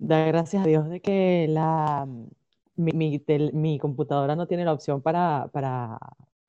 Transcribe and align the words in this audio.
da 0.00 0.24
gracias 0.26 0.64
a 0.64 0.66
Dios 0.66 0.88
de 0.88 1.00
que 1.00 1.46
la, 1.48 2.06
mi, 2.76 2.92
mi, 2.92 3.22
mi 3.52 3.78
computadora 3.78 4.34
no 4.36 4.46
tiene 4.46 4.64
la 4.64 4.72
opción 4.72 5.02
para, 5.02 5.48
para, 5.52 5.98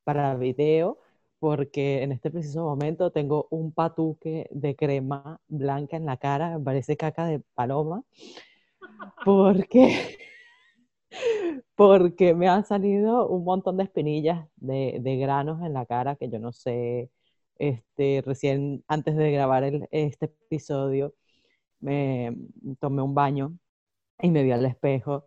para 0.04 0.36
video, 0.36 1.00
porque 1.40 2.04
en 2.04 2.12
este 2.14 2.32
preciso 2.32 2.64
momento 2.64 3.12
tengo 3.12 3.48
un 3.52 3.72
patuque 3.74 4.48
de 4.52 4.76
crema 4.76 5.40
blanca 5.48 5.98
en 5.98 6.06
la 6.06 6.18
cara, 6.18 6.58
me 6.58 6.64
parece 6.64 6.98
caca 6.98 7.26
de 7.26 7.42
paloma, 7.56 8.04
porque, 9.26 10.18
porque 11.76 12.34
me 12.34 12.48
han 12.50 12.66
salido 12.66 13.28
un 13.28 13.44
montón 13.44 13.78
de 13.78 13.84
espinillas 13.84 14.48
de, 14.58 15.00
de 15.02 15.18
granos 15.18 15.62
en 15.64 15.74
la 15.74 15.86
cara 15.86 16.16
que 16.16 16.30
yo 16.30 16.40
no 16.40 16.52
sé, 16.52 17.10
este, 17.58 18.24
recién 18.26 18.84
antes 18.88 19.16
de 19.16 19.32
grabar 19.32 19.64
el, 19.64 19.88
este 19.92 20.26
episodio 20.26 21.14
me 21.82 22.36
tomé 22.80 23.02
un 23.02 23.14
baño 23.16 23.58
y 24.20 24.32
me 24.32 24.44
vi 24.44 24.52
al 24.52 24.66
espejo 24.66 25.26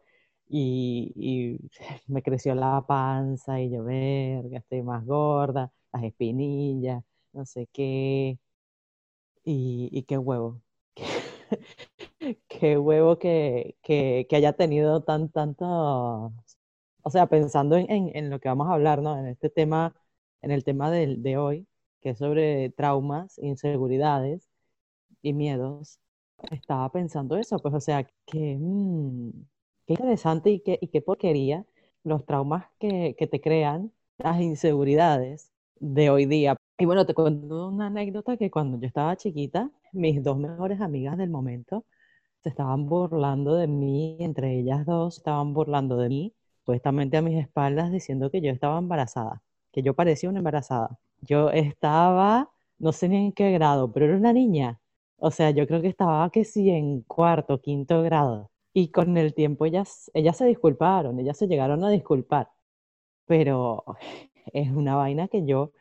y, 0.49 1.59
me 2.07 2.23
creció 2.23 2.55
la 2.55 2.85
panza 2.87 3.61
y 3.61 3.71
yo, 3.71 3.85
verga, 3.85 4.59
estoy 4.59 4.83
más 4.83 5.05
gorda, 5.07 5.73
las 5.93 6.05
espinillas, 6.05 7.05
no 7.33 7.47
sé 7.47 7.69
qué. 7.73 8.39
Y, 9.45 10.03
qué 10.05 10.19
huevo. 10.19 10.61
qué 12.49 12.79
huevo 12.79 13.19
que, 13.19 13.77
que, 13.83 14.27
haya 14.33 14.55
tenido 14.55 15.03
tan, 15.03 15.31
tanto, 15.31 15.67
o 17.03 17.11
sea, 17.11 17.27
pensando 17.27 17.77
en, 17.77 17.91
en, 17.91 18.11
en, 18.17 18.31
lo 18.31 18.41
que 18.41 18.49
vamos 18.49 18.69
a 18.69 18.75
hablar, 18.75 19.03
¿no? 19.03 19.19
En 19.19 19.27
este 19.27 19.51
tema, 19.51 19.95
en 20.43 20.51
el 20.51 20.65
tema 20.65 20.91
de, 20.91 21.17
de 21.19 21.37
hoy, 21.39 21.67
que 22.01 22.11
es 22.11 22.19
sobre 22.19 22.71
traumas, 22.71 23.39
inseguridades 23.39 24.49
y 25.23 25.33
miedos, 25.35 26.01
estaba 26.51 26.91
pensando 26.93 27.37
eso, 27.37 27.59
pues, 27.59 27.75
o 27.75 27.81
sea, 27.81 28.05
que, 28.27 28.57
mmm, 28.59 29.31
qué 29.87 29.95
interesante 29.95 30.51
y 30.51 30.61
qué, 30.61 30.79
y 30.81 30.89
qué 30.89 31.01
porquería 31.03 31.65
los 32.05 32.25
traumas 32.27 32.67
que, 32.79 33.15
que 33.19 33.27
te 33.27 33.41
crean, 33.41 33.93
las 34.19 34.41
inseguridades 34.41 35.53
de 35.81 36.11
hoy 36.11 36.27
día. 36.27 36.57
Y 36.79 36.85
bueno, 36.87 37.07
te 37.07 37.15
cuento 37.15 37.69
una 37.69 37.87
anécdota 37.87 38.37
que 38.37 38.51
cuando 38.51 38.79
yo 38.81 38.87
estaba 38.87 39.17
chiquita, 39.17 39.71
mis 39.93 40.23
dos 40.23 40.39
mejores 40.39 40.81
amigas 40.81 41.17
del 41.19 41.31
momento 41.31 41.85
se 42.43 42.49
estaban 42.51 42.87
burlando 42.87 43.55
de 43.57 43.67
mí, 43.67 44.17
entre 44.21 44.59
ellas 44.59 44.87
dos 44.87 45.19
estaban 45.19 45.55
burlando 45.55 45.97
de 45.97 46.09
mí, 46.09 46.35
supuestamente 46.61 47.17
a 47.17 47.23
mis 47.23 47.39
espaldas, 47.41 47.91
diciendo 47.93 48.31
que 48.31 48.41
yo 48.41 48.51
estaba 48.53 48.79
embarazada, 48.79 49.43
que 49.73 49.83
yo 49.83 49.95
parecía 49.95 50.29
una 50.31 50.39
embarazada. 50.41 50.99
Yo 51.23 51.51
estaba, 51.51 52.51
no 52.79 52.93
sé 52.93 53.09
ni 53.09 53.17
en 53.27 53.33
qué 53.33 53.51
grado, 53.53 53.93
pero 53.93 54.07
era 54.07 54.17
una 54.17 54.33
niña. 54.33 54.81
O 55.19 55.31
sea, 55.31 55.51
yo 55.51 55.67
creo 55.67 55.81
que 55.83 55.89
estaba 55.89 56.29
que 56.31 56.45
sí 56.45 56.71
en 56.71 57.03
cuarto, 57.03 57.61
quinto 57.61 58.03
grado. 58.03 58.51
Y 58.73 58.91
con 58.91 59.17
el 59.17 59.35
tiempo 59.35 59.65
ellas, 59.67 60.11
ellas 60.15 60.37
se 60.37 60.47
disculparon, 60.47 61.19
ellas 61.21 61.39
se 61.39 61.47
llegaron 61.47 61.85
a 61.85 61.91
disculpar. 61.91 62.51
Pero 63.27 63.85
es 64.53 64.71
una 64.71 64.97
vaina 64.97 65.29
que 65.29 65.47
yo 65.47 65.73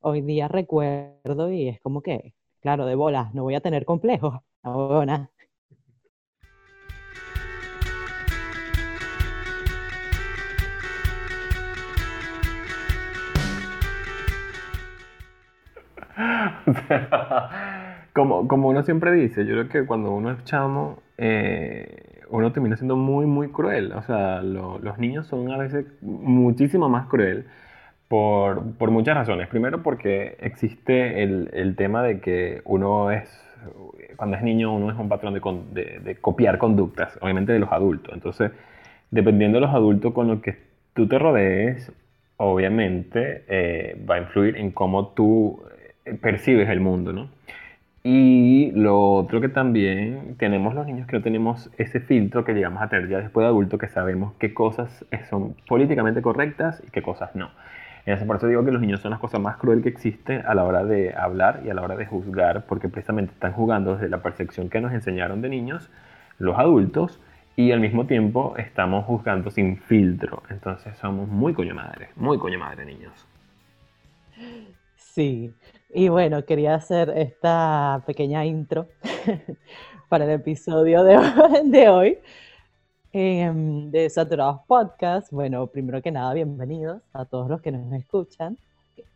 hoy 0.00 0.22
día 0.22 0.48
recuerdo 0.48 1.52
y 1.52 1.68
es 1.68 1.80
como 1.80 2.02
que, 2.02 2.34
claro, 2.60 2.86
de 2.86 2.94
bolas, 2.96 3.34
no 3.34 3.44
voy 3.44 3.54
a 3.54 3.60
tener 3.62 3.84
complejos. 3.84 4.40
No. 4.62 5.28
como, 18.12 18.48
como 18.48 18.68
uno 18.68 18.82
siempre 18.82 19.12
dice, 19.12 19.44
yo 19.46 19.54
creo 19.54 19.68
que 19.68 19.86
cuando 19.86 20.12
uno 20.12 20.30
es 20.32 20.44
chamo, 20.44 21.02
eh, 21.18 22.22
uno 22.30 22.52
termina 22.52 22.76
siendo 22.76 22.96
muy, 22.96 23.26
muy 23.26 23.48
cruel. 23.48 23.92
O 23.92 24.02
sea, 24.02 24.42
lo, 24.42 24.78
los 24.78 24.98
niños 24.98 25.26
son 25.26 25.50
a 25.50 25.56
veces 25.58 25.86
muchísimo 26.00 26.88
más 26.88 27.06
cruel 27.08 27.46
por, 28.08 28.74
por 28.76 28.90
muchas 28.90 29.16
razones. 29.16 29.48
Primero 29.48 29.82
porque 29.82 30.36
existe 30.40 31.22
el, 31.22 31.50
el, 31.52 31.76
tema 31.76 32.02
de 32.02 32.20
que 32.20 32.62
uno 32.64 33.10
es, 33.10 33.28
cuando 34.16 34.36
es 34.36 34.42
niño, 34.42 34.74
uno 34.74 34.90
es 34.92 34.98
un 34.98 35.08
patrón 35.08 35.34
de, 35.34 35.40
de, 35.72 36.00
de 36.00 36.16
copiar 36.16 36.58
conductas, 36.58 37.18
obviamente 37.20 37.52
de 37.52 37.58
los 37.58 37.72
adultos. 37.72 38.14
Entonces, 38.14 38.52
dependiendo 39.10 39.58
de 39.58 39.62
los 39.66 39.74
adultos 39.74 40.12
con 40.12 40.28
los 40.28 40.40
que 40.40 40.56
tú 40.94 41.08
te 41.08 41.18
rodees, 41.18 41.92
obviamente 42.36 43.44
eh, 43.48 44.02
va 44.08 44.14
a 44.16 44.18
influir 44.18 44.56
en 44.56 44.70
cómo 44.70 45.08
tú 45.08 45.62
percibes 46.22 46.68
el 46.70 46.80
mundo, 46.80 47.12
¿no? 47.12 47.28
Y 48.02 48.72
lo 48.72 49.12
otro 49.12 49.42
que 49.42 49.50
también 49.50 50.36
tenemos 50.38 50.74
los 50.74 50.86
niños 50.86 51.06
que 51.06 51.16
no 51.16 51.22
tenemos 51.22 51.70
ese 51.76 52.00
filtro 52.00 52.44
que 52.44 52.54
llegamos 52.54 52.82
a 52.82 52.88
tener 52.88 53.08
ya 53.08 53.18
después 53.18 53.44
de 53.44 53.48
adulto, 53.48 53.76
que 53.76 53.88
sabemos 53.88 54.32
qué 54.38 54.54
cosas 54.54 55.04
son 55.28 55.54
políticamente 55.68 56.22
correctas 56.22 56.82
y 56.86 56.90
qué 56.90 57.02
cosas 57.02 57.34
no. 57.34 57.50
Entonces, 58.06 58.26
por 58.26 58.36
eso 58.36 58.46
digo 58.46 58.64
que 58.64 58.72
los 58.72 58.80
niños 58.80 59.00
son 59.00 59.10
las 59.10 59.20
cosas 59.20 59.40
más 59.40 59.58
cruel 59.58 59.82
que 59.82 59.90
existe 59.90 60.38
a 60.38 60.54
la 60.54 60.64
hora 60.64 60.84
de 60.84 61.14
hablar 61.14 61.60
y 61.64 61.68
a 61.68 61.74
la 61.74 61.82
hora 61.82 61.96
de 61.96 62.06
juzgar, 62.06 62.64
porque 62.66 62.88
precisamente 62.88 63.34
están 63.34 63.52
jugando 63.52 63.94
desde 63.94 64.08
la 64.08 64.22
percepción 64.22 64.70
que 64.70 64.80
nos 64.80 64.92
enseñaron 64.92 65.42
de 65.42 65.50
niños, 65.50 65.90
los 66.38 66.58
adultos, 66.58 67.20
y 67.56 67.72
al 67.72 67.80
mismo 67.80 68.06
tiempo 68.06 68.54
estamos 68.56 69.04
juzgando 69.04 69.50
sin 69.50 69.76
filtro. 69.76 70.42
Entonces 70.48 70.96
somos 70.96 71.28
muy 71.28 71.52
coño 71.52 71.74
madre, 71.74 72.08
muy 72.16 72.38
coño 72.38 72.58
madre 72.58 72.86
niños. 72.86 73.26
Sí, 74.96 75.52
y 75.92 76.08
bueno, 76.08 76.44
quería 76.44 76.74
hacer 76.74 77.10
esta 77.16 78.02
pequeña 78.06 78.44
intro 78.44 78.88
para 80.08 80.24
el 80.24 80.30
episodio 80.30 81.02
de, 81.04 81.18
de 81.64 81.88
hoy 81.88 82.18
eh, 83.12 83.50
de 83.52 84.08
Saturados 84.08 84.60
Podcast. 84.66 85.32
Bueno, 85.32 85.66
primero 85.66 86.00
que 86.00 86.12
nada, 86.12 86.32
bienvenidos 86.32 87.02
a 87.12 87.24
todos 87.24 87.48
los 87.48 87.60
que 87.60 87.72
nos 87.72 87.92
escuchan. 87.92 88.56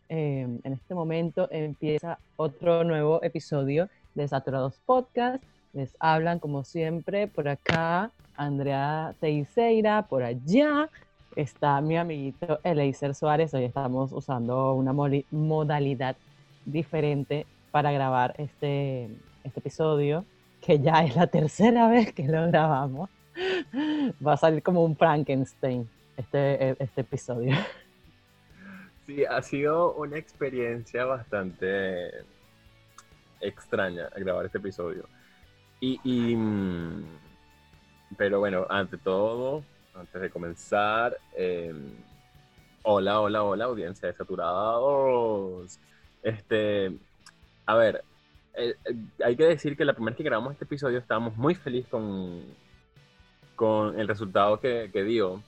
Eh, 0.09 0.47
en 0.63 0.73
este 0.73 0.95
momento 0.95 1.49
empieza 1.51 2.19
otro 2.37 2.83
nuevo 2.83 3.23
episodio 3.23 3.89
de 4.15 4.27
Saturados 4.27 4.81
Podcast. 4.85 5.43
Les 5.73 5.95
hablan, 6.01 6.41
como 6.41 6.65
siempre, 6.65 7.29
por 7.29 7.49
acá 7.49 8.11
Andrea 8.37 9.15
Teixeira, 9.21 10.03
por 10.03 10.23
allá 10.23 10.89
está 11.37 11.81
mi 11.81 11.97
amiguito 11.97 12.59
Eleiser 12.65 13.15
Suárez. 13.15 13.55
Hoy 13.55 13.65
estamos 13.65 14.13
usando 14.13 14.75
una 14.75 14.93
modalidad 14.93 16.17
diferente 16.65 17.47
para 17.71 17.93
grabar 17.93 18.35
este, 18.39 19.09
este 19.43 19.61
episodio, 19.61 20.25
que 20.61 20.79
ya 20.79 21.05
es 21.05 21.17
la 21.17 21.27
tercera 21.27 21.89
vez 21.91 22.13
que 22.13 22.25
lo 22.25 22.47
grabamos. 22.47 23.11
Va 24.25 24.35
a 24.35 24.37
salir 24.37 24.63
como 24.63 24.85
un 24.85 24.97
Frankenstein 24.97 25.89
este, 26.17 26.83
este 26.83 27.01
episodio. 27.01 27.57
Sí, 29.07 29.25
ha 29.25 29.43
sido 29.43 29.95
una 29.95 30.17
experiencia 30.17 31.05
bastante 31.05 32.11
extraña 33.41 34.09
grabar 34.17 34.47
este 34.47 34.59
episodio. 34.59 35.07
Y, 35.81 36.01
y, 36.05 36.35
mm, 36.35 37.05
pero 38.17 38.39
bueno, 38.39 38.67
ante 38.71 38.97
todo, 38.97 39.63
antes 39.95 40.23
de 40.23 40.31
comenzar, 40.31 41.17
eh, 41.37 41.75
hola, 42.83 43.21
hola, 43.21 43.43
hola, 43.43 43.65
audiencia 43.67 44.09
de 44.09 44.15
Saturados. 44.15 45.79
Este, 46.25 46.91
a 47.67 47.75
ver, 47.77 48.03
eh, 48.55 48.75
eh, 48.87 48.97
hay 49.23 49.37
que 49.37 49.45
decir 49.45 49.77
que 49.77 49.85
la 49.85 49.93
primera 49.93 50.13
vez 50.13 50.17
que 50.17 50.25
grabamos 50.25 50.55
este 50.55 50.65
episodio 50.65 50.99
estábamos 50.99 51.37
muy 51.37 51.55
felices 51.55 51.91
con, 51.91 52.43
con 53.55 54.01
el 54.01 54.09
resultado 54.09 54.59
que, 54.59 54.89
que, 54.91 55.05
dio, 55.05 55.43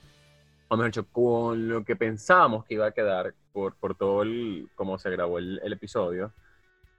o 0.67 0.77
mejor 0.77 0.85
dicho, 0.85 1.07
con 1.11 1.67
lo 1.67 1.83
que 1.83 1.95
pensábamos 1.95 2.63
que 2.63 2.75
iba 2.75 2.85
a 2.85 2.91
quedar 2.91 3.33
por, 3.51 3.73
por 3.75 3.95
todo 3.95 4.21
el, 4.21 4.69
cómo 4.75 4.99
se 4.99 5.09
grabó 5.09 5.39
el, 5.39 5.59
el 5.63 5.73
episodio. 5.73 6.31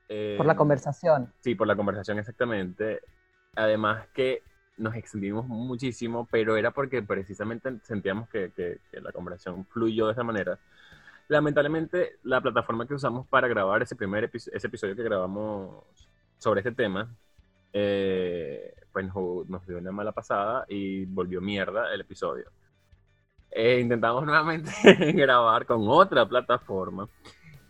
Eh, 0.08 0.34
por 0.36 0.46
la 0.46 0.56
conversación. 0.56 1.32
Sí, 1.38 1.54
por 1.54 1.68
la 1.68 1.76
conversación 1.76 2.18
exactamente. 2.18 3.00
Además 3.54 4.08
que 4.12 4.42
nos 4.76 4.96
extendimos 4.96 5.46
muchísimo, 5.46 6.26
pero 6.28 6.56
era 6.56 6.72
porque 6.72 7.00
precisamente 7.00 7.78
sentíamos 7.84 8.28
que, 8.28 8.50
que, 8.50 8.78
que 8.90 9.00
la 9.00 9.12
conversación 9.12 9.64
fluyó 9.66 10.06
de 10.06 10.14
esa 10.14 10.24
manera 10.24 10.58
lamentablemente 11.28 12.18
la 12.24 12.40
plataforma 12.40 12.86
que 12.86 12.94
usamos 12.94 13.26
para 13.26 13.48
grabar 13.48 13.82
ese 13.82 13.96
primer 13.96 14.24
episodio, 14.24 14.56
ese 14.56 14.66
episodio 14.66 14.96
que 14.96 15.02
grabamos 15.02 15.84
sobre 16.38 16.60
este 16.60 16.72
tema, 16.72 17.08
eh, 17.72 18.74
pues 18.92 19.06
nos, 19.06 19.66
dio 19.66 19.78
una 19.78 19.92
mala 19.92 20.12
pasada 20.12 20.64
y 20.68 21.04
volvió 21.04 21.40
mierda 21.40 21.92
el 21.92 22.00
episodio. 22.00 22.50
Eh, 23.50 23.80
intentamos 23.80 24.24
nuevamente 24.26 24.70
grabar 25.12 25.66
con 25.66 25.88
otra 25.88 26.26
plataforma 26.26 27.08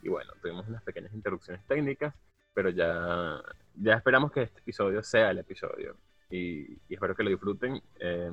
y 0.03 0.09
bueno, 0.09 0.33
tuvimos 0.41 0.67
unas 0.69 0.83
pequeñas 0.83 1.13
interrupciones 1.13 1.65
técnicas, 1.67 2.15
pero 2.55 2.71
ya, 2.71 3.41
ya 3.75 3.95
esperamos 3.95 4.33
que 4.33 4.43
este 4.43 4.61
episodio 4.61 5.03
sea 5.03 5.31
el 5.31 5.39
episodio 5.39 5.97
y, 6.31 6.73
y 6.89 6.95
espero 6.95 7.15
que 7.15 7.23
lo 7.25 7.31
disfruten. 7.31 7.83
Eh, 7.99 8.31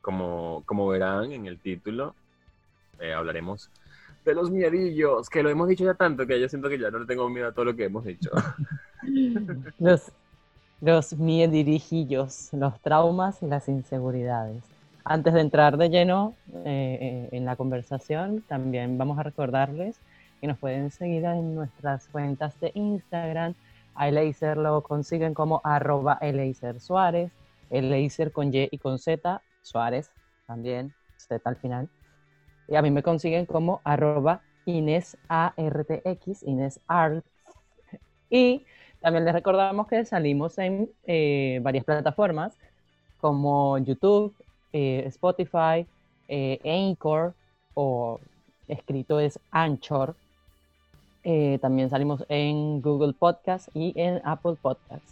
como, 0.00 0.62
como 0.64 0.88
verán 0.88 1.32
en 1.32 1.46
el 1.46 1.58
título, 1.60 2.14
eh, 2.98 3.12
hablaremos 3.12 3.70
de 4.28 4.34
los 4.34 4.50
miedillos, 4.50 5.28
que 5.30 5.42
lo 5.42 5.48
hemos 5.48 5.68
dicho 5.68 5.84
ya 5.84 5.94
tanto 5.94 6.26
que 6.26 6.38
yo 6.40 6.48
siento 6.48 6.68
que 6.68 6.78
ya 6.78 6.90
no 6.90 6.98
le 6.98 7.06
tengo 7.06 7.28
miedo 7.28 7.48
a 7.48 7.52
todo 7.52 7.66
lo 7.66 7.76
que 7.76 7.84
hemos 7.84 8.04
dicho. 8.04 8.30
los, 9.78 10.12
los 10.80 11.16
miedirijillos, 11.16 12.50
los 12.52 12.78
traumas 12.80 13.42
y 13.42 13.46
las 13.46 13.68
inseguridades. 13.68 14.62
Antes 15.04 15.32
de 15.32 15.40
entrar 15.40 15.78
de 15.78 15.88
lleno 15.88 16.34
eh, 16.66 17.30
en 17.32 17.44
la 17.46 17.56
conversación, 17.56 18.42
también 18.46 18.98
vamos 18.98 19.18
a 19.18 19.22
recordarles 19.22 19.96
que 20.40 20.46
nos 20.46 20.58
pueden 20.58 20.90
seguir 20.90 21.24
en 21.24 21.54
nuestras 21.54 22.06
cuentas 22.08 22.60
de 22.60 22.70
Instagram. 22.74 23.54
A 23.94 24.08
Eleiser 24.08 24.58
lo 24.58 24.82
consiguen 24.82 25.32
como 25.32 25.62
arroba 25.64 26.18
Eleiser 26.20 26.78
Suárez, 26.80 27.32
Eleiser 27.70 28.32
con 28.32 28.54
Y 28.54 28.68
y 28.70 28.78
con 28.78 28.98
Z, 28.98 29.40
Suárez 29.62 30.10
también, 30.46 30.92
Z 31.16 31.40
al 31.48 31.56
final. 31.56 31.88
Y 32.68 32.76
a 32.76 32.82
mí 32.82 32.90
me 32.90 33.02
consiguen 33.02 33.46
como 33.46 33.80
arroba 33.84 34.42
Inés 34.66 35.16
Inés. 36.42 36.80
Y 38.30 38.64
también 39.00 39.24
les 39.24 39.34
recordamos 39.34 39.86
que 39.86 40.04
salimos 40.04 40.58
en 40.58 40.90
eh, 41.06 41.60
varias 41.62 41.84
plataformas 41.84 42.58
como 43.20 43.78
YouTube, 43.78 44.34
eh, 44.72 45.04
Spotify, 45.06 45.86
eh, 46.28 46.60
Anchor 46.64 47.34
o 47.74 48.20
escrito 48.66 49.18
es 49.18 49.38
Anchor. 49.50 50.14
también 51.60 51.90
salimos 51.90 52.24
en 52.28 52.80
Google 52.80 53.12
Podcast 53.12 53.68
y 53.74 53.92
en 53.96 54.20
Apple 54.24 54.56
Podcast. 54.60 55.04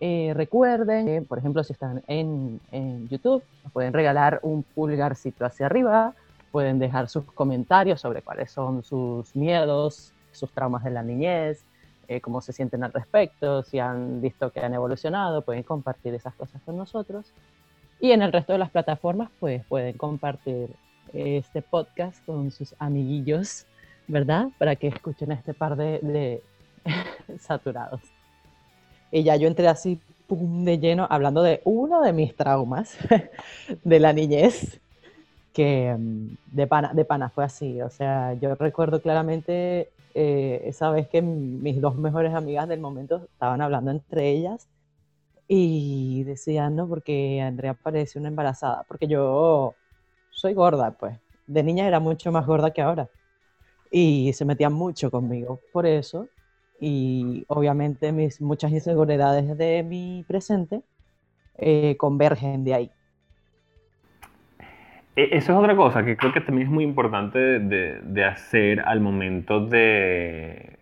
recuerden 0.00 1.06
que, 1.06 1.22
por 1.22 1.38
ejemplo, 1.38 1.62
si 1.64 1.72
están 1.72 2.02
en, 2.06 2.60
en 2.72 3.08
YouTube, 3.08 3.42
pueden 3.72 3.92
regalar 3.92 4.40
un 4.42 4.62
pulgarcito 4.62 5.44
hacia 5.44 5.66
arriba, 5.66 6.14
pueden 6.50 6.78
dejar 6.78 7.08
sus 7.08 7.24
comentarios 7.24 8.00
sobre 8.00 8.22
cuáles 8.22 8.50
son 8.50 8.82
sus 8.82 9.34
miedos, 9.36 10.12
sus 10.32 10.50
traumas 10.52 10.84
de 10.84 10.90
la 10.90 11.02
niñez, 11.02 11.64
eh, 12.08 12.20
cómo 12.20 12.40
se 12.40 12.52
sienten 12.52 12.84
al 12.84 12.92
respecto, 12.92 13.62
si 13.62 13.78
han 13.78 14.20
visto 14.20 14.50
que 14.50 14.60
han 14.60 14.74
evolucionado, 14.74 15.42
pueden 15.42 15.62
compartir 15.62 16.14
esas 16.14 16.34
cosas 16.34 16.62
con 16.62 16.76
nosotros. 16.76 17.32
Y 18.00 18.12
en 18.12 18.22
el 18.22 18.32
resto 18.32 18.52
de 18.52 18.58
las 18.58 18.70
plataformas, 18.70 19.30
pues 19.40 19.64
pueden 19.66 19.96
compartir 19.96 20.70
este 21.12 21.62
podcast 21.62 22.24
con 22.24 22.50
sus 22.50 22.74
amiguillos, 22.78 23.66
¿verdad? 24.06 24.48
Para 24.58 24.76
que 24.76 24.88
escuchen 24.88 25.32
este 25.32 25.54
par 25.54 25.76
de, 25.76 25.98
de 26.02 26.42
saturados. 27.40 28.02
Y 29.10 29.22
ya 29.22 29.36
yo 29.36 29.48
entré 29.48 29.66
así, 29.68 30.00
pum, 30.26 30.64
de 30.64 30.78
lleno, 30.78 31.06
hablando 31.10 31.42
de 31.42 31.60
uno 31.64 32.02
de 32.02 32.12
mis 32.12 32.36
traumas 32.36 32.96
de 33.84 34.00
la 34.00 34.12
niñez, 34.12 34.80
que 35.56 35.96
mm, 35.98 36.36
de 36.52 36.66
pana, 36.66 36.92
de 36.94 37.04
pana 37.06 37.30
fue 37.30 37.44
así. 37.44 37.80
O 37.80 37.88
sea, 37.90 38.34
yo 38.34 38.54
recuerdo 38.56 39.00
claramente 39.00 39.90
eh, 40.14 40.62
esa 40.66 40.90
vez 40.90 41.08
que 41.08 41.22
mis 41.22 41.80
dos 41.80 41.96
mejores 41.96 42.34
amigas 42.34 42.68
del 42.68 42.80
momento 42.80 43.24
estaban 43.32 43.62
hablando 43.62 43.90
entre 43.90 44.30
ellas 44.30 44.68
y 45.48 46.24
decían, 46.24 46.76
no, 46.76 46.86
porque 46.88 47.40
Andrea 47.40 47.74
parece 47.74 48.18
una 48.18 48.28
embarazada, 48.28 48.84
porque 48.88 49.06
yo 49.08 49.74
soy 50.30 50.54
gorda, 50.54 50.90
pues. 50.92 51.18
De 51.46 51.62
niña 51.62 51.86
era 51.86 52.00
mucho 52.00 52.32
más 52.32 52.46
gorda 52.46 52.72
que 52.72 52.82
ahora. 52.82 53.08
Y 53.90 54.32
se 54.34 54.44
metían 54.44 54.74
mucho 54.74 55.10
conmigo 55.10 55.60
por 55.72 55.86
eso. 55.86 56.28
Y 56.80 57.44
obviamente 57.48 58.12
mis 58.12 58.40
muchas 58.42 58.72
inseguridades 58.72 59.56
de 59.56 59.82
mi 59.82 60.24
presente 60.28 60.82
eh, 61.58 61.96
convergen 61.98 62.64
de 62.64 62.74
ahí. 62.74 62.90
E, 65.16 65.30
eso 65.32 65.52
es 65.52 65.58
otra 65.58 65.74
cosa 65.74 66.04
que 66.04 66.16
creo 66.16 66.32
que 66.32 66.40
también 66.40 66.68
es 66.68 66.72
muy 66.72 66.84
importante 66.84 67.38
de, 67.58 68.24
hacer 68.24 68.80
al 68.80 69.00
momento 69.00 69.66
de, 69.66 70.76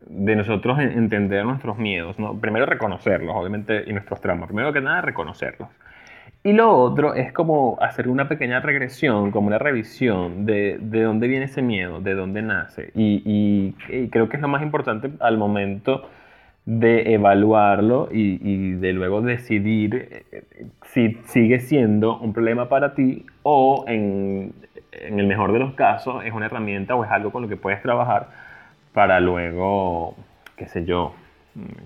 de 0.00 0.36
nosotros 0.36 0.78
entender 0.78 1.44
nuestros 1.44 1.78
miedos. 1.78 2.18
¿no? 2.18 2.38
Primero 2.38 2.66
reconocerlos, 2.66 3.34
obviamente, 3.34 3.84
y 3.86 3.92
nuestros 3.92 4.20
traumas. 4.20 4.48
Primero 4.48 4.72
que 4.72 4.80
nada, 4.80 5.00
reconocerlos. 5.00 5.68
Y 6.44 6.52
lo 6.52 6.70
otro 6.70 7.14
es 7.14 7.32
como 7.32 7.76
hacer 7.80 8.08
una 8.08 8.28
pequeña 8.28 8.60
regresión, 8.60 9.32
como 9.32 9.48
una 9.48 9.58
revisión 9.58 10.46
de, 10.46 10.78
de 10.80 11.02
dónde 11.02 11.26
viene 11.26 11.46
ese 11.46 11.62
miedo, 11.62 12.00
de 12.00 12.14
dónde 12.14 12.42
nace. 12.42 12.92
Y, 12.94 13.22
y, 13.88 14.08
creo 14.08 14.28
que 14.28 14.36
es 14.36 14.42
lo 14.42 14.48
más 14.48 14.62
importante 14.62 15.10
al 15.20 15.36
momento 15.36 16.08
de 16.64 17.14
evaluarlo 17.14 18.08
y, 18.12 18.38
y, 18.42 18.72
de 18.74 18.92
luego 18.92 19.20
decidir 19.20 20.24
eh, 20.30 20.44
si 20.84 21.14
sigue 21.24 21.60
siendo 21.60 22.18
un 22.18 22.32
problema 22.32 22.68
para 22.68 22.94
ti 22.94 23.26
o 23.50 23.84
en, 23.88 24.52
en, 24.92 25.18
el 25.18 25.26
mejor 25.26 25.52
de 25.52 25.58
los 25.58 25.72
casos 25.72 26.22
es 26.22 26.34
una 26.34 26.46
herramienta 26.46 26.94
o 26.94 27.02
es 27.02 27.10
algo 27.10 27.32
con 27.32 27.42
lo 27.42 27.48
que 27.48 27.56
puedes 27.56 27.80
trabajar 27.80 28.28
para 28.92 29.20
luego, 29.20 30.14
qué 30.54 30.66
sé 30.66 30.84
yo, 30.84 31.14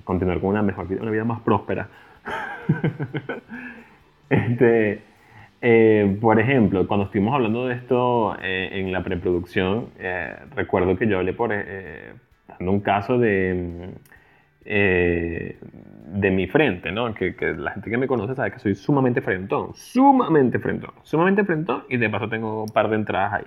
continuar 0.03 0.41
con 0.41 0.51
una 0.51 0.63
mejor 0.63 0.89
vida, 0.89 1.03
una 1.03 1.13
vida 1.13 1.25
más 1.25 1.41
próspera. 1.43 1.89
este, 4.29 5.03
eh, 5.61 6.19
por 6.21 6.41
ejemplo, 6.41 6.89
cuando 6.89 7.07
estuvimos 7.07 7.35
hablando 7.35 7.69
de 7.69 7.77
esto 7.77 8.37
eh, 8.43 8.71
en 8.73 8.91
la 8.91 9.05
preproducción, 9.05 9.91
recuerdo 10.57 10.97
que 10.97 11.07
yo 11.07 11.19
hablé 11.19 11.33
por 11.33 11.55
dando 12.49 12.73
un 12.73 12.81
caso 12.81 13.19
de 13.19 13.93
eh, 14.65 15.57
de 16.07 16.31
mi 16.31 16.47
frente, 16.47 16.93
¿no? 16.93 17.15
Que, 17.15 17.35
la 17.57 17.73
gente 17.73 17.91
que 17.91 17.99
me 17.99 18.07
conoce 18.07 18.35
sabe 18.35 18.53
que 18.53 18.59
soy 18.59 18.75
sumamente 18.75 19.21
frentón, 19.21 19.75
sumamente 19.75 20.59
frentón, 20.59 20.93
sumamente 21.03 21.45
frentón 21.45 21.85
y 21.89 21.97
de 21.97 22.11
paso 22.11 22.29
tengo 22.29 22.65
un 22.65 22.71
par 22.71 22.89
de 22.89 22.97
entradas 22.97 23.33
ahí. 23.35 23.45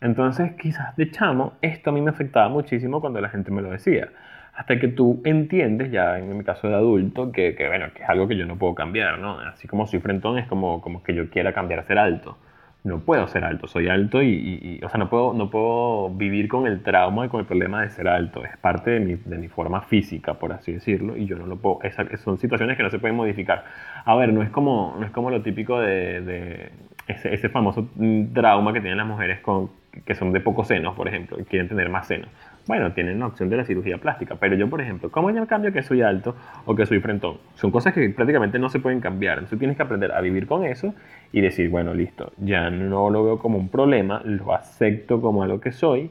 Entonces, 0.00 0.52
quizás 0.60 0.96
de 0.96 1.10
chamo, 1.10 1.54
esto 1.62 1.90
a 1.90 1.92
mí 1.92 2.00
me 2.00 2.10
afectaba 2.10 2.48
muchísimo 2.48 3.00
cuando 3.00 3.20
la 3.20 3.30
gente 3.30 3.50
me 3.50 3.62
lo 3.62 3.70
decía. 3.70 4.10
Hasta 4.54 4.78
que 4.78 4.88
tú 4.88 5.20
entiendes, 5.24 5.90
ya 5.90 6.18
en 6.18 6.36
mi 6.36 6.44
caso 6.44 6.68
de 6.68 6.74
adulto, 6.74 7.32
que, 7.32 7.56
bueno, 7.66 7.86
que 7.94 8.02
es 8.02 8.08
algo 8.08 8.28
que 8.28 8.36
yo 8.36 8.46
no 8.46 8.56
puedo 8.56 8.74
cambiar, 8.74 9.18
¿no? 9.18 9.40
Así 9.40 9.66
como 9.66 9.86
soy 9.86 10.00
frentón, 10.00 10.38
es 10.38 10.46
como, 10.46 10.80
como 10.80 11.02
que 11.02 11.14
yo 11.14 11.28
quiera 11.30 11.52
cambiar 11.52 11.80
a 11.80 11.84
ser 11.84 11.98
alto 11.98 12.36
no 12.84 13.00
puedo 13.00 13.26
ser 13.28 13.44
alto, 13.44 13.66
soy 13.66 13.88
alto 13.88 14.22
y, 14.22 14.78
o 14.84 14.88
sea, 14.90 14.98
no 14.98 15.08
puedo, 15.08 15.32
no 15.32 15.48
puedo 15.48 16.10
vivir 16.10 16.48
con 16.48 16.66
el 16.66 16.82
trauma 16.82 17.24
y 17.24 17.28
con 17.30 17.40
el 17.40 17.46
problema 17.46 17.82
de 17.82 17.88
ser 17.88 18.06
alto, 18.06 18.44
es 18.44 18.56
parte 18.58 18.90
de 18.90 19.00
mi, 19.00 19.14
de 19.14 19.38
mi 19.38 19.48
forma 19.48 19.80
física, 19.80 20.34
por 20.34 20.52
así 20.52 20.72
decirlo, 20.72 21.16
y 21.16 21.24
yo 21.24 21.36
no 21.36 21.46
lo 21.46 21.56
puedo, 21.56 21.78
son 22.22 22.36
situaciones 22.36 22.76
que 22.76 22.82
no 22.82 22.90
se 22.90 22.98
pueden 22.98 23.16
modificar. 23.16 23.64
A 24.04 24.14
ver, 24.16 24.34
no 24.34 24.42
es 24.42 24.50
como, 24.50 24.96
no 25.00 25.06
es 25.06 25.12
como 25.12 25.30
lo 25.30 25.40
típico 25.40 25.80
de, 25.80 26.20
de 26.20 26.72
ese, 27.08 27.32
ese, 27.32 27.48
famoso 27.48 27.88
trauma 28.34 28.74
que 28.74 28.80
tienen 28.80 28.98
las 28.98 29.06
mujeres 29.06 29.40
con, 29.40 29.70
que 30.04 30.14
son 30.14 30.32
de 30.32 30.40
pocos 30.40 30.68
senos, 30.68 30.94
por 30.94 31.08
ejemplo, 31.08 31.40
y 31.40 31.44
quieren 31.44 31.68
tener 31.68 31.88
más 31.88 32.06
senos 32.06 32.28
bueno, 32.66 32.92
tienen 32.92 33.20
la 33.20 33.26
opción 33.26 33.50
de 33.50 33.58
la 33.58 33.64
cirugía 33.64 33.98
plástica. 33.98 34.36
Pero 34.36 34.56
yo, 34.56 34.68
por 34.70 34.80
ejemplo, 34.80 35.10
¿cómo 35.10 35.30
yo 35.30 35.46
cambio 35.46 35.72
que 35.72 35.82
soy 35.82 36.02
alto 36.02 36.34
o 36.64 36.74
que 36.74 36.86
soy 36.86 37.00
frentón? 37.00 37.38
Son 37.56 37.70
cosas 37.70 37.92
que 37.92 38.08
prácticamente 38.10 38.58
no 38.58 38.70
se 38.70 38.78
pueden 38.78 39.00
cambiar. 39.00 39.38
Entonces 39.38 39.58
tienes 39.58 39.76
que 39.76 39.82
aprender 39.82 40.12
a 40.12 40.20
vivir 40.20 40.46
con 40.46 40.64
eso 40.64 40.94
y 41.32 41.40
decir, 41.40 41.68
bueno, 41.68 41.92
listo, 41.92 42.32
ya 42.38 42.70
no 42.70 43.10
lo 43.10 43.24
veo 43.24 43.38
como 43.38 43.58
un 43.58 43.68
problema, 43.68 44.22
lo 44.24 44.54
acepto 44.54 45.20
como 45.20 45.42
algo 45.42 45.60
que 45.60 45.72
soy 45.72 46.10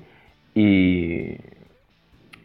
y, 0.53 1.37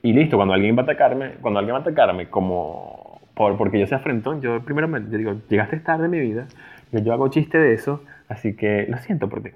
y 0.02 0.12
listo. 0.12 0.36
Cuando 0.36 0.54
alguien 0.54 0.76
va 0.76 0.80
a 0.80 0.84
atacarme, 0.84 1.32
cuando 1.42 1.58
alguien 1.58 1.74
va 1.74 1.80
a 1.80 1.82
atacarme 1.82 2.28
como 2.28 3.20
por, 3.34 3.58
porque 3.58 3.78
yo 3.78 3.86
sea 3.86 3.98
frentón, 3.98 4.40
yo 4.40 4.60
primero 4.64 4.88
me 4.88 5.00
yo 5.02 5.18
digo, 5.18 5.36
llegaste 5.48 5.78
tarde 5.80 6.06
en 6.06 6.10
mi 6.10 6.20
vida, 6.20 6.46
yo 6.92 7.12
hago 7.12 7.28
chiste 7.28 7.58
de 7.58 7.74
eso, 7.74 8.02
así 8.28 8.56
que 8.56 8.86
lo 8.88 8.96
siento 8.98 9.28
por 9.28 9.42
ti. 9.42 9.50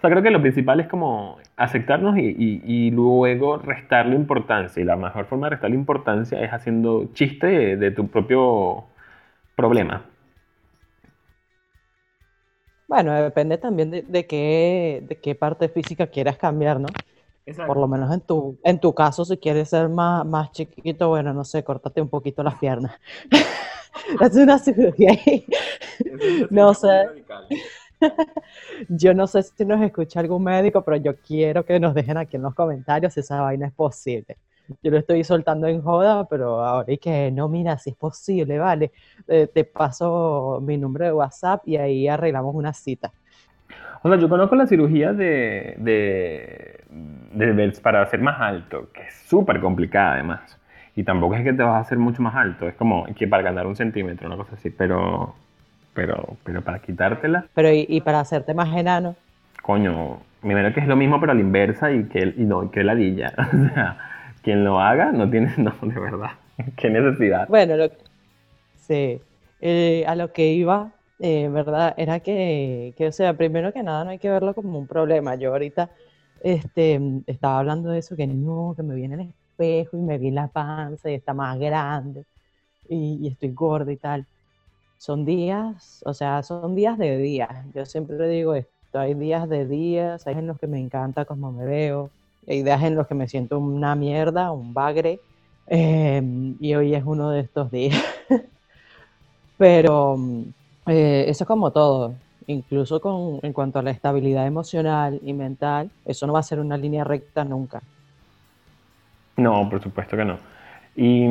O 0.00 0.02
sea, 0.02 0.08
creo 0.08 0.22
que 0.22 0.30
lo 0.30 0.40
principal 0.40 0.80
es 0.80 0.88
como 0.88 1.36
aceptarnos 1.58 2.16
y, 2.16 2.62
y, 2.64 2.90
luego 2.90 3.58
restarle 3.58 4.16
importancia. 4.16 4.80
Y 4.80 4.86
la 4.86 4.96
mejor 4.96 5.26
forma 5.26 5.48
de 5.48 5.50
restarle 5.50 5.76
importancia 5.76 6.40
es 6.40 6.50
haciendo 6.50 7.10
chiste 7.12 7.76
de, 7.76 7.90
tu 7.90 8.08
propio 8.08 8.84
problema. 9.54 10.06
Bueno, 12.88 13.12
depende 13.12 13.58
también 13.58 13.90
de, 13.90 14.00
de, 14.00 14.26
qué, 14.26 15.04
de 15.06 15.20
qué 15.20 15.34
parte 15.34 15.68
física 15.68 16.06
quieras 16.06 16.38
cambiar, 16.38 16.80
¿no? 16.80 16.88
Por 17.66 17.76
lo 17.76 17.86
menos 17.86 18.10
en 18.10 18.22
tu, 18.22 18.58
en 18.64 18.80
tu 18.80 18.94
caso, 18.94 19.26
si 19.26 19.36
quieres 19.36 19.68
ser 19.68 19.90
más, 19.90 20.24
más 20.24 20.50
chiquito, 20.52 21.10
bueno, 21.10 21.34
no 21.34 21.44
sé, 21.44 21.62
córtate 21.62 22.00
un 22.00 22.08
poquito 22.08 22.42
las 22.42 22.54
piernas. 22.54 22.98
es 24.22 24.34
una 24.34 24.58
cirugía. 24.58 25.12
no 26.48 26.72
sé. 26.72 26.88
Yo 28.88 29.14
no 29.14 29.26
sé 29.26 29.42
si 29.42 29.64
nos 29.64 29.80
escucha 29.82 30.20
algún 30.20 30.44
médico, 30.44 30.82
pero 30.84 30.96
yo 30.96 31.16
quiero 31.16 31.64
que 31.64 31.80
nos 31.80 31.94
dejen 31.94 32.16
aquí 32.16 32.36
en 32.36 32.42
los 32.42 32.54
comentarios 32.54 33.14
si 33.14 33.20
esa 33.20 33.40
vaina 33.40 33.66
es 33.66 33.72
posible. 33.72 34.36
Yo 34.82 34.90
lo 34.90 34.98
estoy 34.98 35.24
soltando 35.24 35.66
en 35.66 35.82
joda, 35.82 36.26
pero 36.28 36.64
ahora 36.64 36.92
y 36.92 36.98
que 36.98 37.30
no, 37.32 37.48
mira, 37.48 37.76
si 37.78 37.90
es 37.90 37.96
posible, 37.96 38.58
vale. 38.58 38.92
Eh, 39.26 39.48
te 39.52 39.64
paso 39.64 40.60
mi 40.62 40.78
número 40.78 41.06
de 41.06 41.12
WhatsApp 41.12 41.66
y 41.66 41.76
ahí 41.76 42.06
arreglamos 42.08 42.54
una 42.54 42.72
cita. 42.72 43.12
O 44.02 44.08
sea, 44.08 44.18
yo 44.18 44.28
conozco 44.28 44.56
la 44.56 44.66
cirugía 44.66 45.12
de, 45.12 45.74
de, 45.78 46.84
de, 47.32 47.72
para 47.82 48.02
hacer 48.02 48.20
más 48.20 48.40
alto, 48.40 48.88
que 48.92 49.02
es 49.02 49.14
súper 49.28 49.60
complicada 49.60 50.14
además. 50.14 50.58
Y 50.96 51.04
tampoco 51.04 51.34
es 51.34 51.44
que 51.44 51.52
te 51.52 51.62
vas 51.62 51.76
a 51.76 51.80
hacer 51.80 51.98
mucho 51.98 52.22
más 52.22 52.34
alto, 52.34 52.66
es 52.68 52.74
como 52.74 53.06
que 53.14 53.28
para 53.28 53.42
ganar 53.42 53.66
un 53.66 53.76
centímetro, 53.76 54.26
una 54.26 54.36
cosa 54.36 54.54
así, 54.54 54.70
pero 54.70 55.34
pero, 55.94 56.36
pero 56.44 56.62
para 56.62 56.80
quitártela. 56.80 57.46
Pero 57.54 57.70
¿y, 57.72 58.00
para 58.00 58.20
hacerte 58.20 58.54
más 58.54 58.74
enano? 58.76 59.16
Coño, 59.62 60.20
primero 60.40 60.72
que 60.72 60.80
es 60.80 60.86
lo 60.86 60.96
mismo 60.96 61.20
pero 61.20 61.32
a 61.32 61.34
la 61.34 61.40
inversa 61.40 61.92
y 61.92 62.04
que, 62.04 62.34
y 62.36 62.44
no, 62.44 62.70
que 62.70 62.84
ladilla. 62.84 63.32
O 63.52 63.74
sea, 63.74 63.98
quien 64.42 64.64
lo 64.64 64.80
haga 64.80 65.12
no 65.12 65.28
tiene, 65.30 65.52
no, 65.58 65.74
de 65.82 66.00
verdad. 66.00 66.30
Qué 66.76 66.90
necesidad. 66.90 67.48
Bueno, 67.48 67.76
lo, 67.76 67.90
este, 68.90 69.20
eh, 69.60 70.04
a 70.06 70.14
lo 70.14 70.32
que 70.32 70.52
iba, 70.52 70.92
eh, 71.18 71.48
¿verdad? 71.48 71.94
Era 71.96 72.20
que, 72.20 72.94
que, 72.96 73.06
o 73.06 73.12
sea, 73.12 73.34
primero 73.34 73.72
que 73.72 73.82
nada 73.82 74.04
no 74.04 74.10
hay 74.10 74.18
que 74.18 74.30
verlo 74.30 74.54
como 74.54 74.78
un 74.78 74.86
problema. 74.86 75.36
Yo 75.36 75.52
ahorita 75.52 75.90
este, 76.42 77.00
estaba 77.26 77.58
hablando 77.58 77.90
de 77.90 77.98
eso, 77.98 78.16
que 78.16 78.26
no, 78.26 78.74
que 78.76 78.82
me 78.82 78.94
viene 78.94 79.14
el 79.14 79.20
espejo 79.20 79.96
y 79.96 80.00
me 80.00 80.18
vi 80.18 80.30
la 80.30 80.48
panza 80.48 81.10
y 81.10 81.14
está 81.14 81.34
más 81.34 81.58
grande 81.58 82.24
y, 82.88 83.18
y 83.22 83.28
estoy 83.28 83.50
gorda 83.50 83.92
y 83.92 83.96
tal. 83.96 84.26
Son 85.00 85.24
días, 85.24 86.02
o 86.04 86.12
sea, 86.12 86.42
son 86.42 86.74
días 86.74 86.98
de 86.98 87.16
días. 87.16 87.48
Yo 87.74 87.86
siempre 87.86 88.28
digo 88.28 88.54
esto, 88.54 88.98
hay 88.98 89.14
días 89.14 89.48
de 89.48 89.66
días, 89.66 90.26
hay 90.26 90.34
en 90.34 90.46
los 90.46 90.58
que 90.58 90.66
me 90.66 90.78
encanta 90.78 91.24
cómo 91.24 91.50
me 91.50 91.64
veo, 91.64 92.10
hay 92.46 92.62
días 92.62 92.82
en 92.82 92.96
los 92.96 93.06
que 93.06 93.14
me 93.14 93.26
siento 93.26 93.58
una 93.58 93.94
mierda, 93.94 94.52
un 94.52 94.74
bagre, 94.74 95.18
em, 95.68 96.54
y 96.60 96.74
hoy 96.74 96.94
es 96.94 97.02
uno 97.02 97.30
de 97.30 97.40
estos 97.40 97.70
días. 97.70 97.96
Pero 99.56 100.18
eh, 100.86 101.24
eso 101.28 101.44
es 101.44 101.48
como 101.48 101.70
todo, 101.70 102.12
incluso 102.46 103.00
con, 103.00 103.40
en 103.42 103.54
cuanto 103.54 103.78
a 103.78 103.82
la 103.82 103.92
estabilidad 103.92 104.46
emocional 104.46 105.18
y 105.24 105.32
mental, 105.32 105.90
eso 106.04 106.26
no 106.26 106.34
va 106.34 106.40
a 106.40 106.42
ser 106.42 106.60
una 106.60 106.76
línea 106.76 107.04
recta 107.04 107.42
nunca. 107.42 107.80
No, 109.38 109.66
por 109.70 109.82
supuesto 109.82 110.14
que 110.14 110.26
no. 110.26 110.49
Y 110.96 111.24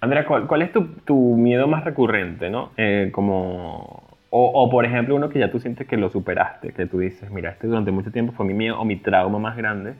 Andrea, 0.00 0.26
¿cuál, 0.26 0.62
es 0.62 0.70
tu, 1.04 1.36
miedo 1.36 1.66
más 1.66 1.84
recurrente, 1.84 2.48
no? 2.48 2.70
Eh, 2.76 3.10
como, 3.12 4.16
o, 4.30 4.70
por 4.70 4.84
ejemplo, 4.84 5.14
uno 5.14 5.28
que 5.28 5.38
ya 5.38 5.50
tú 5.50 5.60
sientes 5.60 5.86
que 5.86 5.96
lo 5.96 6.10
superaste, 6.10 6.72
que 6.72 6.86
tú 6.86 6.98
dices, 6.98 7.30
mira, 7.30 7.50
este 7.50 7.66
durante 7.66 7.90
mucho 7.90 8.10
tiempo 8.10 8.32
fue 8.32 8.46
mi 8.46 8.54
miedo 8.54 8.80
o 8.80 8.84
mi 8.84 8.96
trauma 8.96 9.38
más 9.38 9.56
grande 9.56 9.94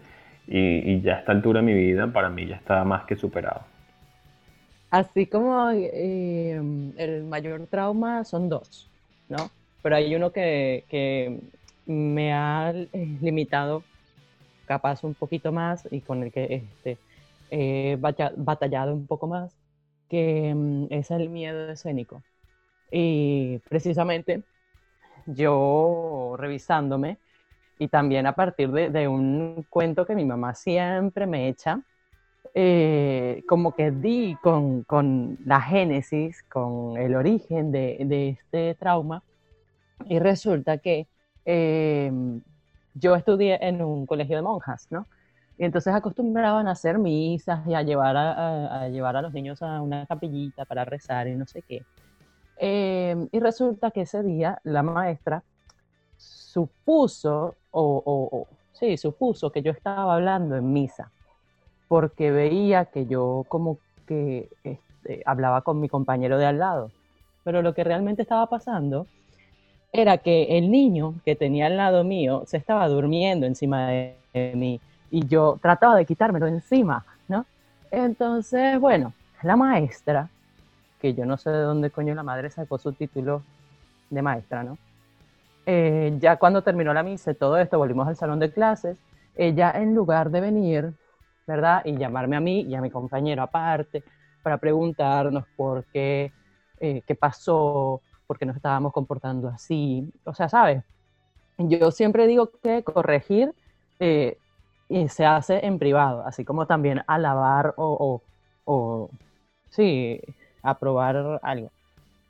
y, 0.47 1.01
ya 1.01 1.15
a 1.15 1.19
esta 1.21 1.33
altura 1.33 1.61
de 1.61 1.67
mi 1.67 1.75
vida 1.75 2.07
para 2.13 2.31
mí 2.31 2.47
ya 2.47 2.57
está 2.57 2.85
más 2.85 3.05
que 3.05 3.17
superado. 3.17 3.63
Así 4.91 5.27
como 5.27 5.71
eh, 5.71 6.61
el 6.97 7.25
mayor 7.25 7.67
trauma 7.67 8.25
son 8.25 8.49
dos, 8.49 8.89
¿no? 9.29 9.51
Pero 9.83 9.97
hay 9.97 10.15
uno 10.15 10.31
que, 10.31 10.85
que 10.89 11.41
me 11.87 12.33
ha 12.33 12.73
eh, 12.75 13.19
limitado 13.21 13.83
capaz 14.67 15.05
un 15.05 15.15
poquito 15.15 15.53
más 15.53 15.87
y 15.91 16.01
con 16.01 16.23
el 16.23 16.33
que 16.33 16.65
este, 16.77 16.97
he 17.55 17.97
batallado 17.97 18.95
un 18.95 19.07
poco 19.07 19.27
más, 19.27 19.57
que 20.09 20.53
mm, 20.55 20.87
es 20.91 21.11
el 21.11 21.31
miedo 21.31 21.71
escénico. 21.71 22.23
Y 22.91 23.59
precisamente 23.69 24.43
yo 25.27 26.35
revisándome 26.39 27.19
y 27.79 27.89
también 27.89 28.27
a 28.27 28.35
partir 28.35 28.71
de, 28.71 29.09
un 29.09 29.67
cuento 29.69 30.07
que 30.07 30.15
mi 30.15 30.25
mamá 30.25 30.55
siempre 30.55 31.27
me 31.27 31.49
echa, 31.49 31.81
eh, 32.55 33.43
como 33.49 33.75
que 33.75 33.91
di 33.91 34.37
con, 34.43 34.85
con, 34.85 35.39
la 35.45 35.61
génesis, 35.61 36.43
con 36.45 36.97
el 36.97 37.17
origen 37.17 37.73
de, 37.73 37.99
de 38.05 38.29
este 38.31 38.75
trauma, 38.77 39.25
y 40.07 40.19
resulta 40.19 40.79
que 40.79 41.09
em, 41.45 42.43
yo 42.95 43.17
estudié 43.17 43.59
en 43.61 43.83
un 43.83 44.07
colegio 44.07 44.37
de 44.37 44.43
monjas, 44.43 44.87
¿no? 44.91 45.07
Y 45.57 45.65
entonces 45.65 45.95
acostumbraban 45.95 46.67
a 46.67 46.73
hacer 46.73 46.99
misas 46.99 47.67
y 47.67 47.75
a 47.75 47.83
llevar 47.83 48.17
a, 48.17 48.89
llevar 48.89 49.17
a 49.17 49.23
los 49.23 49.33
niños 49.33 49.63
a 49.63 49.81
una 49.81 50.05
capillita 50.07 50.65
para 50.65 50.85
rezar 50.85 51.29
y 51.29 51.37
no 51.37 51.47
sé 51.47 51.63
qué. 51.63 51.85
Em, 52.57 53.29
y 53.31 53.41
resulta 53.41 53.91
que 53.91 54.03
ese 54.03 54.23
día 54.23 54.59
la 54.65 54.83
maestra 54.83 55.43
supuso, 56.17 57.55
o, 57.71 58.47
sí, 58.73 58.97
supuso 58.97 59.51
que 59.51 59.63
yo 59.63 59.71
estaba 59.71 60.15
hablando 60.15 60.57
en 60.57 60.73
misa, 60.73 61.11
porque 61.89 62.33
veía 62.33 62.87
que 62.87 63.07
yo 63.07 63.45
como 63.49 63.79
que 64.07 64.49
este, 64.65 65.23
hablaba 65.25 65.63
con 65.63 65.81
mi 65.81 65.89
compañero 65.89 66.39
de 66.39 66.47
al 66.47 66.59
lado. 66.59 66.91
Pero 67.45 67.63
lo 67.63 67.75
que 67.75 67.85
realmente 67.85 68.23
estaba 68.23 68.49
pasando 68.49 69.07
era 69.93 70.19
que 70.19 70.59
el 70.59 70.71
niño 70.71 71.15
que 71.25 71.37
tenía 71.37 71.67
al 71.67 71.77
lado 71.77 72.03
mío 72.03 72.43
se 72.47 72.57
estaba 72.57 72.89
durmiendo 72.89 73.47
encima 73.47 73.89
de 73.89 74.17
mí 74.57 74.81
y 75.15 75.29
yo 75.29 75.61
trataba 75.63 75.95
de 75.95 76.07
quitármelo 76.07 76.49
encima, 76.49 77.05
¿no? 77.29 77.47
Entonces, 77.93 78.81
bueno, 78.81 79.13
la 79.45 79.55
maestra, 79.55 80.29
que 81.01 81.15
yo 81.15 81.25
no 81.25 81.37
sé 81.37 81.51
de 81.51 81.61
dónde 81.61 81.91
coño 81.91 82.17
la 82.17 82.25
madre 82.25 82.51
sacó 82.51 82.79
su 82.79 82.93
título 82.93 83.43
de 84.11 84.23
maestra, 84.23 84.65
¿no? 84.65 84.77
Eh, 85.67 86.17
ya 86.19 86.37
cuando 86.37 86.63
terminó 86.63 86.93
la 86.93 87.05
misa 87.05 87.33
todo 87.33 87.57
esto, 87.59 87.79
volvimos 87.79 88.09
al 88.09 88.17
salón 88.17 88.41
de 88.41 88.51
clases, 88.51 88.99
ella 89.37 89.71
en 89.77 89.95
lugar 89.95 90.31
de 90.31 90.41
venir, 90.41 90.93
¿verdad? 91.47 91.83
Y 91.85 91.97
llamarme 91.97 92.35
a 92.35 92.41
mí 92.41 92.63
y 92.63 92.75
a 92.75 92.81
mi 92.81 92.91
compañero 92.91 93.45
aparte 93.45 94.03
para 94.43 94.59
preguntarnos 94.59 95.45
por 95.57 95.85
qué, 95.93 96.33
eh, 96.81 97.03
qué 97.07 97.15
pasó, 97.15 98.03
porque 98.27 98.47
nos 98.47 98.57
estábamos 98.57 98.93
comportando 98.93 99.47
así. 99.47 100.13
O 100.25 100.35
sea, 100.35 100.49
¿sabes? 100.49 100.83
Yo 101.57 101.93
siempre 101.93 102.27
digo 102.27 102.51
que 102.61 102.83
corregir 102.83 103.55
eh, 104.01 104.39
se 105.09 105.27
hace 105.27 105.65
en 105.67 105.79
privado, 105.79 106.25
así 106.27 106.45
como 106.45 106.67
también 106.67 107.03
alabar 107.07 107.75
o, 107.77 108.21
o, 108.65 108.73
o, 108.73 109.11
sí, 109.71 110.21
aprobar 110.63 111.41
algo. 111.43 111.71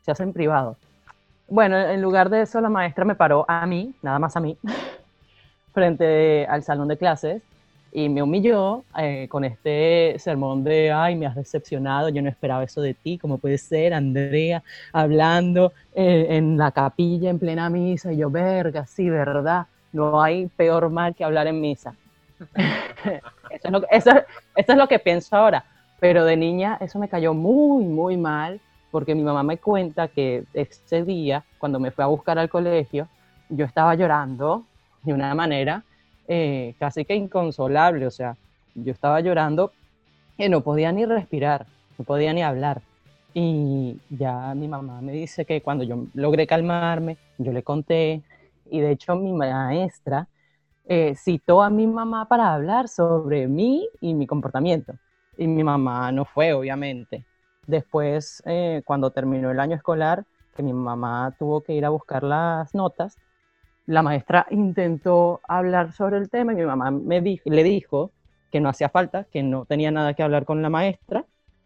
Se 0.02 0.10
hace 0.10 0.22
en 0.22 0.32
privado. 0.32 0.76
Bueno, 1.48 1.78
en 1.78 2.00
lugar 2.00 2.30
de 2.30 2.42
eso, 2.42 2.60
la 2.60 2.70
maestra 2.70 3.04
me 3.04 3.14
paró 3.14 3.44
a 3.48 3.66
mí, 3.66 3.94
nada 4.02 4.18
más 4.18 4.36
a 4.36 4.40
mí, 4.40 4.56
frente 5.72 6.46
al 6.46 6.62
salón 6.62 6.88
de 6.88 6.96
clases 6.96 7.42
y 7.94 8.08
me 8.08 8.22
humilló 8.22 8.82
eh, 8.98 9.28
con 9.28 9.44
este 9.44 10.16
sermón 10.18 10.64
de, 10.64 10.90
ay, 10.90 11.14
me 11.14 11.26
has 11.26 11.36
decepcionado, 11.36 12.08
yo 12.08 12.22
no 12.22 12.28
esperaba 12.28 12.64
eso 12.64 12.82
de 12.82 12.92
ti, 12.92 13.18
¿cómo 13.18 13.38
puede 13.38 13.56
ser, 13.56 13.94
Andrea, 13.94 14.64
hablando 14.92 15.72
eh, 15.94 16.26
en 16.30 16.58
la 16.58 16.72
capilla 16.72 17.30
en 17.30 17.38
plena 17.38 17.70
misa? 17.70 18.12
Y 18.12 18.16
yo, 18.16 18.30
verga, 18.30 18.84
sí, 18.84 19.08
¿verdad? 19.08 19.66
No 19.92 20.20
hay 20.20 20.48
peor 20.48 20.90
mal 20.90 21.14
que 21.14 21.22
hablar 21.22 21.46
en 21.46 21.60
misa. 21.60 21.94
eso, 23.90 24.10
es 24.56 24.76
lo, 24.76 24.88
que 24.88 24.98
pienso 24.98 25.36
ahora. 25.36 25.64
Pero 26.00 26.24
de 26.24 26.36
niña 26.36 26.78
eso 26.80 26.98
me 26.98 27.08
cayó 27.08 27.34
muy, 27.34 27.84
muy 27.84 28.16
mal, 28.16 28.60
porque 28.90 29.14
mi 29.14 29.22
mamá 29.22 29.42
me 29.42 29.58
cuenta 29.58 30.08
que 30.08 30.44
ese 30.52 31.04
día, 31.04 31.44
cuando 31.58 31.80
me 31.80 31.90
fue 31.90 32.04
a 32.04 32.08
buscar 32.08 32.38
al 32.38 32.48
colegio, 32.48 33.08
yo 33.48 33.64
estaba 33.64 33.94
llorando 33.94 34.64
de 35.02 35.12
una 35.12 35.34
manera 35.34 35.82
eh, 36.26 36.74
casi 36.78 37.04
que 37.04 37.14
inconsolable, 37.14 38.06
o 38.06 38.10
sea, 38.10 38.36
yo 38.74 38.92
estaba 38.92 39.20
llorando 39.20 39.72
y 40.36 40.48
no 40.48 40.62
podía 40.62 40.90
ni 40.92 41.04
respirar, 41.04 41.66
no 41.98 42.04
podía 42.04 42.32
ni 42.32 42.42
hablar. 42.42 42.82
Y 43.34 43.98
ya 44.10 44.54
mi 44.54 44.68
mamá 44.68 45.00
me 45.00 45.12
dice 45.12 45.44
que 45.44 45.60
cuando 45.60 45.84
yo 45.84 46.06
logré 46.14 46.46
calmarme, 46.46 47.16
yo 47.38 47.52
le 47.52 47.62
conté, 47.62 48.22
y 48.70 48.80
de 48.80 48.92
hecho 48.92 49.16
mi 49.16 49.32
maestra 49.32 50.28
eh, 50.86 51.14
citó 51.16 51.62
a 51.62 51.70
mi 51.70 51.86
mamá 51.86 52.28
para 52.28 52.52
hablar 52.52 52.88
sobre 52.88 53.48
mí 53.48 53.88
y 54.00 54.14
mi 54.14 54.26
comportamiento. 54.26 54.94
Y 55.36 55.46
mi 55.46 55.64
mamá 55.64 56.12
no 56.12 56.24
fue, 56.24 56.52
obviamente. 56.52 57.24
Después, 57.66 58.42
eh, 58.46 58.82
cuando 58.84 59.10
terminó 59.10 59.50
el 59.50 59.60
año 59.60 59.76
escolar, 59.76 60.24
que 60.54 60.62
mi 60.62 60.72
mamá 60.72 61.34
tuvo 61.38 61.62
que 61.62 61.72
ir 61.72 61.84
a 61.84 61.88
buscar 61.88 62.22
las 62.22 62.74
notas, 62.74 63.16
la 63.86 64.02
maestra 64.02 64.46
intentó 64.50 65.40
hablar 65.46 65.92
sobre 65.92 66.18
el 66.18 66.30
tema 66.30 66.52
y 66.52 66.56
mi 66.56 66.64
mamá 66.64 66.90
me 66.90 67.20
le 67.20 67.62
dijo 67.62 68.12
que 68.50 68.60
no 68.60 68.68
hacía 68.68 68.88
falta, 68.88 69.24
que 69.24 69.42
no 69.42 69.64
tenía 69.64 69.90
nada 69.90 70.14
que 70.14 70.22
hablar 70.22 70.44
con 70.44 70.62
la 70.62 70.70
maestra, 70.70 71.24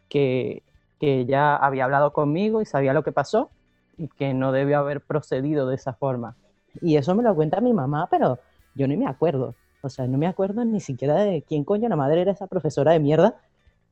que, 0.08 0.62
que 0.98 1.20
ella 1.20 1.56
había 1.56 1.84
hablado 1.84 2.12
conmigo 2.12 2.62
y 2.62 2.66
sabía 2.66 2.92
lo 2.94 3.04
que 3.04 3.12
pasó 3.12 3.50
y 3.96 4.08
que 4.08 4.32
no 4.32 4.52
debió 4.52 4.78
haber 4.78 5.00
procedido 5.00 5.68
de 5.68 5.74
esa 5.74 5.92
forma. 5.92 6.36
Y 6.80 6.96
eso 6.96 7.14
me 7.14 7.22
lo 7.22 7.34
cuenta 7.34 7.60
mi 7.60 7.72
mamá, 7.72 8.08
pero 8.10 8.38
yo 8.78 8.88
ni 8.88 8.96
me 8.96 9.06
acuerdo. 9.06 9.54
O 9.82 9.90
sea, 9.90 10.06
no 10.06 10.16
me 10.16 10.26
acuerdo 10.26 10.64
ni 10.64 10.80
siquiera 10.80 11.16
de 11.16 11.42
quién 11.42 11.64
coño 11.64 11.88
la 11.88 11.96
madre 11.96 12.22
era 12.22 12.32
esa 12.32 12.46
profesora 12.46 12.92
de 12.92 13.00
mierda, 13.00 13.36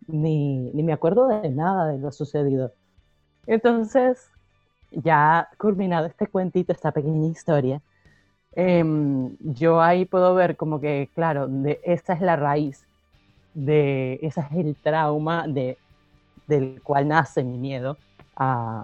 ni, 0.06 0.70
ni 0.72 0.82
me 0.82 0.94
acuerdo 0.94 1.28
de 1.28 1.50
nada 1.50 1.88
de 1.88 1.98
lo 1.98 2.10
sucedido. 2.10 2.72
Entonces, 3.46 4.30
ya 4.90 5.48
culminado 5.58 6.06
este 6.06 6.26
cuentito, 6.26 6.72
esta 6.72 6.92
pequeña 6.92 7.28
historia, 7.28 7.82
Em, 8.56 9.36
yo 9.40 9.82
ahí 9.82 10.06
puedo 10.06 10.34
ver 10.34 10.56
como 10.56 10.80
que, 10.80 11.10
claro, 11.14 11.46
de, 11.46 11.78
esa 11.84 12.14
es 12.14 12.22
la 12.22 12.36
raíz, 12.36 12.86
de 13.52 14.18
ese 14.22 14.40
es 14.40 14.46
el 14.52 14.74
trauma 14.76 15.46
de, 15.46 15.76
del 16.46 16.80
cual 16.82 17.06
nace 17.06 17.44
mi 17.44 17.58
miedo 17.58 17.98
a, 18.34 18.82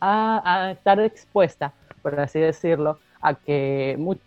a, 0.00 0.70
estar 0.70 0.98
expuesta, 1.00 1.74
por 2.00 2.18
así 2.18 2.40
decirlo, 2.40 2.98
a 3.20 3.34
que 3.34 3.96
muchos 3.98 4.24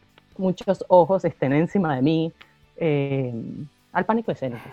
ojos 0.87 1.25
estén 1.25 1.53
encima 1.53 1.95
de 1.95 2.01
mí, 2.01 2.31
em, 2.77 3.65
al 3.93 4.05
pánico 4.05 4.31
escénico. 4.31 4.69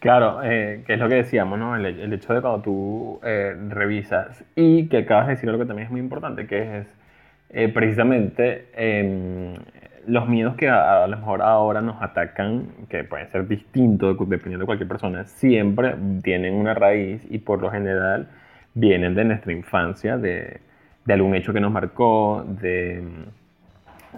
Claro, 0.00 0.40
eh, 0.42 0.82
que 0.86 0.94
es 0.94 0.98
lo 0.98 1.08
que 1.08 1.16
decíamos, 1.16 1.58
¿no? 1.58 1.76
El, 1.76 1.84
el 1.84 2.12
hecho 2.12 2.32
de 2.32 2.40
cuando 2.40 2.62
tú 2.62 3.20
eh, 3.22 3.54
revisas 3.68 4.42
y 4.56 4.88
que 4.88 4.98
acabas 4.98 5.26
de 5.26 5.34
decir 5.34 5.48
algo 5.50 5.62
que 5.62 5.66
también 5.68 5.86
es 5.86 5.90
muy 5.90 6.00
importante, 6.00 6.46
que 6.46 6.78
es 6.78 6.86
eh, 7.50 7.68
precisamente 7.68 8.68
em, 8.74 9.56
los 10.06 10.28
miedos 10.28 10.56
que 10.56 10.68
a, 10.68 11.06
lo 11.06 11.16
mejor 11.16 11.42
ahora 11.42 11.80
nos 11.82 12.00
atacan, 12.00 12.68
que 12.88 13.04
pueden 13.04 13.30
ser 13.30 13.46
distintos 13.48 14.16
dependiendo 14.18 14.60
de 14.60 14.66
cualquier 14.66 14.88
persona, 14.88 15.24
siempre 15.26 15.94
tienen 16.22 16.54
una 16.54 16.74
raíz 16.74 17.26
y 17.28 17.38
por 17.38 17.60
lo 17.60 17.70
general 17.70 18.28
vienen 18.74 19.14
de 19.14 19.24
nuestra 19.24 19.52
infancia, 19.52 20.16
de, 20.16 20.60
de 21.04 21.12
algún 21.12 21.34
hecho 21.34 21.52
que 21.52 21.60
nos 21.60 21.72
marcó, 21.72 22.44
de, 22.46 23.02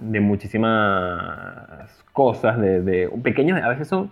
de 0.00 0.20
muchísimas 0.20 2.04
cosas, 2.12 2.58
de, 2.60 2.82
de 2.82 3.10
a 3.62 3.68
veces 3.68 3.88
son 3.88 4.10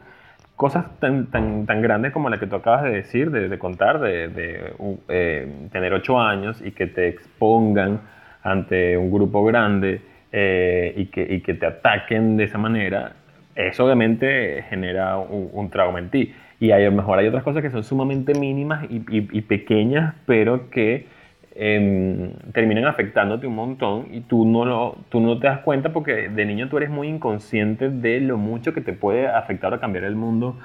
cosas 0.57 0.87
tan, 1.01 1.27
tan, 1.31 1.65
tan 1.65 1.81
grandes 1.81 2.13
como 2.13 2.29
la 2.29 2.39
que 2.39 2.47
tú 2.47 2.57
acabas 2.57 2.83
de 2.85 2.91
decir, 2.91 3.31
de, 3.31 3.59
contar, 3.59 3.99
de, 3.99 4.29
de 4.29 4.75
eh, 5.09 5.69
tener 5.73 5.95
ocho 5.95 6.21
años 6.21 6.61
y 6.63 6.73
que 6.73 6.87
te 6.87 7.09
expongan 7.09 8.01
ante 8.43 8.97
un 8.97 9.11
grupo 9.11 9.45
grande 9.45 10.03
eh, 10.33 10.93
y, 10.97 11.07
que, 11.07 11.23
y, 11.23 11.41
que, 11.41 11.55
te 11.55 11.67
ataquen 11.67 12.37
de 12.37 12.45
esa 12.45 12.59
manera, 12.59 13.13
eso 13.55 13.87
obviamente 13.87 14.65
genera 14.69 15.17
un, 15.17 15.71
trauma 15.71 15.99
en 15.99 16.11
ti. 16.11 16.35
Y 16.61 16.73
a 16.73 16.79
lo 16.79 16.93
mejor 16.93 17.19
hay 17.19 17.27
otras 17.27 17.43
cosas 17.43 17.63
que 17.63 17.71
son 17.71 17.83
sumamente 17.83 18.35
mínimas 18.35 18.85
y, 18.91 19.03
y 19.09 19.41
pequeñas, 19.41 20.15
pero 20.27 20.69
que 20.69 21.07
eh, 21.53 22.33
terminan 22.53 22.87
afectándote 22.87 23.47
un 23.47 23.55
montón 23.57 24.07
y 24.13 24.21
tú 24.21 24.45
no, 24.45 24.65
lo, 24.65 24.97
tú 25.09 25.21
no 25.21 25.39
te 25.39 25.49
das 25.49 25.61
cuenta 25.61 25.93
porque 25.93 26.29
de 26.29 26.45
niño 26.45 26.69
tú 26.69 26.77
eres 26.77 26.91
muy 26.91 27.09
inconsciente 27.09 27.91
de 27.91 28.21
lo 28.21 28.37
mucho 28.37 28.73
que 28.73 28.81
te 28.81 28.93
puede 28.93 29.27
afectar 29.27 29.75
o 29.75 29.81
cambiar 29.81 30.05
el 30.05 30.15
mundo, 30.15 30.59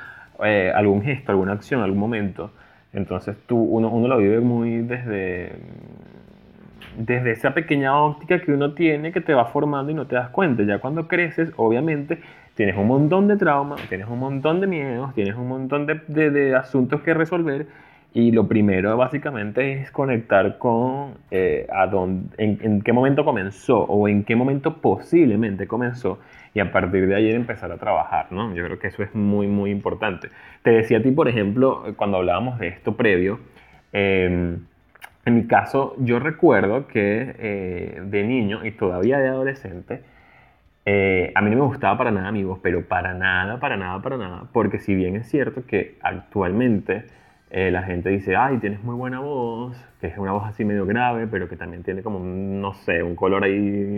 eh, 0.44 0.72
algún 0.76 1.02
gesto, 1.02 1.32
alguna 1.32 1.54
acción, 1.54 1.82
algún 1.82 2.00
momento. 2.00 2.52
Entonces 2.94 3.36
tú, 3.48 3.58
uno, 3.58 3.90
uno 3.90 4.08
lo 4.08 4.18
vive 4.18 4.40
muy 4.40 4.78
desde, 4.78 5.54
desde 6.98 7.32
esa 7.32 7.54
pequeña 7.54 8.00
óptica 8.00 8.40
que 8.40 8.52
uno 8.52 8.74
tiene 8.74 9.12
que 9.12 9.22
te 9.22 9.34
va 9.34 9.46
formando 9.46 9.92
y 9.92 9.96
no 9.96 10.06
te 10.06 10.16
das 10.16 10.30
cuenta. 10.30 10.64
Ya 10.64 10.80
cuando 10.80 11.08
creces, 11.08 11.52
obviamente, 11.58 12.20
tienes 12.54 12.78
un 12.78 12.88
montón 12.88 13.28
de 13.28 13.38
traumas, 13.38 13.82
tienes 13.90 14.08
un 14.08 14.20
montón 14.20 14.62
de 14.62 14.68
miedos, 14.68 15.14
tienes 15.14 15.36
un 15.36 15.48
montón 15.48 15.88
de, 15.88 16.00
de, 16.08 16.30
de 16.30 16.56
asuntos 16.56 17.02
que 17.02 17.14
resolver 17.14 17.68
y 18.16 18.32
lo 18.32 18.48
primero 18.48 18.96
básicamente 18.96 19.74
es 19.74 19.92
conectar 19.92 20.58
con 20.58 21.16
eh, 21.32 21.68
a 21.70 21.86
dónde, 21.86 22.34
en, 22.38 22.82
qué 22.82 22.94
momento 22.94 23.26
comenzó 23.26 23.80
o 23.80 24.08
en 24.08 24.24
qué 24.24 24.38
momento 24.38 24.78
posiblemente 24.78 25.68
comenzó 25.68 26.20
y 26.54 26.62
a 26.62 26.72
partir 26.72 27.08
de 27.08 27.16
ahí 27.16 27.30
empezar 27.30 27.74
a 27.74 27.78
trabajar, 27.78 28.28
¿no? 28.32 28.56
Yo 28.56 28.64
creo 28.64 28.80
que 28.80 28.88
eso 28.88 29.04
es 29.04 29.14
muy, 29.14 29.48
muy 29.48 29.70
importante. 29.70 30.30
Te 30.64 30.72
decía 30.72 31.00
a 31.00 31.02
ti, 31.02 31.12
por 31.12 31.28
ejemplo, 31.28 31.84
cuando 31.98 32.16
hablábamos 32.16 32.58
de 32.58 32.70
esto 32.70 32.96
previo, 32.96 33.42
em, 33.92 34.60
en 35.26 35.36
mi 35.36 35.46
caso 35.46 35.96
yo 36.00 36.20
recuerdo 36.20 36.88
que 36.88 37.36
eh, 37.38 38.02
de 38.02 38.24
niño 38.24 38.66
y 38.66 38.72
todavía 38.72 39.20
de 39.20 39.28
adolescente, 39.28 40.04
eh, 40.86 41.34
a 41.36 41.42
mí 41.42 41.50
no 41.50 41.58
me 41.58 41.66
gustaba 41.66 41.98
para 41.98 42.12
nada 42.12 42.30
amigos, 42.30 42.60
pero 42.64 42.88
para 42.88 43.14
nada, 43.14 43.60
para 43.60 43.76
nada, 43.76 44.02
para 44.02 44.16
nada, 44.18 44.44
porque 44.54 44.80
si 44.80 44.96
bien 44.96 45.18
es 45.18 45.28
cierto 45.28 45.66
que 45.66 45.98
actualmente 46.02 47.04
eh, 47.58 47.72
la 47.72 47.84
gente 47.84 48.10
dice, 48.10 48.36
ay, 48.36 48.58
tienes 48.58 48.84
muy 48.84 48.96
buena 48.96 49.22
voz, 49.22 49.78
que 50.02 50.08
es 50.08 50.18
una 50.18 50.34
voz 50.34 50.44
así 50.46 50.66
medio 50.66 50.86
grave, 50.86 51.26
pero 51.26 51.48
que 51.48 51.56
también 51.56 51.84
tiene 51.84 52.04
como, 52.04 52.20
no 52.20 52.74
sé, 52.74 53.02
un 53.02 53.16
color 53.16 53.46
ahí 53.46 53.54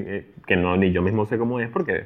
eh, 0.06 0.32
que 0.46 0.56
no, 0.56 0.78
ni 0.78 0.92
yo 0.92 1.02
mismo 1.02 1.26
sé 1.26 1.40
cómo 1.40 1.60
es, 1.60 1.68
porque, 1.70 2.06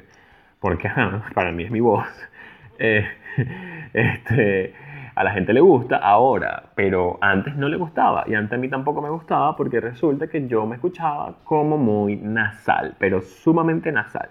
porque 0.60 0.88
para 1.34 1.52
mí 1.52 1.64
es 1.64 1.70
mi 1.70 1.80
voz. 1.80 2.06
Eh, 2.78 3.06
este, 3.92 4.74
a 5.14 5.22
la 5.22 5.30
gente 5.32 5.52
le 5.52 5.60
gusta 5.60 5.98
ahora, 5.98 6.70
pero 6.74 7.18
antes 7.20 7.54
no 7.54 7.68
le 7.68 7.76
gustaba 7.76 8.24
y 8.26 8.34
antes 8.34 8.54
a 8.54 8.60
mí 8.60 8.68
tampoco 8.68 9.02
me 9.02 9.10
gustaba 9.10 9.54
porque 9.54 9.78
resulta 9.78 10.26
que 10.26 10.48
yo 10.48 10.66
me 10.66 10.76
escuchaba 10.76 11.36
como 11.44 11.76
muy 11.76 12.16
nasal, 12.16 12.96
pero 12.98 13.20
sumamente 13.20 13.92
nasal. 13.92 14.30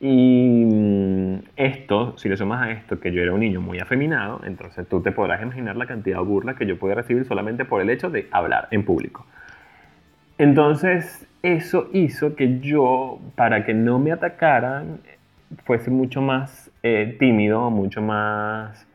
Y 0.00 0.64
mm, 0.64 1.38
esto, 1.56 2.16
si 2.18 2.28
le 2.28 2.36
sumas 2.36 2.62
a 2.62 2.70
esto 2.70 3.00
que 3.00 3.12
yo 3.12 3.22
era 3.22 3.32
un 3.32 3.40
niño 3.40 3.60
muy 3.60 3.78
afeminado, 3.80 4.40
entonces 4.44 4.86
tú 4.88 5.00
te 5.00 5.12
podrás 5.12 5.42
imaginar 5.42 5.76
la 5.76 5.86
cantidad 5.86 6.18
de 6.18 6.24
burlas 6.24 6.56
que 6.56 6.66
yo 6.66 6.78
podía 6.78 6.94
recibir 6.94 7.24
solamente 7.24 7.64
por 7.64 7.80
el 7.80 7.90
hecho 7.90 8.10
de 8.10 8.28
hablar 8.30 8.68
en 8.70 8.84
público. 8.84 9.26
Entonces, 10.38 11.26
eso 11.42 11.88
hizo 11.92 12.36
que 12.36 12.60
yo, 12.60 13.18
para 13.34 13.64
que 13.64 13.74
no 13.74 13.98
me 13.98 14.12
atacaran, 14.12 15.00
fuese 15.64 15.90
mucho 15.90 16.20
más 16.20 16.70
eh, 16.84 17.16
tímido, 17.18 17.70
mucho 17.70 18.00
más 18.00 18.86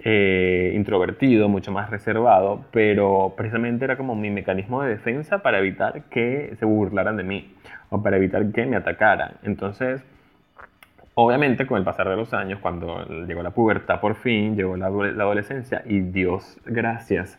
eh, 0.00 0.72
introvertido, 0.74 1.48
mucho 1.48 1.72
más 1.72 1.88
reservado, 1.88 2.66
pero 2.70 3.32
precisamente 3.34 3.86
era 3.86 3.96
como 3.96 4.14
mi 4.14 4.30
mecanismo 4.30 4.82
de 4.82 4.90
defensa 4.90 5.38
para 5.38 5.58
evitar 5.58 6.02
que 6.10 6.54
se 6.58 6.66
burlaran 6.66 7.16
de 7.16 7.22
mí 7.22 7.54
o 7.88 8.02
para 8.02 8.18
evitar 8.18 8.50
que 8.52 8.66
me 8.66 8.76
atacaran. 8.76 9.32
Entonces, 9.42 10.04
Obviamente, 11.16 11.66
con 11.66 11.78
el 11.78 11.84
pasar 11.84 12.08
de 12.08 12.16
los 12.16 12.34
años, 12.34 12.58
cuando 12.60 13.04
llegó 13.26 13.42
la 13.42 13.52
pubertad 13.52 14.00
por 14.00 14.16
fin, 14.16 14.56
llegó 14.56 14.76
la, 14.76 14.86
adolescencia 14.86 15.82
y 15.86 16.00
Dios 16.00 16.58
gracias, 16.64 17.38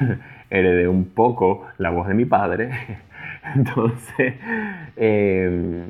heredé 0.50 0.88
un 0.88 1.04
poco 1.04 1.66
la 1.76 1.90
voz 1.90 2.08
de 2.08 2.14
mi 2.14 2.24
padre. 2.24 2.70
Entonces, 3.54 4.34
eh, 4.96 5.84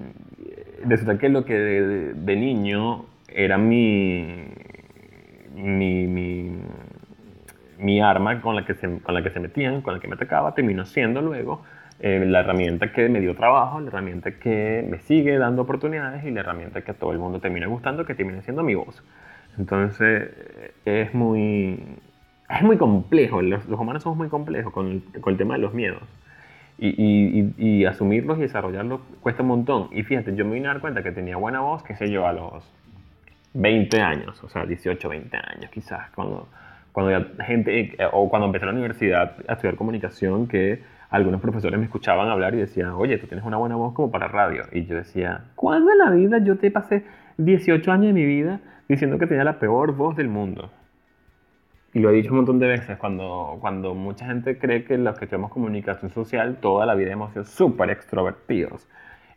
resulta 0.85 1.17
que 1.19 1.29
lo 1.29 1.45
que 1.45 1.55
de, 1.55 2.37
niño 2.37 3.05
era 3.29 3.57
mi, 3.57 4.45
mi, 5.55 6.09
mi, 7.79 8.01
arma 8.01 8.41
con 8.41 8.57
la, 8.57 8.65
que 8.65 8.75
se, 8.75 8.99
con 8.99 9.15
la 9.15 9.23
que 9.23 9.31
se 9.31 9.39
metían, 9.39 9.81
con 9.81 9.95
la 9.95 10.01
que 10.01 10.09
me 10.09 10.15
atacaba, 10.15 10.55
terminó 10.55 10.85
siendo 10.85 11.23
luego 11.23 11.63
eh, 12.03 12.25
la 12.27 12.41
herramienta 12.41 12.93
que 12.93 13.09
me 13.09 13.21
dio 13.21 13.35
trabajo, 13.35 13.81
la 13.81 13.89
herramienta 13.89 14.33
que 14.33 14.85
me 14.89 14.99
sigue 14.99 15.39
dando 15.39 15.63
oportunidades 15.63 16.25
y 16.25 16.31
la 16.31 16.41
herramienta 16.41 16.83
que 16.83 16.91
a 16.91 16.95
todo 16.95 17.13
el 17.13 17.19
mundo 17.19 17.41
termina 17.41 17.67
gustando, 17.69 18.05
que 18.05 18.15
termina 18.15 18.43
siendo 18.43 18.63
mi 18.63 18.75
voz. 18.75 19.03
Entonces 19.57 20.31
es 20.85 21.15
muy, 21.15 21.81
es 22.51 22.63
muy 22.63 22.77
complejo, 22.77 23.41
los, 23.41 23.67
humanos 23.69 24.03
somos 24.03 24.19
muy 24.19 24.29
complejos 24.29 24.73
con 24.73 24.89
el, 24.89 25.21
con 25.21 25.33
el, 25.33 25.39
tema 25.39 25.55
de 25.55 25.61
los 25.61 25.75
miedos. 25.75 26.03
Y, 26.79 26.89
y, 26.89 27.55
y, 27.57 27.85
asumirlos 27.85 28.39
y 28.39 28.43
desarrollarlos 28.43 29.01
cuesta 29.21 29.43
un 29.43 29.49
montón. 29.49 29.89
Y 29.93 30.03
fíjate, 30.03 30.35
yo 30.35 30.45
me 30.45 30.55
vine 30.55 30.67
a 30.67 30.73
dar 30.73 30.81
cuenta 30.81 31.03
que 31.03 31.13
tenía 31.13 31.37
buena 31.37 31.61
voz, 31.61 31.83
qué 31.85 31.95
sé 31.95 32.11
yo, 32.11 32.27
a 32.27 32.33
los 32.33 32.65
20 33.55 34.01
años, 34.01 34.43
o 34.43 34.49
sea, 34.49 34.67
18, 34.67 35.09
20 35.09 35.37
años 35.37 35.71
quizás, 35.71 36.11
cuando, 36.15 36.49
cuando 36.91 37.13
ya 37.13 37.45
gente, 37.45 37.81
eh, 37.81 38.09
o 38.11 38.29
cuando 38.29 38.47
empecé 38.47 38.67
la 38.67 38.73
universidad 38.73 39.37
a 39.47 39.53
estudiar 39.53 39.77
comunicación, 39.77 40.49
que 40.49 40.83
algunos 41.13 41.43
profesores 41.43 41.79
me 41.79 41.85
escuchaban 41.85 42.29
hablar 42.29 42.55
y 42.55 42.59
decían, 42.59 42.93
oye, 42.93 43.19
tú 43.19 43.27
tienes 43.27 43.45
una 43.45 43.59
buena 43.59 43.77
voz 43.77 43.93
como 43.93 44.11
para 44.11 44.29
radio. 44.29 44.65
Y 44.73 44.87
yo 44.87 44.97
decía, 44.97 45.45
¿cuándo 45.55 45.93
en 45.93 45.99
la 45.99 46.11
vida 46.11 46.39
yo 46.39 46.57
te 46.57 46.71
pasé 46.71 47.05
18 47.37 47.93
años 47.93 48.07
de 48.07 48.13
mi 48.15 48.25
vida 48.25 48.61
diciendo 48.89 49.19
que 49.19 49.27
tenía 49.27 49.45
la 49.45 49.59
peor 49.59 49.95
voz 49.95 50.17
del 50.17 50.29
mundo? 50.29 50.71
Y 51.93 52.01
lo 52.01 52.09
he 52.09 52.15
dicho 52.15 52.31
un 52.31 52.37
montón 52.37 52.59
de 52.59 52.67
veces, 52.67 52.97
cuando, 52.97 53.59
cuando 53.61 53.95
mucha 53.95 54.25
gente 54.25 54.57
cree 54.59 54.85
que 54.85 54.97
los 54.97 55.19
que 55.19 55.27
tenemos 55.27 55.51
comunicación 55.51 56.11
social 56.11 56.57
toda 56.63 56.87
la 56.87 56.95
vida 56.95 57.13
hemos 57.13 57.33
sido 57.33 57.45
súper 57.45 57.91
extrovertidos 57.91 58.89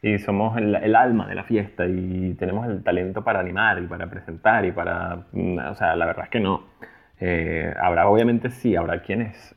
y 0.01 0.17
somos 0.19 0.55
el, 0.55 0.75
el, 0.75 0.95
alma 0.95 1.27
de 1.27 1.35
la 1.35 1.43
fiesta 1.43 1.85
y 1.87 2.35
tenemos 2.35 2.67
el 2.67 2.83
talento 2.83 3.21
para 3.25 3.41
animar 3.41 3.83
y 3.83 3.87
para 3.87 4.07
presentar 4.07 4.63
y 4.63 4.71
para... 4.71 5.25
Mm, 5.33 5.57
o 5.57 5.75
sea, 5.75 5.97
la 5.97 6.05
verdad 6.05 6.25
es 6.25 6.29
que 6.29 6.39
no. 6.39 6.63
Eh, 7.19 7.73
habrá, 7.81 8.07
obviamente 8.07 8.49
sí, 8.49 8.77
habrá 8.77 9.01
quienes 9.01 9.55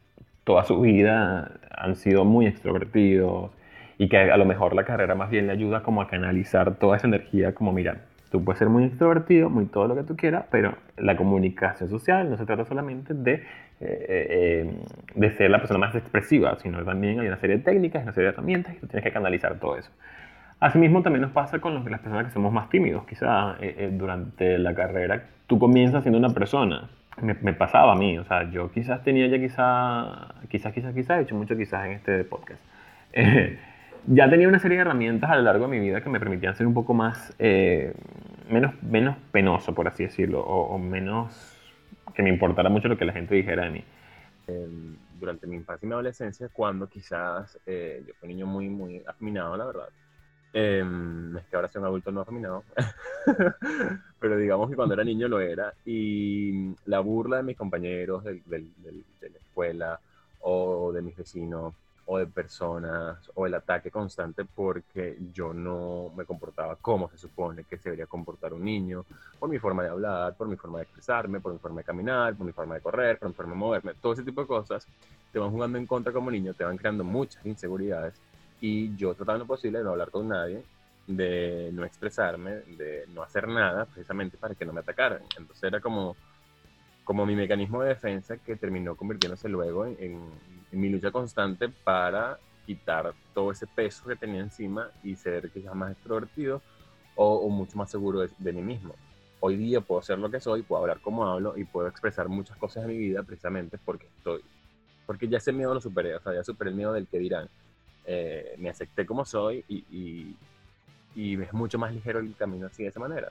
toda 0.49 0.65
su 0.65 0.81
vida 0.81 1.53
han 1.77 1.95
sido 1.95 2.25
muy 2.25 2.47
extrovertidos 2.47 3.51
y 3.99 4.09
que 4.09 4.17
a 4.17 4.37
lo 4.39 4.47
mejor 4.47 4.75
la 4.75 4.85
carrera 4.85 5.15
más 5.15 5.29
bien 5.29 5.47
le 5.47 5.53
ayuda 5.53 5.83
como 5.83 6.01
a 6.01 6.09
canalizar 6.09 6.77
toda 6.77 6.97
esa 6.97 7.07
energía 7.07 7.55
como 7.55 7.71
mira, 7.71 7.99
tú 8.31 8.43
puedes 8.43 8.59
ser 8.59 8.71
muy 8.71 8.85
extrovertido, 8.85 9.51
muy 9.51 9.67
todo 9.67 9.89
lo 9.89 9.95
que 9.95 10.05
tú 10.05 10.17
quieras, 10.17 10.47
pero 10.51 10.75
la 10.97 11.19
comunicación 11.19 11.91
social 11.91 12.31
no 12.31 12.39
se 12.39 12.47
trata 12.47 12.65
solamente 12.65 13.13
de, 13.13 13.35
eh, 13.35 13.43
eh, 13.81 14.75
de 15.15 15.31
ser 15.33 15.51
la 15.51 15.59
persona 15.59 15.81
más 15.81 15.95
expresiva, 15.95 16.57
sino 16.59 16.83
también 16.83 17.21
hay 17.21 17.27
una 17.27 17.37
serie 17.37 17.59
de 17.59 17.63
técnicas, 17.63 18.03
una 18.03 18.13
serie 18.13 18.29
de 18.29 18.33
herramientas 18.33 18.75
y 18.75 18.79
tú 18.79 18.87
tienes 18.87 19.05
que 19.05 19.13
canalizar 19.13 19.61
todo 19.61 19.77
eso. 19.77 19.91
Asimismo, 20.61 21.03
también 21.03 21.21
nos 21.21 21.33
pasa 21.33 21.59
con 21.59 21.75
las 21.75 22.01
personas 22.01 22.25
que 22.25 22.33
somos 22.33 22.55
más 22.55 22.71
tímidos. 22.71 23.05
Quizá 23.05 23.57
eh, 23.61 23.91
durante 23.93 24.57
la 24.57 24.75
carrera 24.75 25.25
tú 25.47 25.59
comienzas 25.59 26.05
siendo 26.05 26.19
una 26.19 26.31
persona 26.31 26.89
me, 27.23 27.53
pasaba 27.53 27.93
a 27.93 27.97
mí, 27.97 28.19
o 28.19 28.25
sea, 28.25 28.51
yo 28.51 28.71
quizás 28.71 29.03
tenía 29.03 29.27
ya 29.27 29.39
quizás, 29.39 30.33
quizás, 30.49 30.73
quizás, 30.73 30.95
quizás, 30.95 31.19
he 31.19 31.23
hecho 31.23 31.35
mucho 31.35 31.57
quizás 31.57 31.87
en 31.87 31.93
este 31.93 32.25
podcast. 32.25 32.61
Eh, 33.11 33.59
ya 34.07 34.29
tenía 34.29 34.47
una 34.49 34.59
serie 34.59 34.77
de 34.77 34.83
herramientas 34.83 35.31
a 35.31 35.37
lo 35.37 35.43
largo 35.43 35.67
de 35.67 35.71
mi 35.71 35.81
vida 35.81 36.03
que 36.03 36.11
me 36.11 36.21
permitían 36.21 36.55
ser 36.55 36.67
un 36.67 36.75
poco 36.75 36.93
más, 36.93 37.35
eh, 37.39 37.95
menos, 38.51 38.81
menos 38.83 39.17
penoso, 39.33 39.75
por 39.75 39.89
así 39.89 40.05
decirlo, 40.05 40.41
o, 40.41 40.79
menos 40.79 41.57
que 42.15 42.23
me 42.23 42.29
importara 42.29 42.69
mucho 42.69 42.87
lo 42.87 42.99
que 42.99 43.07
la 43.07 43.15
gente 43.15 43.35
dijera 43.35 43.65
de 43.65 43.71
mí. 43.71 43.85
Em, 44.47 44.95
durante 45.19 45.47
mi 45.47 45.57
infancia 45.57 45.87
y 45.87 45.89
mi 45.89 45.95
adolescencia, 45.95 46.49
cuando 46.53 46.87
quizás 46.87 47.59
eh, 47.65 48.05
yo 48.07 48.13
fui 48.15 48.29
un 48.29 48.37
niño 48.37 48.47
muy, 48.47 48.69
muy 48.69 49.03
afeminado, 49.07 49.57
la 49.57 49.67
verdad, 49.67 49.89
eh, 50.53 50.85
es 51.39 51.47
que 51.47 51.57
ahora 51.57 51.69
soy 51.69 51.81
un 51.81 51.87
adulto 51.87 52.11
no 52.11 52.23
afeminado, 52.23 52.65
pero 54.19 54.37
digamos 54.37 54.71
que 54.71 54.77
cuando 54.77 54.95
era 54.95 55.05
niño 55.05 55.29
lo 55.29 55.41
era. 55.41 55.73
Y 55.85 56.75
la 56.87 57.01
burla 57.01 57.39
de 57.39 57.43
mis 57.43 57.57
compañeros 57.57 58.25
de, 58.25 58.43
la 58.49 59.39
escuela 59.39 60.01
o 60.41 60.93
de 60.93 61.03
mis 61.03 61.17
vecinos 61.17 61.75
o 62.11 62.17
de 62.17 62.27
personas 62.27 63.19
o 63.35 63.47
el 63.47 63.53
ataque 63.53 63.91
constante 63.91 64.47
porque 64.47 65.19
yo 65.35 65.53
no 65.53 66.11
me 66.17 66.25
comportaba 66.25 66.77
como 66.77 67.11
se 67.11 67.19
supone 67.19 67.65
que 67.65 67.77
se 67.77 67.91
debería 67.91 68.07
comportar 68.07 68.55
un 68.55 68.65
niño, 68.65 69.05
por 69.39 69.51
mi 69.51 69.59
forma 69.59 69.83
de 69.83 69.91
hablar, 69.91 70.35
por 70.35 70.49
mi 70.49 70.57
forma 70.57 70.79
de 70.79 70.85
expresarme, 70.85 71.41
por 71.41 71.53
mi 71.53 71.59
forma 71.59 71.83
de 71.83 71.85
caminar, 71.85 72.35
por 72.35 72.47
mi 72.47 72.53
forma 72.53 72.77
de 72.77 72.81
correr, 72.81 73.19
por 73.19 73.29
mi 73.29 73.35
forma 73.35 73.53
de 73.53 73.59
moverme, 73.59 73.93
todo 74.01 74.15
ese 74.15 74.23
tipo 74.23 74.41
de 74.41 74.47
cosas 74.47 74.87
te 75.31 75.39
van 75.39 75.51
jugando 75.51 75.77
en 75.77 75.87
contra 75.87 76.11
como 76.11 76.31
niño, 76.31 76.55
te 76.55 76.65
van 76.65 76.79
creando 76.79 77.05
muchas 77.05 77.45
inseguridades 77.45 78.15
y 78.61 78.97
yo 78.97 79.15
tratando 79.15 79.47
posible 79.47 79.79
de 79.79 79.85
no 79.85 79.91
hablar 79.91 80.11
con 80.11 80.29
nadie, 80.29 80.63
de 81.07 81.71
no 81.73 81.85
expresarme, 81.85 82.51
de 82.77 83.05
no 83.09 83.23
hacer 83.23 83.49
nada 83.49 83.87
precisamente 83.87 84.37
para 84.37 84.55
que 84.55 84.65
no 84.65 84.73
me 84.73 84.81
atacaran. 84.81 85.23
Entonces 85.37 85.65
era 85.65 85.81
como 85.81 86.17
como 87.09 87.25
mi 87.25 87.35
mecanismo 87.35 87.81
de 87.81 87.89
defensa 87.89 88.37
que 88.37 88.57
terminó 88.57 88.95
convirtiéndose 88.95 89.49
luego 89.49 89.87
en, 89.87 90.29
mi 90.73 90.91
lucha 90.91 91.11
constante 91.11 91.71
para 91.71 92.39
quitar 92.67 93.15
todo 93.33 93.51
ese 93.51 93.67
peso 93.67 94.07
que 94.07 94.15
tenía 94.15 94.43
encima 94.43 94.91
y 95.03 95.17
ser 95.17 95.51
quizás 95.51 95.75
más 95.75 95.93
extrovertido 95.93 96.61
o, 97.15 97.49
mucho 97.49 97.79
más 97.79 97.91
seguro 97.91 98.21
de, 98.21 98.53
mí 98.53 98.61
mismo. 98.61 98.95
Hoy 99.41 99.57
día 99.57 99.81
puedo 99.81 100.03
ser 100.03 100.19
lo 100.19 100.31
que 100.31 100.39
soy, 100.39 100.61
puedo 100.61 100.83
hablar 100.83 101.01
como 101.01 101.27
hablo 101.27 101.57
y 101.57 101.65
puedo 101.65 101.89
expresar 101.89 102.29
muchas 102.29 102.59
cosas 102.59 102.83
de 102.83 102.93
mi 102.93 102.99
vida 102.99 103.23
precisamente 103.23 103.79
porque 103.83 104.09
estoy, 104.19 104.43
porque 105.07 105.29
ya 105.29 105.39
ese 105.39 105.51
miedo 105.51 105.73
lo 105.73 105.81
superé, 105.81 106.15
o 106.15 106.21
sea, 106.21 106.35
ya 106.35 106.45
superé 106.45 106.69
el 106.69 106.77
miedo 106.77 106.93
del 106.93 107.09
que 107.09 107.19
dirán. 107.19 107.49
Eh, 108.11 108.55
me 108.57 108.71
acepté 108.71 109.05
como 109.05 109.27
soy 109.27 109.63
y, 109.69 109.85
y, 109.91 110.37
y 111.15 111.43
es 111.43 111.53
mucho 111.53 111.79
más 111.79 111.93
ligero 111.93 112.21
el 112.21 112.35
camino 112.35 112.67
así 112.67 112.83
de 112.83 112.89
esa 112.89 113.01
manera. 113.01 113.31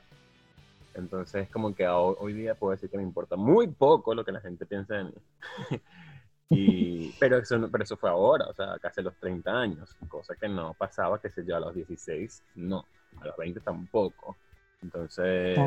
Entonces, 0.94 1.50
como 1.50 1.74
que 1.74 1.88
hoy 1.88 2.32
día 2.32 2.54
puedo 2.54 2.70
decir 2.70 2.88
que 2.88 2.96
me 2.96 3.02
importa 3.02 3.34
muy 3.34 3.66
poco 3.66 4.14
lo 4.14 4.24
que 4.24 4.30
la 4.30 4.40
gente 4.40 4.66
piensa 4.66 4.94
de 4.94 5.04
mí. 5.04 5.14
y, 6.50 7.10
pero, 7.18 7.38
eso, 7.38 7.68
pero 7.72 7.82
eso 7.82 7.96
fue 7.96 8.08
ahora, 8.08 8.46
o 8.46 8.54
sea, 8.54 8.78
casi 8.80 9.00
a 9.00 9.02
los 9.02 9.16
30 9.16 9.50
años, 9.50 9.96
cosa 10.08 10.36
que 10.36 10.48
no 10.48 10.74
pasaba, 10.74 11.20
que 11.20 11.28
se 11.28 11.44
yo, 11.44 11.56
a 11.56 11.60
los 11.60 11.74
16, 11.74 12.44
no, 12.54 12.84
a 13.20 13.26
los 13.26 13.36
20 13.36 13.58
tampoco. 13.58 14.36
Entonces, 14.80 15.58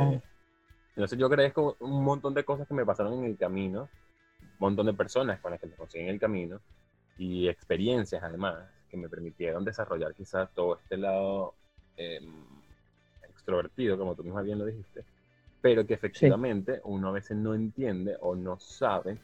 entonces 0.95 1.19
yo 1.19 1.25
agradezco 1.25 1.75
un 1.81 2.01
montón 2.01 2.33
de 2.33 2.45
cosas 2.45 2.65
que 2.65 2.73
me 2.73 2.85
pasaron 2.85 3.15
en 3.15 3.25
el 3.25 3.37
camino, 3.37 3.89
un 4.41 4.57
montón 4.57 4.85
de 4.85 4.93
personas 4.93 5.41
con 5.41 5.51
las 5.51 5.59
que 5.59 5.67
me 5.67 5.75
conseguí 5.75 6.05
en 6.05 6.11
el 6.11 6.19
camino 6.19 6.61
y 7.17 7.49
experiencias 7.49 8.23
además 8.23 8.80
que 8.91 8.97
me 8.97 9.09
permitieron 9.09 9.63
desarrollar 9.63 10.13
quizás 10.13 10.53
todo 10.53 10.75
este 10.75 10.97
lado 10.97 11.55
em, 11.95 12.29
extrovertido, 13.29 13.97
como 13.97 14.15
tú 14.15 14.23
misma 14.23 14.41
bien 14.41 14.59
lo 14.59 14.65
dijiste, 14.65 15.05
pero 15.61 15.87
que 15.87 15.93
efectivamente 15.93 16.81
uno 16.83 17.09
a 17.09 17.13
veces 17.13 17.37
no 17.37 17.55
entiende 17.55 18.17
o 18.19 18.35
no 18.35 18.59
sabe 18.59 19.17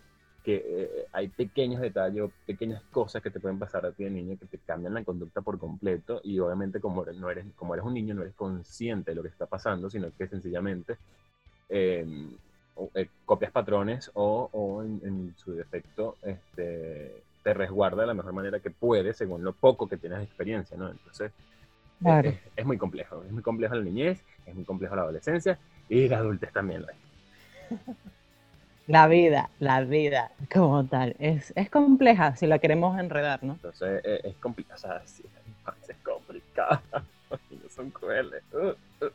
que 0.44 0.64
eh, 0.66 1.06
hay 1.12 1.28
pequeños 1.28 1.82
detalles 1.82 2.24
o 2.24 2.32
pequeñas 2.46 2.82
cosas 2.92 3.22
que 3.22 3.30
te 3.30 3.40
pueden 3.40 3.60
pasar 3.60 3.86
a 3.86 3.92
ti 3.92 4.06
de 4.06 4.10
niño 4.10 4.38
que 4.40 4.46
te 4.46 4.58
cambian 4.60 4.94
la 4.94 5.04
conducta 5.04 5.42
por 5.42 5.60
completo 5.60 6.22
y 6.24 6.40
obviamente 6.40 6.80
como 6.80 7.04
eres, 7.04 7.18
no 7.18 7.30
eres, 7.30 7.46
como 7.58 7.74
eres 7.74 7.86
un 7.86 7.94
niño 7.94 8.16
no 8.16 8.22
eres 8.22 8.34
consciente 8.34 9.12
de 9.12 9.16
lo 9.16 9.24
que 9.24 9.28
está 9.28 9.46
pasando, 9.46 9.90
sino 9.90 10.10
que 10.16 10.28
sencillamente 10.30 10.98
em, 11.68 12.32
eh, 12.94 13.10
copias 13.26 13.52
patrones 13.52 14.10
o, 14.14 14.50
o 14.54 14.84
en, 14.84 15.34
su 15.36 15.52
defecto 15.54 16.16
este, 16.22 17.24
te 17.48 17.54
resguarda 17.54 18.02
de 18.02 18.08
la 18.08 18.14
mejor 18.14 18.34
manera 18.34 18.60
que 18.60 18.72
puedes 18.72 19.16
según 19.16 19.42
lo 19.42 19.54
poco 19.54 19.88
que 19.88 19.96
tienes 19.96 20.18
de 20.18 20.26
experiencia, 20.26 20.76
¿no? 20.76 20.90
Entonces, 20.90 21.32
es, 22.58 22.66
muy 22.66 22.78
complejo, 22.78 23.24
es 23.24 23.32
muy 23.32 23.42
complejo 23.42 23.74
la 23.74 23.86
niñez, 23.86 24.22
es 24.46 24.54
muy 24.54 24.66
complejo 24.66 24.98
la 24.98 25.04
adolescencia 25.04 25.58
y 25.88 26.10
la 26.10 26.18
adultez 26.18 26.52
también 26.52 26.82
lo 26.82 26.90
es. 26.90 26.98
La 28.88 29.06
vida, 29.08 29.50
la 29.60 29.82
vida 29.82 30.32
como 30.50 30.86
tal, 30.86 31.14
es, 31.20 31.52
es 31.58 31.70
compleja 31.70 32.38
si 32.38 32.48
la 32.48 32.58
queremos 32.58 32.98
enredar, 32.98 33.44
¿no? 33.44 33.54
Entonces 33.54 34.02
es, 34.06 34.24
es 34.24 34.36
complicada, 34.38 34.76
o 34.76 34.80
sea, 34.80 35.02
sí, 35.06 35.26
es 35.90 35.98
complicada, 35.98 36.82
los 37.30 37.40
niños 37.52 37.74
son 37.74 37.92
crueles. 37.92 38.42
Uh, 38.54 39.06
uh. 39.06 39.10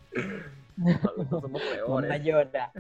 Nosotros 0.77 1.27
somos 1.41 1.63
peores. 1.73 2.23
llora. 2.23 2.71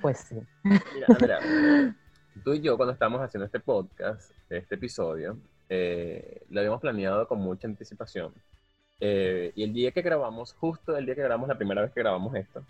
pues 0.00 0.18
sí. 0.20 0.40
Mira, 0.64 1.06
mira, 1.20 1.94
tú 2.40 2.54
y 2.54 2.60
yo 2.60 2.76
cuando 2.76 2.92
estamos 2.92 3.20
haciendo 3.20 3.46
este 3.46 3.60
podcast, 3.60 4.32
este 4.48 4.74
episodio, 4.74 5.36
eh, 5.68 6.42
lo 6.50 6.60
habíamos 6.60 6.80
planeado 6.80 7.26
con 7.28 7.40
mucha 7.40 7.68
anticipación. 7.68 8.32
Eh, 9.00 9.52
y 9.54 9.62
el 9.62 9.72
día 9.72 9.92
que 9.92 10.02
grabamos, 10.02 10.52
justo 10.54 10.96
el 10.96 11.06
día 11.06 11.14
que 11.14 11.22
grabamos, 11.22 11.48
la 11.48 11.56
primera 11.56 11.82
vez 11.82 11.92
que 11.92 12.00
grabamos 12.00 12.34
esto, 12.34 12.62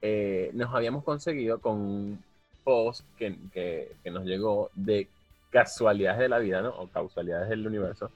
eh, 0.00 0.50
nos 0.54 0.74
habíamos 0.74 1.04
conseguido 1.04 1.60
con 1.60 1.76
un 1.76 2.24
post 2.64 3.04
que, 3.16 3.36
que, 3.52 4.10
nos 4.10 4.24
llegó 4.24 4.70
de 4.74 5.08
casualidades 5.50 6.20
de 6.20 6.28
la 6.28 6.38
vida, 6.38 6.62
¿no? 6.62 6.70
O 6.70 6.88
causalidades 6.88 7.48
del 7.48 7.66
universo, 7.66 8.10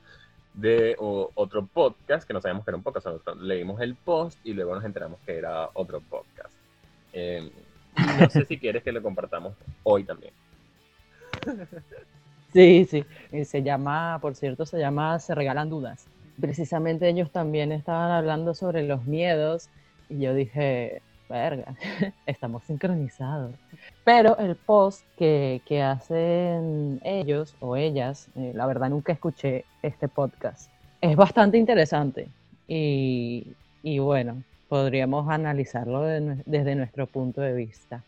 de 0.54 0.96
otro 0.98 1.66
podcast, 1.66 2.26
que 2.26 2.32
no 2.32 2.40
sabíamos 2.40 2.64
que 2.64 2.70
era 2.70 2.78
un 2.78 2.82
podcast, 2.82 3.06
leímos 3.40 3.80
el 3.80 3.94
post 3.94 4.38
y 4.44 4.54
luego 4.54 4.74
nos 4.74 4.84
enteramos 4.84 5.20
que 5.26 5.36
era 5.36 5.68
otro 5.74 6.00
podcast. 6.00 6.54
no 7.12 8.30
sé 8.30 8.44
si 8.46 8.58
quieres 8.58 8.82
que 8.82 8.92
lo 8.92 9.02
compartamos 9.02 9.54
hoy 9.84 10.04
también. 10.04 10.32
Sí, 12.52 12.86
sí. 12.86 13.04
Se 13.44 13.62
llama, 13.62 14.18
por 14.22 14.34
cierto, 14.34 14.64
se 14.64 14.78
llama 14.78 15.18
Se 15.18 15.34
Regalan 15.34 15.68
Dudas. 15.68 16.06
Precisamente 16.40 17.06
ellos 17.06 17.30
también 17.30 17.70
estaban 17.70 18.10
hablando 18.10 18.54
sobre 18.54 18.82
los 18.82 19.04
miedos 19.04 19.68
y 20.08 20.20
yo 20.20 20.32
dije, 20.32 21.02
verga, 21.28 21.74
estamos 22.26 22.64
sincronizados. 22.64 23.54
Pero 24.04 24.38
el 24.38 24.56
post 24.56 25.04
que, 25.18 25.60
que 25.66 25.82
hacen 25.82 26.98
ellos 27.04 27.54
o 27.60 27.76
ellas, 27.76 28.28
eh, 28.36 28.52
la 28.54 28.66
verdad 28.66 28.88
nunca 28.88 29.12
escuché 29.12 29.66
este 29.82 30.08
podcast. 30.08 30.70
Es 31.02 31.14
bastante 31.14 31.58
interesante 31.58 32.28
y, 32.66 33.48
y 33.82 33.98
bueno, 33.98 34.42
podríamos 34.68 35.28
analizarlo 35.28 36.02
desde 36.02 36.74
nuestro 36.74 37.06
punto 37.06 37.40
de 37.40 37.52
vista. 37.52 38.02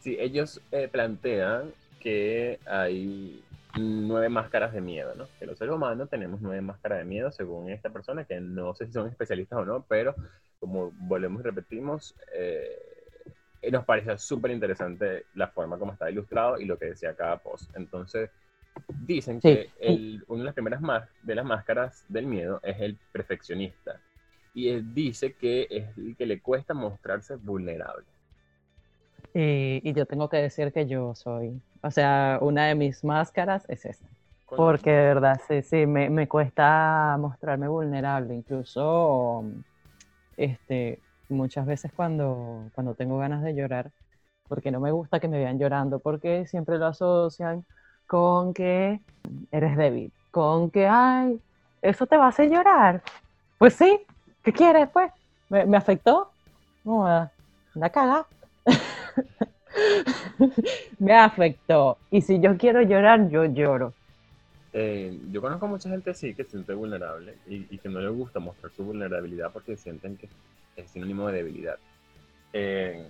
Sí, 0.00 0.16
ellos 0.18 0.60
eh, 0.72 0.88
plantean 0.88 1.70
que 2.02 2.58
hay 2.66 3.42
nueve 3.78 4.28
máscaras 4.28 4.72
de 4.72 4.80
miedo, 4.80 5.14
¿no? 5.14 5.26
Que 5.38 5.46
los 5.46 5.58
seres 5.58 5.74
humanos 5.74 6.10
tenemos 6.10 6.40
nueve 6.40 6.60
máscaras 6.60 6.98
de 6.98 7.04
miedo, 7.04 7.30
según 7.30 7.70
esta 7.70 7.90
persona, 7.90 8.24
que 8.24 8.40
no 8.40 8.74
sé 8.74 8.86
si 8.86 8.92
son 8.92 9.08
especialistas 9.08 9.60
o 9.60 9.64
no, 9.64 9.84
pero 9.88 10.14
como 10.58 10.92
volvemos 10.92 11.40
y 11.40 11.44
repetimos, 11.44 12.14
eh, 12.34 13.70
nos 13.70 13.84
parece 13.84 14.18
súper 14.18 14.50
interesante 14.50 15.26
la 15.34 15.48
forma 15.48 15.78
como 15.78 15.92
está 15.92 16.10
ilustrado 16.10 16.58
y 16.58 16.64
lo 16.64 16.78
que 16.78 16.86
decía 16.86 17.14
cada 17.14 17.38
post. 17.38 17.70
Entonces, 17.76 18.30
dicen 18.88 19.40
que 19.40 19.70
una 20.28 20.40
de 20.40 20.44
las 20.44 20.54
primeras 20.54 20.80
más, 20.80 21.08
de 21.22 21.34
las 21.34 21.44
máscaras 21.44 22.04
del 22.08 22.26
miedo 22.26 22.60
es 22.62 22.80
el 22.80 22.98
perfeccionista. 23.12 24.00
Y 24.54 24.68
él 24.68 24.92
dice 24.92 25.34
que 25.34 25.66
es 25.70 25.96
el 25.96 26.16
que 26.16 26.26
le 26.26 26.40
cuesta 26.40 26.74
mostrarse 26.74 27.36
vulnerable. 27.36 28.04
Y, 29.34 29.92
yo 29.92 30.06
tengo 30.06 30.28
que 30.28 30.36
decir 30.36 30.72
que 30.72 30.86
yo 30.86 31.14
soy, 31.14 31.60
o 31.82 31.90
sea, 31.90 32.38
una 32.42 32.66
de 32.66 32.74
mis 32.74 33.02
máscaras 33.02 33.64
es 33.68 33.84
esta. 33.84 34.06
Porque 34.54 34.90
de 34.90 35.02
verdad, 35.04 35.40
sí, 35.48 35.62
sí, 35.62 35.86
me, 35.86 36.10
me, 36.10 36.28
cuesta 36.28 37.16
mostrarme 37.18 37.68
vulnerable. 37.68 38.34
Incluso, 38.34 39.44
este, 40.36 41.00
muchas 41.30 41.64
veces 41.64 41.90
cuando, 41.96 42.68
cuando 42.74 42.94
tengo 42.94 43.16
ganas 43.16 43.42
de 43.42 43.54
llorar, 43.54 43.90
porque 44.48 44.70
no 44.70 44.80
me 44.80 44.90
gusta 44.90 45.20
que 45.20 45.28
me 45.28 45.38
vean 45.38 45.58
llorando, 45.58 46.00
porque 46.00 46.46
siempre 46.46 46.76
lo 46.76 46.86
asocian 46.86 47.64
con 48.06 48.52
que 48.52 49.00
eres 49.50 49.76
débil, 49.78 50.12
con 50.30 50.70
que, 50.70 50.86
ay, 50.86 51.40
eso 51.80 52.06
te 52.06 52.18
va 52.18 52.26
a 52.26 52.28
hacer 52.28 52.50
llorar. 52.50 53.02
Pues 53.56 53.72
sí, 53.72 54.00
¿qué 54.42 54.52
quieres? 54.52 54.90
Pues, 54.90 55.10
me, 55.48 55.64
me 55.64 55.78
afectó. 55.78 56.30
No, 56.84 57.30
la 57.74 57.90
caga. 57.90 58.26
me 60.98 61.14
afectó. 61.14 61.98
Y 62.10 62.20
si 62.20 62.40
yo 62.40 62.56
quiero 62.56 62.82
llorar, 62.82 63.28
yo 63.28 63.44
lloro. 63.44 63.92
Eh, 64.72 65.18
yo 65.30 65.42
conozco 65.42 65.68
mucha 65.68 65.90
gente 65.90 66.14
sí 66.14 66.34
que 66.34 66.44
se 66.44 66.52
siente 66.52 66.72
vulnerable 66.72 67.36
y, 67.46 67.76
que 67.76 67.90
no 67.90 68.00
le 68.00 68.08
gusta 68.08 68.40
mostrar 68.40 68.72
su 68.72 68.84
vulnerabilidad 68.84 69.52
porque 69.52 69.76
sienten 69.76 70.16
que 70.16 70.30
es 70.76 70.90
sinónimo 70.90 71.28
de 71.28 71.38
debilidad. 71.38 71.76
Eh, 72.54 73.06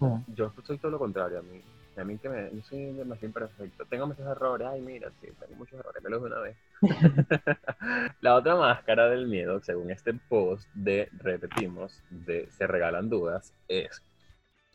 ah. 0.00 0.20
Yo 0.34 0.52
soy 0.64 0.78
todo 0.78 0.92
lo 0.92 0.98
contrario 0.98 1.38
a 1.38 1.42
mí. 1.42 1.60
A 1.96 2.04
mí 2.04 2.18
que 2.18 2.28
me, 2.28 2.50
yo 2.54 2.62
soy 2.62 2.92
demasiado 2.92 3.28
imperfecto. 3.28 3.86
Tengo 3.86 4.06
muchos 4.06 4.26
errores. 4.26 4.68
Ay, 4.70 4.82
mira, 4.82 5.10
sí, 5.20 5.28
tengo 5.40 5.56
muchos 5.56 5.80
errores. 5.80 6.02
Me 6.02 6.10
los 6.10 6.20
de 6.20 6.26
una 6.26 6.40
vez. 6.40 6.56
la 8.20 8.34
otra 8.34 8.54
máscara 8.54 9.08
del 9.08 9.26
miedo, 9.26 9.62
según 9.62 9.90
este 9.90 10.12
post 10.12 10.68
de, 10.74 11.08
repetimos, 11.18 12.02
de 12.10 12.48
Se 12.50 12.66
Regalan 12.66 13.08
Dudas, 13.08 13.54
es 13.68 14.02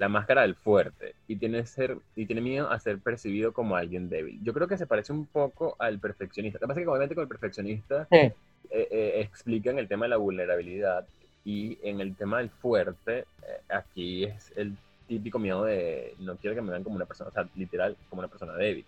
la 0.02 0.10
máscara 0.10 0.42
del 0.42 0.56
fuerte 0.56 1.14
y 1.28 1.36
tiene, 1.36 1.64
ser, 1.68 1.96
y 2.16 2.26
tiene 2.26 2.42
miedo 2.42 2.72
a 2.72 2.80
ser 2.80 2.98
percibido 2.98 3.54
como 3.54 3.76
alguien 3.76 4.10
débil. 4.10 4.40
Yo 4.44 4.52
creo 4.52 4.68
que 4.68 4.76
se 4.76 4.88
parece 4.88 5.14
un 5.14 5.28
poco 5.28 5.76
al 5.78 6.00
perfeccionista. 6.00 6.58
Lo 6.58 6.62
que 6.62 6.68
pasa 6.70 6.80
es 6.80 6.86
que 6.86 6.90
obviamente 6.90 7.14
con 7.14 7.22
el 7.22 7.28
perfeccionista 7.28 8.08
eh, 8.10 8.34
eh, 8.72 9.22
explican 9.22 9.78
el 9.78 9.88
tema 9.88 10.06
de 10.06 10.10
la 10.10 10.18
vulnerabilidad 10.18 11.06
y 11.46 11.78
en 11.84 12.02
el 12.02 12.16
tema 12.16 12.40
del 12.40 12.50
fuerte, 12.50 13.20
eh, 13.20 13.26
aquí 13.70 14.24
es 14.24 14.52
el 14.56 14.76
típico 15.08 15.38
miedo 15.38 15.66
de 15.66 16.16
no 16.18 16.36
quiero 16.38 16.56
que 16.56 16.64
me 16.64 16.72
vean 16.72 16.84
como 16.84 16.96
una 16.96 17.06
persona, 17.06 17.30
o 17.30 17.34
sea, 17.34 17.48
literal, 17.56 17.96
como 18.10 18.22
una 18.22 18.28
persona 18.28 18.54
débil. 18.56 18.86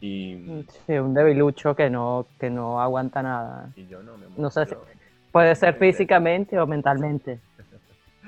Y, 0.00 0.64
Sí, 0.86 0.92
un 0.92 1.14
debilucho 1.14 1.74
que 1.74 1.90
no, 1.90 2.26
que 2.38 2.48
no 2.48 2.80
aguanta 2.80 3.24
nada. 3.24 3.70
y 3.74 3.88
yo 3.88 4.00
no, 4.04 4.14
amor. 4.14 4.28
No 4.36 4.50
sé 4.50 4.66
si- 4.66 4.74
Puede 5.32 5.56
ser 5.56 5.74
físicamente 5.74 6.56
o 6.60 6.66
mentalmente. 6.68 7.40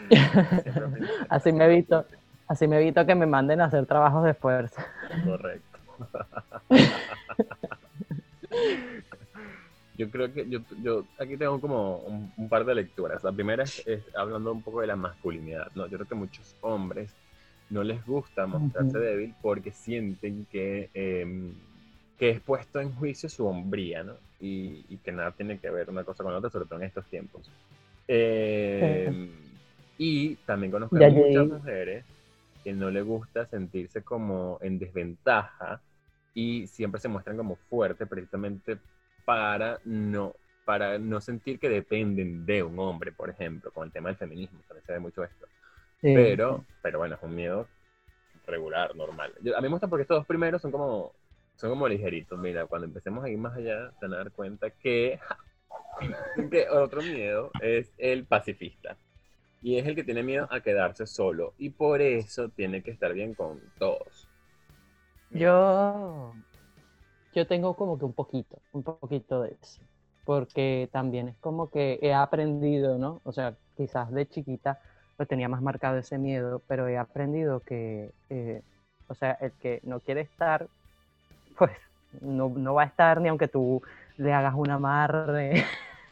Así 1.29 1.53
me 1.53 1.67
evito, 1.67 2.05
así 2.49 2.67
me 2.67 2.81
evito 2.81 3.07
que 3.07 3.15
me 3.15 3.27
manden 3.27 3.61
a 3.61 3.67
hacer 3.67 3.87
trabajos 3.87 4.25
de 4.25 4.35
fuerza. 4.35 4.87
Correcto. 5.25 5.79
Yo 9.97 10.11
creo 10.11 10.33
que 10.33 10.49
yo, 10.49 10.61
yo 10.83 11.05
aquí 11.19 11.37
tengo 11.37 11.61
como 11.61 11.99
un, 11.99 12.33
un 12.35 12.49
par 12.49 12.65
de 12.65 12.75
lecturas. 12.75 13.23
La 13.23 13.33
primera 13.33 13.65
es, 13.65 13.87
es 13.87 14.03
hablando 14.17 14.51
un 14.51 14.63
poco 14.63 14.81
de 14.81 14.87
la 14.87 14.97
masculinidad. 14.97 15.71
¿no? 15.75 15.87
Yo 15.89 15.99
creo 15.99 16.09
que 16.09 16.15
muchos 16.15 16.57
hombres 16.63 17.15
no 17.69 17.83
les 17.85 18.05
gusta 18.07 18.47
mostrarse 18.47 18.99
débil 18.99 19.35
porque 19.43 19.73
sienten 19.73 20.47
que, 20.51 20.89
eh, 20.95 21.53
que 22.19 22.31
es 22.31 22.41
puesto 22.41 22.81
en 22.81 22.95
juicio 22.95 23.29
su 23.29 23.47
hombría, 23.47 24.03
¿no? 24.03 24.15
Y, 24.41 24.87
y 24.89 24.97
que 25.05 25.13
nada 25.13 25.33
tiene 25.33 25.59
que 25.59 25.69
ver 25.69 25.91
una 25.91 26.03
cosa 26.03 26.25
con 26.25 26.33
la 26.33 26.39
otra, 26.39 26.49
sobre 26.49 26.65
todo 26.65 26.79
en 26.79 26.87
estos 26.87 27.05
tiempos. 27.05 27.51
Eh, 28.09 29.31
y 30.01 30.37
también 30.39 30.73
conozco 30.73 30.99
a 30.99 31.03
Ya 31.03 31.09
muchas 31.09 31.47
llegué. 31.49 31.51
mujeres 31.51 32.07
que 32.65 32.73
no 32.75 32.91
les 32.91 33.05
gusta 33.05 33.47
sentirse 33.49 34.03
como 34.05 34.59
en 34.63 34.79
desventaja 34.79 35.83
y 36.35 36.67
siempre 36.69 37.01
se 37.01 37.09
muestran 37.09 37.37
como 37.37 37.57
fuertes 37.69 38.09
precisamente 38.09 38.81
para 39.25 39.81
no, 39.85 40.35
para 40.65 40.99
no 40.99 41.21
sentir 41.21 41.59
que 41.61 41.69
dependen 41.69 42.47
de 42.47 42.63
un 42.63 42.79
hombre, 42.79 43.13
por 43.13 43.31
ejemplo, 43.31 43.73
con 43.73 43.87
el 43.87 43.93
tema 43.93 44.09
del 44.11 44.19
feminismo, 44.19 44.63
también 44.69 44.85
se 44.87 44.93
ve 44.93 45.01
mucho 45.01 45.25
esto. 45.25 45.49
Sí, 46.01 46.11
Pero, 46.13 46.67
pero 46.83 46.99
bueno, 47.01 47.17
es 47.17 47.23
un 47.23 47.35
miedo 47.35 47.69
regular, 48.47 48.95
normal. 48.97 49.35
Yo- 49.43 49.57
a 49.57 49.61
mí 49.61 49.69
me 49.69 49.73
gusta 49.75 49.89
porque 49.89 50.03
estos 50.03 50.19
dos 50.19 50.27
primeros 50.27 50.63
son 50.63 50.73
como, 50.73 51.15
son 51.57 51.71
como 51.71 51.89
ligeritos. 51.89 52.39
Mira, 52.39 52.67
cuando 52.67 52.87
empecemos 52.87 53.25
a 53.25 53.31
ir 53.31 53.39
más 53.39 53.57
allá, 53.57 53.93
se 53.99 54.07
van 54.07 54.15
a 54.15 54.19
dar 54.19 54.33
cuenta 54.33 54.71
que, 54.73 55.21
que 56.51 56.69
otro 56.71 57.03
miedo 57.03 57.55
es 57.59 57.93
el 57.99 58.27
pacifista. 58.27 58.99
Y 59.63 59.77
es 59.77 59.87
el 59.87 59.95
que 59.95 60.05
tiene 60.05 60.23
miedo 60.23 60.49
a 60.51 60.61
quedarse 60.61 61.07
solo. 61.07 61.55
Y 61.59 61.71
por 61.71 62.01
eso 62.01 62.49
tiene 62.49 62.83
que 62.83 62.91
estar 62.91 63.13
bien 63.13 63.35
con 63.35 63.61
todos. 63.79 64.29
Yo, 65.31 66.33
yo 67.35 67.47
tengo 67.47 67.75
como 67.75 67.99
que 67.99 68.05
un 68.05 68.13
poquito, 68.13 68.59
un 68.73 68.83
poquito 68.83 69.43
de 69.43 69.57
eso, 69.63 69.81
porque 70.25 70.89
también 70.93 71.29
es 71.29 71.37
como 71.37 71.71
que 71.71 72.01
he 72.03 72.13
aprendido, 72.13 72.99
¿no? 72.99 73.21
O 73.25 73.33
sea, 73.33 73.55
quizás 73.77 74.11
de 74.11 74.27
chiquita 74.27 74.81
lo 75.19 75.27
tenía 75.27 75.49
más 75.49 75.63
marcado 75.63 75.99
ese 75.99 76.19
miedo, 76.19 76.63
pero 76.67 76.89
he 76.89 76.99
aprendido 76.99 77.61
que, 77.61 78.11
eh, 78.31 78.63
o 79.07 79.15
sea, 79.15 79.33
el 79.41 79.53
que 79.53 79.81
no 79.85 80.01
quiere 80.01 80.23
estar, 80.23 80.67
pues 81.59 81.73
no, 82.21 82.49
no 82.49 82.75
va 82.75 82.83
a 82.83 82.87
estar 82.87 83.21
ni 83.21 83.29
aunque 83.29 83.47
tú 83.47 83.83
le 84.17 84.33
hagas 84.33 84.55
un 84.57 84.71
amarre, 84.71 85.65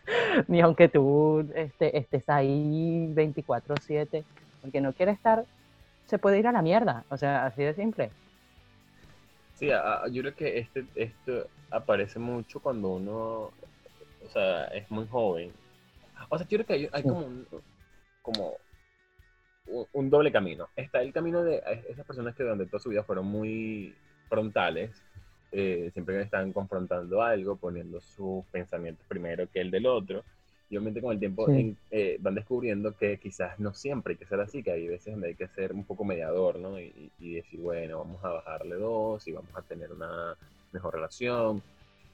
ni 0.49 0.61
aunque 0.61 0.89
tú 0.89 1.41
este, 1.55 1.97
estés 1.99 2.29
ahí 2.29 3.09
24/7, 3.15 4.25
el 4.65 4.73
que 4.73 4.81
no 4.81 4.93
quiere 4.93 5.13
estar 5.13 5.45
se 6.07 6.19
puede 6.19 6.39
ir 6.39 6.47
a 6.47 6.53
la 6.53 6.63
mierda, 6.63 7.05
o 7.11 7.17
sea, 7.17 7.47
así 7.47 7.63
de 7.63 7.75
simple. 7.75 8.11
Sí, 9.55 9.71
a- 9.71 10.07
yo 10.11 10.23
creo 10.23 10.35
que 10.35 10.59
este, 10.59 10.87
esto 10.95 11.49
aparece 11.71 12.19
mucho 12.19 12.61
cuando 12.61 12.91
uno, 12.91 13.51
o 14.25 14.29
sea, 14.33 14.65
es 14.67 14.91
muy 14.91 15.07
joven. 15.09 15.53
O 16.31 16.39
sea, 16.39 16.47
yo 16.47 16.59
creo 16.59 16.67
que 16.67 16.73
hay, 16.75 16.89
hay 16.93 17.03
como 17.03 17.27
un, 17.27 17.47
como 18.23 18.57
un 19.93 20.11
doble 20.11 20.33
camino. 20.33 20.69
Está 20.77 21.03
el 21.03 21.13
camino 21.13 21.43
de 21.45 21.63
esas 21.89 22.07
personas 22.07 22.35
que 22.35 22.43
durante 22.43 22.67
toda 22.67 22.81
su 22.81 22.89
vida 22.89 23.05
fueron 23.05 23.27
muy 23.27 23.95
frontales, 24.29 24.91
eh, 25.53 25.91
siempre 25.93 26.21
están 26.23 26.53
confrontando 26.53 27.23
algo, 27.23 27.57
poniendo 27.57 28.01
sus 28.01 28.45
pensamientos 28.47 29.07
primero 29.09 29.49
que 29.51 29.61
el 29.61 29.71
del 29.71 29.87
otro. 29.87 30.25
Y 30.71 30.77
obviamente 30.77 31.01
con 31.01 31.13
el 31.13 31.19
tiempo 31.19 31.47
Sí. 31.47 31.53
en- 31.61 31.77
eh, 31.91 32.19
van 32.21 32.35
descubriendo 32.35 32.95
que 32.97 33.19
quizás 33.19 33.59
no 33.59 33.73
siempre 33.75 34.13
hay 34.13 34.19
que 34.19 34.27
ser 34.27 34.41
así, 34.41 34.63
que 34.63 34.73
hay 34.73 34.87
veces 34.87 35.13
donde 35.15 35.29
hay 35.29 35.35
que 35.35 35.49
ser 35.49 35.73
un 35.73 35.85
poco 35.85 36.05
mediador, 36.05 36.59
¿no? 36.59 36.79
Y, 36.81 37.11
y- 37.19 37.35
decir, 37.35 37.61
bueno, 37.61 37.99
vamos 37.99 38.23
a 38.25 38.29
bajarle 38.31 38.77
dos 38.77 39.27
y 39.27 39.33
vamos 39.33 39.51
a 39.57 39.63
tener 39.63 39.91
una 39.93 40.37
mejor 40.73 40.95
relación. 40.95 41.63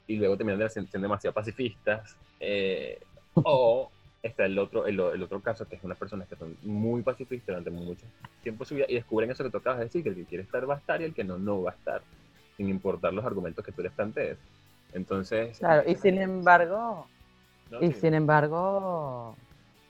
Y 0.07 0.17
luego 0.17 0.37
terminan 0.37 0.61
de 0.61 0.69
ser 0.71 0.87
demasiado 0.91 1.35
pacifistas. 1.35 2.17
eh, 2.41 2.99
o 3.35 3.91
está 4.23 4.45
el 4.47 4.59
otro, 4.59 4.87
el, 4.87 4.99
el 5.01 5.23
otro 5.23 5.41
caso, 5.43 5.67
que 5.69 5.77
es 5.77 5.85
unas 5.85 5.99
personas 5.99 6.29
que 6.29 6.37
son 6.37 6.57
muy 6.63 7.03
pacifistas 7.03 7.47
durante 7.49 7.71
mucho 7.71 8.07
tiempo 8.43 8.65
de 8.65 8.69
su 8.69 8.75
vida 8.75 8.87
y 8.89 8.95
descubren 8.95 9.31
eso 9.31 9.45
que 9.45 9.51
tú 9.51 9.59
acabas 9.59 9.79
de 9.81 9.85
decir, 9.87 10.03
que 10.03 10.11
el 10.11 10.15
que 10.17 10.27
quiere 10.27 10.45
estar 10.45 10.69
va 10.69 10.75
a 10.75 10.79
estar 10.79 11.01
y 11.01 11.05
el 11.05 11.15
que 11.15 11.25
no, 11.25 11.39
no 11.39 11.63
va 11.63 11.73
a 11.73 11.75
estar, 11.75 12.03
sin 12.57 12.69
importar 12.69 13.13
los 13.13 13.25
argumentos 13.25 13.65
que 13.65 13.73
tú 13.73 13.83
les 13.83 13.93
plantees. 13.93 14.37
Entonces... 14.93 15.59
Claro, 15.59 15.89
y 15.91 15.95
sin 15.97 16.19
embargo, 16.19 17.07
no, 17.71 17.81
y 17.81 17.89
sí. 17.89 17.95
sin 17.95 18.15
embargo, 18.15 19.35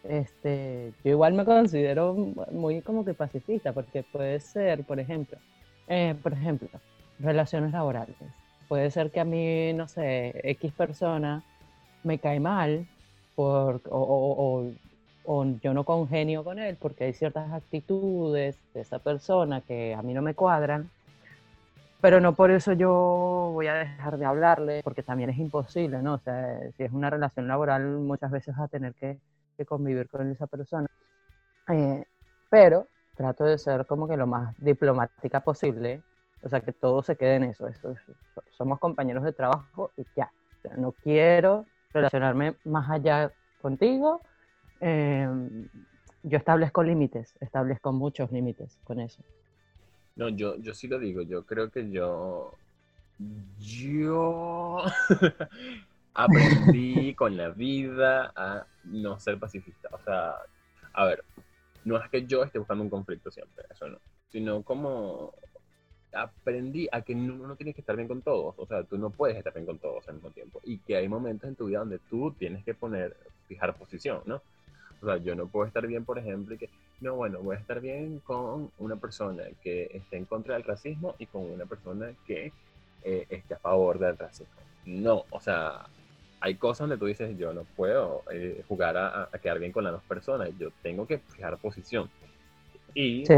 este, 0.09 0.93
yo 1.05 1.11
igual 1.11 1.35
me 1.35 1.45
considero 1.45 2.15
muy 2.53 2.81
como 2.83 3.05
que 3.05 3.15
pacifista, 3.15 3.73
porque 3.73 4.03
puede 4.03 4.41
ser, 4.41 4.85
por 4.85 4.99
ejemplo, 5.01 5.39
eh, 5.89 6.15
por 6.23 6.33
ejemplo, 6.33 6.69
relaciones 7.21 7.73
laborales. 7.73 8.17
Puede 8.69 8.91
ser 8.91 9.11
que 9.11 9.21
a 9.21 9.25
mí, 9.25 9.73
no 9.75 9.89
sé, 9.89 10.33
X 10.51 10.73
persona 10.73 11.43
me 12.03 12.19
cae 12.19 12.41
mal 12.41 12.87
por, 13.35 13.81
o, 13.91 13.99
o- 13.99 14.61
o- 14.61 14.73
o 15.27 15.45
yo 15.63 15.73
no 15.75 15.85
congenio 15.85 16.45
con 16.45 16.59
él 16.59 16.77
porque 16.81 17.05
hay 17.05 17.13
ciertas 17.15 17.51
actitudes 17.53 18.57
de 18.75 18.81
esa 18.81 18.99
persona 18.99 19.61
que 19.63 19.95
a 19.95 20.03
mí 20.03 20.13
no 20.15 20.23
me 20.23 20.35
cuadran, 20.35 20.91
pero 22.05 22.21
no 22.21 22.35
por 22.35 22.51
eso 22.51 22.75
yo 22.75 23.51
voy 23.55 23.67
a 23.67 23.73
dejar 23.73 24.19
de 24.19 24.27
hablarle, 24.27 24.83
porque 24.85 25.03
también 25.03 25.31
es 25.31 25.39
imposible, 25.39 26.03
¿no? 26.03 26.13
O 26.13 26.19
sea, 26.19 26.61
si 26.77 26.83
es 26.83 26.93
una 26.93 27.09
relación 27.09 27.49
laboral, 27.49 27.83
muchas 28.01 28.31
veces 28.31 28.55
vas 28.55 28.67
a 28.67 28.69
tener 28.69 28.93
que, 28.93 29.19
que 29.57 29.65
convivir 29.65 30.07
con 30.11 30.31
esa 30.31 30.47
persona. 30.47 30.87
Eh, 31.71 32.05
pero 32.51 32.89
trato 33.17 33.45
de 33.45 33.57
ser 33.57 33.87
como 33.87 34.07
que 34.07 34.19
lo 34.19 34.27
más 34.27 34.55
diplomática 34.59 35.41
posible, 35.41 36.03
o 36.43 36.49
sea, 36.51 36.61
que 36.61 36.73
todo 36.73 37.03
se 37.03 37.17
quede 37.17 37.37
en 37.37 37.45
eso. 37.45 37.69
Somos 38.51 38.79
compañeros 38.81 39.25
de 39.25 39.33
trabajo 39.33 39.91
y 39.97 40.05
ya. 40.15 40.31
No 40.77 40.93
quiero 40.93 41.65
relacionarme 41.95 42.57
más 42.65 42.91
allá 42.91 43.33
contigo. 43.63 44.21
eh, 44.81 45.27
yo 46.23 46.37
establezco 46.37 46.83
límites, 46.83 47.35
establezco 47.41 47.93
muchos 47.93 48.31
límites 48.31 48.79
con 48.85 49.01
eso. 49.01 49.23
No, 50.17 50.29
yo, 50.29 50.57
yo 50.59 50.75
sí 50.75 50.87
lo 50.89 50.99
digo, 50.99 51.23
yo 51.23 51.45
creo 51.45 51.71
que 51.71 51.91
yo, 51.91 52.59
yo 53.59 54.83
aprendí 56.15 57.15
con 57.15 57.37
la 57.37 57.51
vida 57.51 58.33
a 58.37 58.67
no 58.85 59.19
ser 59.19 59.39
pacifista. 59.39 59.89
O 59.93 59.99
sea, 60.01 60.35
a 60.93 61.05
ver, 61.07 61.25
no 61.85 61.97
es 61.99 62.11
que 62.11 62.27
yo 62.27 62.45
esté 62.45 62.59
buscando 62.59 62.85
un 62.85 62.91
conflicto 62.91 63.31
siempre, 63.31 63.65
eso 63.71 63.89
no, 63.89 63.99
sino 64.29 64.63
como 64.65 65.35
aprendí 66.13 66.89
a 66.93 67.03
que 67.03 67.15
no- 67.15 67.35
uno 67.35 67.57
tiene 67.57 67.75
que 67.75 67.83
estar 67.83 67.97
bien 67.97 68.09
con 68.09 68.23
todos, 68.23 68.55
o 68.59 68.67
sea, 68.67 68.85
tú 68.85 68.99
no 68.99 69.11
puedes 69.13 69.37
estar 69.39 69.55
bien 69.55 69.67
con 69.67 69.79
todos 69.81 70.09
al 70.09 70.15
mismo 70.17 70.31
tiempo 70.33 70.61
y 70.65 70.81
que 70.81 70.97
hay 70.97 71.09
momentos 71.09 71.49
en 71.49 71.57
tu 71.57 71.67
vida 71.67 71.81
donde 71.81 72.01
tú 72.01 72.35
tienes 72.39 72.65
que 72.65 72.75
poner, 72.75 73.17
fijar 73.49 73.77
posición, 73.79 74.23
¿no? 74.27 74.43
O 75.03 75.07
sea, 75.07 75.17
yo 75.19 75.35
no 75.35 75.47
puedo 75.47 75.67
estar 75.67 75.87
bien, 75.87 76.05
por 76.05 76.19
ejemplo, 76.19 76.55
y 76.55 76.59
que, 76.59 76.71
no, 77.01 77.17
bueno, 77.17 77.41
voy 77.41 77.57
a 77.57 77.59
estar 77.59 77.81
bien 77.81 78.21
con 78.21 78.71
una 78.79 78.97
persona 78.97 79.45
que 79.63 79.91
esté 79.93 80.17
en 80.17 80.25
contra 80.25 80.55
del 80.55 80.65
racismo 80.65 81.15
y 81.19 81.27
con 81.27 81.43
una 81.43 81.67
persona 81.67 82.13
que 82.27 82.53
eh, 83.03 83.27
esté 83.29 83.55
a 83.55 83.59
favor 83.59 83.99
del 83.99 84.17
racismo. 84.17 84.55
No, 84.87 85.25
o 85.31 85.41
sea, 85.41 85.87
hay 86.41 86.57
cosas 86.57 86.89
donde 86.89 86.99
tú 86.99 87.07
dices, 87.07 87.37
yo 87.39 87.53
no 87.53 87.65
puedo 87.77 88.23
eh, 88.31 88.63
jugar 88.69 88.97
a, 88.97 89.29
a 89.33 89.39
quedar 89.39 89.59
bien 89.59 89.73
con 89.73 89.85
las 89.85 89.93
dos 89.93 90.03
personas, 90.05 90.51
yo 90.59 90.71
tengo 90.83 91.07
que 91.07 91.19
fijar 91.19 91.57
posición. 91.59 92.11
Y 92.95 93.27
Sí, 93.27 93.35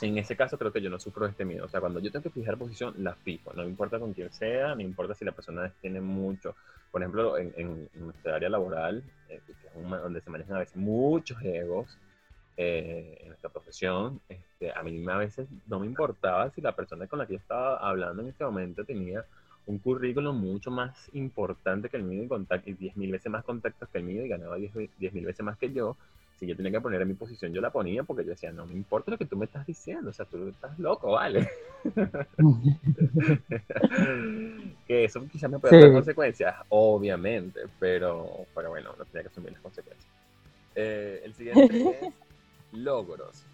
en 0.00 0.18
ese 0.18 0.36
caso 0.36 0.58
creo 0.58 0.72
que 0.72 0.80
yo 0.82 0.90
no 0.90 0.98
sufro 0.98 1.26
este 1.26 1.44
miedo. 1.44 1.64
O 1.66 1.68
sea, 1.68 1.80
cuando 1.80 2.00
yo 2.00 2.10
tengo 2.10 2.22
que 2.24 2.30
fijar 2.30 2.58
posición, 2.58 2.94
la 2.98 3.14
fijo. 3.16 3.52
No 3.54 3.62
me 3.64 3.68
importa 3.70 3.98
con 3.98 4.12
quién 4.14 4.30
sea, 4.32 4.74
no 4.74 4.82
importa 4.82 5.14
si 5.14 5.24
la 5.24 5.32
persona 5.32 5.72
tiene 5.80 6.00
mucho. 6.00 6.56
Por 6.90 7.02
ejemplo, 7.02 7.38
en, 7.38 7.52
en 7.56 7.88
nuestra 7.94 8.36
área 8.36 8.48
laboral, 8.50 9.02
eh, 9.28 9.40
que 9.46 9.52
es 9.52 9.58
una- 9.74 9.98
donde 9.98 10.20
se 10.20 10.30
manejan 10.30 10.56
a 10.56 10.60
veces 10.60 10.76
muchos 10.76 11.40
egos 11.42 11.98
eh, 12.56 13.16
en 13.20 13.28
nuestra 13.28 13.50
profesión, 13.50 14.20
este, 14.28 14.72
a 14.72 14.82
mí 14.82 15.04
a 15.08 15.16
veces 15.16 15.48
no 15.66 15.80
me 15.80 15.86
importaba 15.86 16.50
si 16.50 16.60
la 16.60 16.76
persona 16.76 17.06
con 17.06 17.18
la 17.18 17.26
que 17.26 17.34
yo 17.34 17.38
estaba 17.38 17.78
hablando 17.78 18.22
en 18.22 18.28
ese 18.28 18.44
momento 18.44 18.84
tenía 18.84 19.24
un 19.66 19.78
currículum 19.78 20.36
mucho 20.38 20.70
más 20.70 21.08
importante 21.14 21.88
que 21.88 21.96
el 21.96 22.02
mío 22.04 22.24
y, 22.24 22.28
contact- 22.28 22.66
y 22.66 22.74
10.000 22.74 23.10
veces 23.12 23.30
más 23.32 23.44
contactos 23.44 23.88
que 23.88 23.98
el 23.98 24.04
mío 24.04 24.24
y 24.24 24.28
ganaba 24.28 24.56
10.000 24.56 25.24
veces 25.24 25.44
más 25.44 25.56
que 25.58 25.72
yo 25.72 25.96
si 26.42 26.48
yo 26.48 26.56
tenía 26.56 26.72
que 26.72 26.80
poner 26.80 27.00
en 27.00 27.06
mi 27.06 27.14
posición, 27.14 27.52
yo 27.52 27.60
la 27.60 27.70
ponía 27.70 28.02
porque 28.02 28.24
yo 28.24 28.30
decía, 28.30 28.50
no 28.50 28.66
me 28.66 28.74
importa 28.74 29.12
lo 29.12 29.18
que 29.18 29.26
tú 29.26 29.36
me 29.36 29.44
estás 29.44 29.64
diciendo, 29.64 30.10
o 30.10 30.12
sea, 30.12 30.24
tú 30.24 30.48
estás 30.48 30.76
loco, 30.76 31.12
¿vale? 31.12 31.48
que 34.88 35.04
eso 35.04 35.24
quizás 35.30 35.48
me 35.48 35.60
puede 35.60 35.74
Sí. 35.74 35.78
traer 35.78 35.92
consecuencias, 35.92 36.56
obviamente, 36.68 37.60
pero, 37.78 38.28
pero 38.56 38.70
bueno, 38.70 38.92
no 38.98 39.04
tenía 39.04 39.22
que 39.22 39.28
asumir 39.28 39.52
las 39.52 39.60
consecuencias. 39.60 40.10
Eh, 40.74 41.20
el 41.24 41.32
siguiente 41.34 41.54
es 42.02 42.12
logros. 42.72 43.44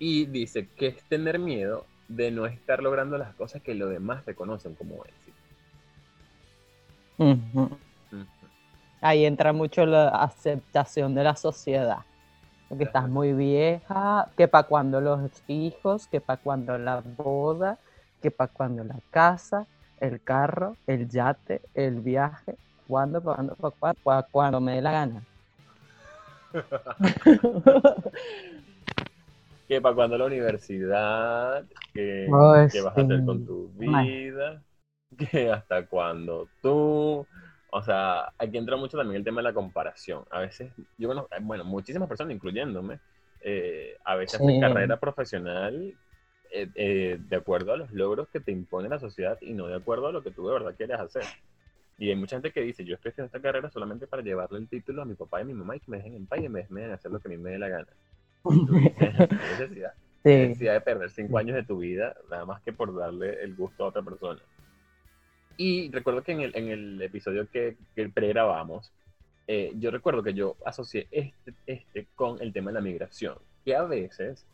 Y 0.00 0.26
dice 0.26 0.66
que 0.76 0.88
es 0.88 1.04
tener 1.04 1.38
miedo 1.38 1.86
de 2.08 2.32
no 2.32 2.46
estar 2.46 2.82
logrando 2.82 3.18
las 3.18 3.36
cosas 3.36 3.62
que 3.62 3.76
los 3.76 3.88
demás 3.88 4.26
reconocen 4.26 4.74
como 4.74 5.04
éxito. 5.04 5.38
Ahí 9.00 9.24
entra 9.24 9.52
mucho 9.52 9.86
la 9.86 10.08
aceptación 10.08 11.14
de 11.14 11.24
la 11.24 11.36
sociedad. 11.36 11.98
Que 12.76 12.84
estás 12.84 13.08
muy 13.08 13.32
vieja, 13.32 14.28
que 14.36 14.46
para 14.46 14.66
cuando 14.66 15.00
los 15.00 15.20
hijos, 15.46 16.06
que 16.06 16.20
para 16.20 16.40
cuando 16.40 16.76
la 16.76 17.02
boda, 17.16 17.78
que 18.20 18.30
para 18.30 18.52
cuando 18.52 18.84
la 18.84 18.98
casa, 19.10 19.66
el 20.00 20.20
carro, 20.22 20.76
el 20.86 21.08
yate, 21.08 21.62
el 21.74 22.00
viaje, 22.00 22.56
cuando, 22.86 23.22
cuando, 23.22 23.56
cuando, 23.78 24.26
cuando 24.30 24.60
me 24.60 24.74
dé 24.74 24.82
la 24.82 24.92
gana. 24.92 25.22
que 29.68 29.80
para 29.80 29.94
cuando 29.94 30.18
la 30.18 30.24
universidad, 30.24 31.64
que, 31.92 32.26
vas 32.30 32.74
a 32.74 32.90
hacer 32.90 33.24
con 33.24 33.44
tu 33.44 33.68
vida, 33.76 34.62
que 35.30 35.52
hasta 35.52 35.86
cuando 35.86 36.48
tú, 36.62 37.26
o 37.70 37.82
sea, 37.82 38.32
aquí 38.38 38.56
entra 38.56 38.76
mucho 38.76 38.96
también 38.96 39.16
el 39.16 39.24
tema 39.24 39.40
de 39.40 39.44
la 39.44 39.52
comparación. 39.52 40.24
A 40.30 40.40
veces, 40.40 40.72
yo 40.96 41.28
bueno, 41.42 41.64
muchísimas 41.64 42.08
personas, 42.08 42.34
incluyéndome, 42.34 42.98
eh, 43.40 43.96
a 44.04 44.16
veces 44.16 44.40
hacen 44.40 44.60
carrera 44.60 44.98
profesional 44.98 45.94
eh, 46.50 46.68
eh, 46.74 47.18
de 47.20 47.36
acuerdo 47.36 47.72
a 47.72 47.76
los 47.76 47.92
logros 47.92 48.28
que 48.28 48.40
te 48.40 48.52
impone 48.52 48.88
la 48.88 48.98
sociedad 48.98 49.38
y 49.40 49.52
no 49.52 49.66
de 49.66 49.76
acuerdo 49.76 50.08
a 50.08 50.12
lo 50.12 50.22
que 50.22 50.30
tú 50.30 50.46
de 50.46 50.54
verdad 50.54 50.74
quieres 50.76 50.98
hacer. 50.98 51.24
Y 51.98 52.08
hay 52.10 52.16
mucha 52.16 52.36
gente 52.36 52.52
que 52.52 52.62
dice, 52.62 52.84
yo 52.84 52.94
estoy 52.94 53.10
haciendo 53.10 53.26
esta 53.26 53.40
carrera 53.40 53.70
solamente 53.70 54.06
para 54.06 54.22
llevarle 54.22 54.58
el 54.58 54.68
título 54.68 55.02
a 55.02 55.04
mi 55.04 55.14
papá 55.14 55.40
y 55.40 55.42
a 55.42 55.46
mi 55.46 55.54
mamá 55.54 55.76
y 55.76 55.80
que 55.80 55.90
me 55.90 55.98
dejen 55.98 56.14
en 56.14 56.26
paz 56.26 56.40
y 56.40 56.48
me 56.48 56.60
dejen 56.60 56.92
hacer 56.92 57.10
lo 57.10 57.20
que 57.20 57.28
a 57.28 57.30
mí 57.30 57.36
me 57.36 57.50
dé 57.50 57.58
la 57.58 57.68
gana. 57.68 57.88
necesidad, 59.50 59.92
necesidad 60.24 60.74
de 60.74 60.80
perder 60.80 61.10
cinco 61.10 61.38
años 61.38 61.56
de 61.56 61.64
tu 61.64 61.78
vida 61.78 62.16
nada 62.30 62.46
más 62.46 62.62
que 62.62 62.72
por 62.72 62.96
darle 62.96 63.42
el 63.42 63.54
gusto 63.54 63.84
a 63.84 63.88
otra 63.88 64.02
persona. 64.02 64.40
Y 65.58 65.90
recuerdo 65.90 66.22
que 66.22 66.32
en 66.32 66.40
el, 66.40 66.56
en 66.56 66.68
el 66.68 67.02
episodio 67.02 67.48
que, 67.50 67.76
que 67.96 68.08
pregrabamos, 68.08 68.92
eh, 69.48 69.72
yo 69.74 69.90
recuerdo 69.90 70.22
que 70.22 70.32
yo 70.32 70.56
asocié 70.64 71.08
este, 71.10 71.52
este 71.66 72.06
con 72.14 72.40
el 72.40 72.52
tema 72.52 72.70
de 72.70 72.74
la 72.74 72.80
migración, 72.80 73.34
que 73.64 73.74
a 73.74 73.82
veces, 73.82 74.46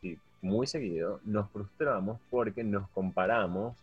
y 0.00 0.16
muy 0.40 0.66
seguido, 0.66 1.20
nos 1.24 1.50
frustramos 1.50 2.18
porque 2.30 2.64
nos 2.64 2.88
comparamos 2.88 3.76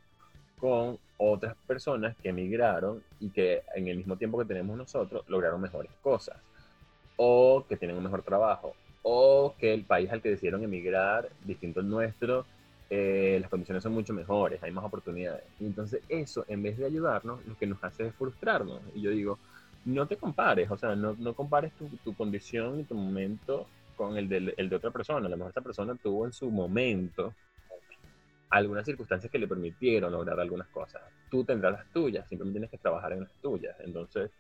con 0.58 0.98
otras 1.18 1.56
personas 1.68 2.18
que 2.18 2.30
emigraron 2.30 3.04
y 3.20 3.30
que 3.30 3.62
en 3.76 3.88
el 3.88 3.98
mismo 3.98 4.18
tiempo 4.18 4.40
que 4.40 4.46
tenemos 4.46 4.76
nosotros 4.76 5.30
lograron 5.30 5.62
mejores 5.62 5.92
cosas, 6.02 6.38
o 7.18 7.66
que 7.70 7.78
tienen 7.78 7.98
un 7.98 8.04
mejor 8.04 8.24
trabajo, 8.24 8.74
o 9.04 9.54
que 9.60 9.76
el 9.76 9.84
país 9.84 10.12
al 10.12 10.24
que 10.24 10.30
decidieron 10.30 10.64
emigrar, 10.64 11.30
distinto 11.46 11.82
al 11.82 11.90
nuestro, 11.90 12.48
eh, 12.90 13.38
las 13.42 13.50
condiciones 13.50 13.84
son 13.84 13.94
mucho 13.94 14.14
mejores, 14.14 14.62
hay 14.64 14.72
más 14.72 14.86
oportunidades. 14.86 15.44
Y 15.60 15.66
entonces 15.66 16.02
eso, 16.10 16.46
en 16.48 16.64
vez 16.64 16.78
de 16.78 16.86
ayudarnos, 16.86 17.46
lo 17.46 17.58
que 17.58 17.68
nos 17.68 17.84
hace 17.84 18.08
es 18.08 18.16
frustrarnos. 18.16 18.82
Y 18.96 19.02
yo 19.02 19.12
digo, 19.12 19.40
no 19.86 20.08
te 20.08 20.18
compares, 20.18 20.70
o 20.72 20.78
sea, 20.78 20.96
no, 20.96 21.16
no 21.18 21.34
compares 21.34 21.74
tu, 21.74 21.88
tu, 22.04 22.14
condición 22.16 22.80
y 22.80 22.84
tu 22.84 22.96
momento 22.96 23.68
con 23.96 24.18
el 24.18 24.30
de, 24.30 24.54
el 24.58 24.70
de 24.70 24.76
otra 24.76 24.92
persona. 24.92 25.28
A 25.28 25.30
lo 25.30 25.38
mejor 25.38 25.52
esa 25.52 25.62
persona 25.62 25.96
tuvo 25.96 26.26
en 26.26 26.34
su 26.34 26.50
momento 26.50 27.34
algunas 28.50 28.86
circunstancias 28.86 29.32
que 29.32 29.40
le 29.40 29.48
permitieron 29.48 30.12
lograr 30.12 30.40
algunas 30.40 30.68
cosas. 30.70 31.02
Tú 31.30 31.44
tendrás 31.44 31.74
las 31.74 31.88
tuyas, 31.92 32.28
simplemente 32.28 32.60
tienes 32.60 32.72
que 32.72 32.78
trabajar 32.78 33.14
en 33.14 33.22
las 33.22 33.34
tuyas. 33.42 33.76
Entonces, 33.82 34.32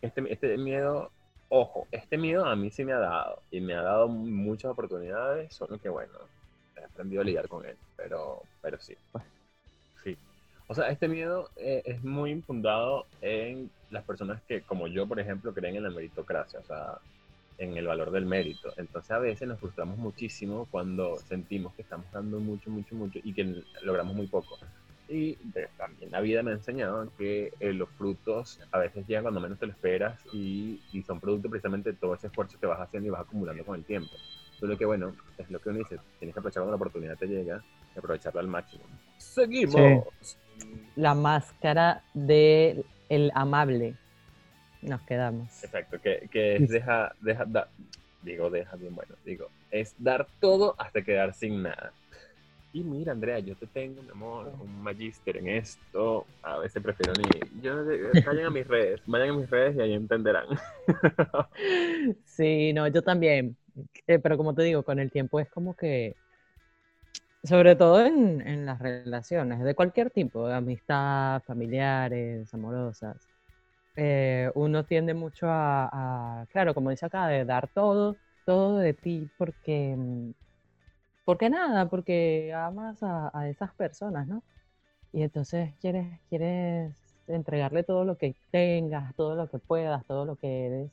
este, 0.00 0.32
este 0.32 0.58
miedo 0.58 1.10
ojo, 1.54 1.86
este 1.90 2.16
miedo 2.16 2.46
a 2.46 2.56
mí 2.56 2.70
sí 2.70 2.82
me 2.82 2.94
ha 2.94 2.98
dado 2.98 3.42
y 3.50 3.60
me 3.60 3.74
ha 3.74 3.82
dado 3.82 4.08
muchas 4.08 4.70
oportunidades, 4.70 5.52
solo 5.54 5.78
que 5.78 5.90
bueno, 5.90 6.12
he 6.76 6.84
aprendido 6.84 7.22
a 7.22 7.24
lidiar 7.24 7.48
con 7.48 7.64
él, 7.66 7.76
pero, 7.96 8.42
pero 8.60 8.78
sí. 8.80 8.96
Sí. 10.02 10.16
O 10.68 10.74
sea, 10.74 10.88
este 10.88 11.08
miedo 11.08 11.50
eh, 11.56 11.82
es 11.84 12.02
muy 12.02 12.30
infundado 12.30 13.06
en 13.20 13.70
las 13.90 14.04
personas 14.04 14.40
que, 14.42 14.62
como 14.62 14.86
yo, 14.86 15.06
por 15.06 15.20
ejemplo, 15.20 15.52
creen 15.52 15.76
en 15.76 15.84
la 15.84 15.90
meritocracia, 15.90 16.60
o 16.60 16.64
sea, 16.64 16.98
en 17.58 17.76
el 17.76 17.86
valor 17.86 18.10
del 18.10 18.26
mérito. 18.26 18.72
Entonces 18.76 19.10
a 19.10 19.18
veces 19.18 19.48
nos 19.48 19.60
frustramos 19.60 19.98
muchísimo 19.98 20.66
cuando 20.70 21.18
sentimos 21.18 21.74
que 21.74 21.82
estamos 21.82 22.06
dando 22.12 22.40
mucho, 22.40 22.70
mucho, 22.70 22.94
mucho 22.94 23.20
y 23.22 23.32
que 23.32 23.62
logramos 23.82 24.14
muy 24.14 24.26
poco. 24.26 24.58
Y 25.08 25.34
también 25.76 26.10
la 26.10 26.20
vida 26.20 26.42
me 26.42 26.52
ha 26.52 26.54
enseñado 26.54 27.12
que 27.18 27.52
eh, 27.60 27.72
los 27.72 27.88
frutos 27.90 28.60
a 28.70 28.78
veces 28.78 29.06
llegan 29.06 29.24
cuando 29.24 29.40
menos 29.40 29.58
te 29.58 29.66
lo 29.66 29.72
esperas 29.72 30.18
y, 30.32 30.80
y, 30.90 31.02
son 31.02 31.20
producto 31.20 31.50
precisamente 31.50 31.92
de 31.92 31.98
todo 31.98 32.14
ese 32.14 32.28
esfuerzo 32.28 32.58
que 32.58 32.66
vas 32.66 32.80
haciendo 32.80 33.08
y 33.08 33.10
vas 33.10 33.20
acumulando 33.20 33.64
con 33.64 33.76
el 33.76 33.84
tiempo. 33.84 34.12
Solo 34.62 34.78
que 34.78 34.84
bueno, 34.84 35.12
es 35.38 35.50
lo 35.50 35.60
que 35.60 35.70
uno 35.70 35.80
dice, 35.80 35.98
tienes 36.20 36.34
que 36.34 36.38
aprovechar 36.38 36.60
cuando 36.62 36.70
la 36.70 36.76
oportunidad 36.76 37.18
te 37.18 37.26
llega 37.26 37.60
y 37.96 37.98
aprovecharla 37.98 38.42
al 38.42 38.46
máximo. 38.46 38.84
Seguimos. 39.18 40.38
La 40.94 41.16
máscara 41.16 42.04
del 42.14 42.86
el 43.08 43.32
amable. 43.34 43.96
Nos 44.80 45.00
quedamos. 45.02 45.64
Exacto, 45.64 46.00
que, 46.00 46.28
que 46.30 46.54
es 46.58 46.68
deja, 46.68 47.12
deja, 47.20 47.44
digo, 48.22 48.50
deja 48.50 48.76
bien 48.76 48.94
bueno, 48.94 49.16
digo, 49.24 49.48
es 49.72 49.96
dar 49.98 50.28
todo 50.38 50.76
hasta 50.78 51.02
quedar 51.02 51.34
sin 51.34 51.64
nada. 51.64 51.92
Y 52.72 52.84
mira, 52.84 53.10
Andrea, 53.10 53.40
yo 53.40 53.56
te 53.56 53.66
tengo, 53.66 54.00
mi 54.00 54.10
amor, 54.10 54.54
un 54.60 54.80
magíster 54.80 55.38
en 55.38 55.48
esto. 55.48 56.24
A 56.40 56.58
veces 56.58 56.80
prefiero 56.80 57.14
ni. 57.14 57.60
Yo, 57.60 57.84
vayan 58.24 58.46
a 58.46 58.50
mis 58.50 58.66
redes, 58.68 59.02
vayan 59.06 59.30
a 59.30 59.32
mis 59.32 59.50
redes 59.50 59.76
y 59.76 59.80
ahí 59.80 59.92
entenderán. 59.94 60.46
Sí, 62.24 62.72
no, 62.72 62.88
yo 62.88 63.02
también. 63.02 63.56
Eh, 64.06 64.18
pero 64.18 64.36
como 64.36 64.54
te 64.54 64.62
digo, 64.62 64.82
con 64.82 64.98
el 64.98 65.10
tiempo 65.10 65.40
es 65.40 65.48
como 65.50 65.74
que. 65.74 66.14
Sobre 67.44 67.74
todo 67.74 68.00
en, 68.04 68.40
en 68.46 68.66
las 68.66 68.78
relaciones, 68.78 69.60
de 69.64 69.74
cualquier 69.74 70.10
tipo, 70.10 70.46
de 70.46 70.54
amistad, 70.54 71.42
familiares, 71.42 72.52
amorosas. 72.54 73.16
Eh, 73.96 74.50
uno 74.54 74.84
tiende 74.84 75.14
mucho 75.14 75.48
a, 75.48 76.42
a, 76.42 76.46
claro, 76.46 76.74
como 76.74 76.90
dice 76.90 77.06
acá, 77.06 77.26
de 77.26 77.44
dar 77.44 77.68
todo, 77.68 78.16
todo 78.46 78.78
de 78.78 78.94
ti, 78.94 79.28
porque 79.38 79.94
mm, 79.96 80.30
porque 81.24 81.50
nada, 81.50 81.88
porque 81.88 82.52
amas 82.54 83.02
a, 83.02 83.30
a, 83.34 83.48
esas 83.48 83.72
personas, 83.74 84.26
¿no? 84.26 84.42
Y 85.12 85.22
entonces 85.22 85.74
quieres, 85.80 86.20
quieres 86.28 86.94
entregarle 87.28 87.84
todo 87.84 88.04
lo 88.04 88.18
que 88.18 88.34
tengas, 88.50 89.14
todo 89.16 89.36
lo 89.36 89.48
que 89.50 89.58
puedas, 89.58 90.04
todo 90.06 90.24
lo 90.26 90.36
que 90.36 90.66
eres. 90.66 90.90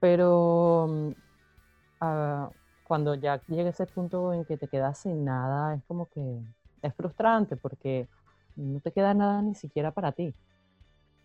Pero 0.00 1.14
uh, 2.00 2.50
cuando 2.84 3.14
ya 3.14 3.40
llega 3.48 3.70
ese 3.70 3.86
punto 3.86 4.32
en 4.32 4.44
que 4.44 4.56
te 4.56 4.68
quedas 4.68 4.98
sin 4.98 5.24
nada, 5.24 5.74
es 5.74 5.82
como 5.84 6.06
que 6.06 6.38
es 6.82 6.94
frustrante 6.94 7.56
porque 7.56 8.06
no 8.56 8.80
te 8.80 8.92
queda 8.92 9.14
nada 9.14 9.42
ni 9.42 9.54
siquiera 9.54 9.90
para 9.90 10.12
ti. 10.12 10.34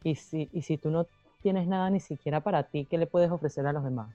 Y 0.03 0.15
si, 0.15 0.49
y 0.51 0.63
si 0.63 0.77
tú 0.77 0.89
no 0.89 1.05
tienes 1.41 1.67
nada 1.67 1.89
ni 1.89 1.99
siquiera 1.99 2.41
para 2.41 2.63
ti, 2.63 2.86
¿qué 2.86 2.97
le 2.97 3.07
puedes 3.07 3.31
ofrecer 3.31 3.65
a 3.67 3.73
los 3.73 3.84
demás? 3.84 4.10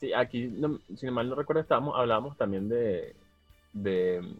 Sí, 0.00 0.12
aquí, 0.12 0.46
no, 0.48 0.78
sin 0.96 1.12
mal 1.12 1.28
no 1.28 1.34
recuerdo, 1.34 1.62
estábamos, 1.62 1.94
hablábamos 1.96 2.36
también 2.36 2.68
de, 2.68 3.14
de, 3.72 4.34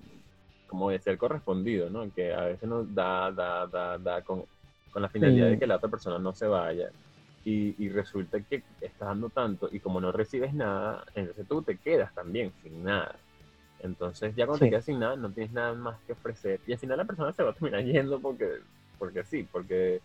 como 0.67 0.91
de 0.91 0.99
ser 0.99 1.19
correspondido, 1.19 1.89
¿no? 1.91 2.13
Que 2.13 2.33
a 2.33 2.47
veces 2.47 2.69
nos 2.69 2.93
da, 2.95 3.31
da, 3.31 3.67
da, 3.67 3.99
da 3.99 4.23
con, 4.23 4.45
con 4.91 5.03
la 5.03 5.09
finalidad 5.09 5.49
de 5.49 5.59
que 5.59 5.67
la 5.67 5.77
otra 5.77 5.91
persona 5.91 6.19
no 6.19 6.33
se 6.33 6.47
vaya. 6.47 6.91
Y, 7.45 7.75
y, 7.85 7.89
resulta 7.89 8.41
que 8.41 8.63
estás 8.81 9.09
dando 9.09 9.29
tanto 9.29 9.69
y 9.73 9.81
como 9.81 10.01
no 10.01 10.13
recibes 10.13 10.55
nada, 10.55 11.05
entonces 11.15 11.45
tú 11.49 11.61
te 11.63 11.77
quedas 11.77 12.15
también 12.15 12.53
sin 12.63 12.85
nada. 12.85 13.17
Entonces 13.81 14.35
ya 14.37 14.47
cuando 14.47 14.59
sí. 14.59 14.67
te 14.67 14.71
quedas 14.71 14.85
sin 14.85 15.01
nada, 15.01 15.17
no 15.17 15.33
tienes 15.33 15.53
nada 15.53 15.75
más 15.75 15.99
que 16.07 16.13
ofrecer. 16.13 16.61
Y 16.69 16.73
al 16.73 16.79
final 16.79 16.99
la 16.99 17.05
persona 17.05 17.33
se 17.33 17.43
va 17.43 17.51
a 17.51 17.53
terminar 17.53 17.83
yendo 17.85 18.21
porque, 18.21 18.61
porque 18.97 19.25
sí, 19.25 19.43
porque 19.51 20.01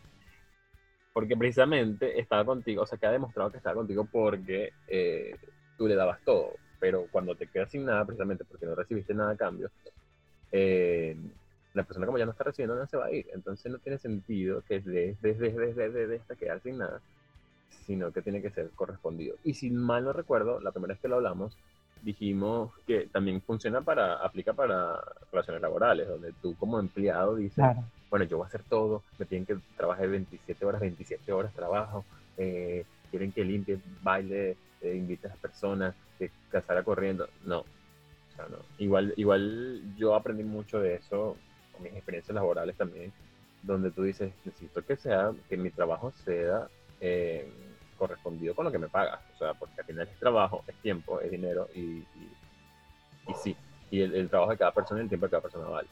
porque 1.18 1.36
precisamente 1.36 2.20
estaba 2.20 2.46
contigo, 2.46 2.84
o 2.84 2.86
sea, 2.86 3.00
que 3.00 3.08
ha 3.08 3.12
demostrado 3.12 3.50
que 3.50 3.58
estaba 3.58 3.74
contigo 3.74 4.06
porque 4.06 4.72
eh, 4.88 5.36
tú 5.76 5.88
le 5.88 5.96
dabas 5.96 6.22
todo, 6.24 6.54
pero 6.80 7.08
cuando 7.10 7.34
te 7.34 7.48
quedas 7.48 7.72
sin 7.72 7.86
nada, 7.86 8.06
precisamente 8.06 8.46
porque 8.46 8.68
no 8.68 8.76
recibiste 8.76 9.16
nada 9.16 9.32
a 9.32 9.36
cambio, 9.36 9.72
eh, 10.52 11.18
la 11.74 11.82
persona 11.86 12.06
como 12.06 12.20
ya 12.20 12.26
no 12.26 12.34
está 12.34 12.44
recibiendo 12.44 12.76
nada 12.76 12.86
se 12.86 12.98
va 12.98 13.08
a 13.08 13.12
ir, 13.12 13.26
entonces 13.34 13.72
no 13.72 13.80
tiene 13.80 13.98
sentido 13.98 14.62
que 14.68 14.80
desde 14.80 15.18
desde 15.20 15.52
desde 15.54 15.90
desde 15.90 16.16
hasta 16.18 16.36
quedar 16.36 16.62
sin 16.62 16.78
nada, 16.78 17.02
sino 17.86 18.12
que 18.12 18.22
tiene 18.22 18.42
que 18.42 18.50
ser 18.50 18.70
correspondido. 18.76 19.36
Y 19.44 19.54
si 19.54 19.70
mal 19.70 20.04
no 20.04 20.14
recuerdo, 20.14 20.60
la 20.60 20.72
primera 20.72 20.94
vez 20.94 21.02
que 21.02 21.08
lo 21.08 21.16
hablamos, 21.16 21.58
dijimos 22.02 22.72
que 22.86 23.08
también 23.08 23.42
funciona 23.42 23.82
para, 23.82 24.16
aplica 24.16 24.54
para 24.54 25.00
relaciones 25.32 25.62
laborales, 25.62 26.08
donde 26.08 26.34
tú 26.42 26.56
como 26.58 26.80
empleado 26.80 27.36
dices, 27.36 27.56
claro 27.56 27.84
bueno, 28.10 28.26
yo 28.26 28.38
voy 28.38 28.46
a 28.46 28.48
hacer 28.48 28.64
todo, 28.64 29.04
me 29.20 29.26
piden 29.26 29.46
que 29.46 29.58
trabaje 29.76 30.08
27 30.08 30.66
horas, 30.66 30.82
27 30.82 31.32
horas 31.32 31.54
trabajo, 31.54 32.06
eh, 32.38 32.86
quieren 33.10 33.32
que 33.32 33.44
limpie, 33.44 33.80
baile, 34.02 34.56
eh, 34.82 34.96
invite 34.96 35.28
a 35.28 35.32
las 35.32 35.40
personas, 35.40 35.96
que 36.18 36.32
casara 36.50 36.84
corriendo. 36.84 37.28
No, 37.46 37.60
o 37.60 38.36
sea, 38.36 38.48
no. 38.50 38.58
Igual, 38.78 39.14
igual 39.18 39.82
yo 39.98 40.16
aprendí 40.16 40.44
mucho 40.44 40.80
de 40.80 40.96
eso 40.96 41.36
con 41.74 41.84
mis 41.84 41.94
experiencias 41.94 42.34
laborales 42.34 42.76
también, 42.76 43.12
donde 43.62 43.92
tú 43.92 44.04
dices, 44.04 44.32
necesito 44.46 44.86
que 44.86 44.96
sea, 44.96 45.32
que 45.50 45.58
mi 45.58 45.70
trabajo 45.70 46.12
sea 46.24 46.68
eh, 47.02 47.52
correspondido 47.98 48.56
con 48.56 48.66
lo 48.66 48.72
que 48.72 48.80
me 48.80 48.88
pagas, 48.88 49.20
o 49.36 49.38
sea, 49.38 49.54
porque 49.54 49.82
al 49.82 49.86
final 49.86 50.08
es 50.08 50.20
trabajo, 50.20 50.64
es 50.68 50.76
tiempo, 50.76 51.20
es 51.20 51.30
dinero 51.32 51.68
y, 51.74 51.80
y, 51.80 52.32
y 53.28 53.34
sí, 53.34 53.56
y 53.92 54.02
el, 54.02 54.30
trabajo 54.30 54.52
de 54.52 54.58
cada 54.58 54.72
persona 54.72 55.02
y 55.02 55.04
el 55.04 55.10
tiempo 55.10 55.26
de 55.26 55.32
cada 55.32 55.42
persona 55.42 55.68
vale. 55.68 55.88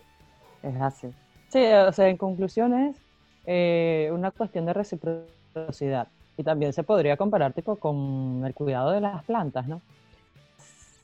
Es 0.64 0.82
así. 0.82 1.14
Sí, 1.50 1.64
o 1.66 1.92
sea, 1.92 2.08
en 2.08 2.18
conclusión 2.18 2.74
es 2.74 2.98
eh, 3.46 4.10
una 4.12 4.32
cuestión 4.32 4.66
de 4.66 4.74
reciprocidad. 4.74 6.08
Y 6.38 6.44
también 6.44 6.74
se 6.74 6.84
podría 6.84 7.16
comparar 7.16 7.54
tipo 7.54 7.78
con 7.78 8.44
el 8.46 8.54
cuidado 8.54 8.92
de 8.92 9.00
las 9.00 9.24
plantas, 9.24 9.68
¿no? 9.68 9.82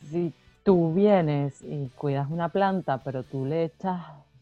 Si 0.10 0.34
tú 0.64 0.94
vienes 0.94 1.62
y 1.62 1.88
cuidas 1.96 2.30
una 2.30 2.50
planta, 2.50 2.98
pero 2.98 3.24
tú 3.24 3.46
le 3.46 3.66
echas 3.66 4.02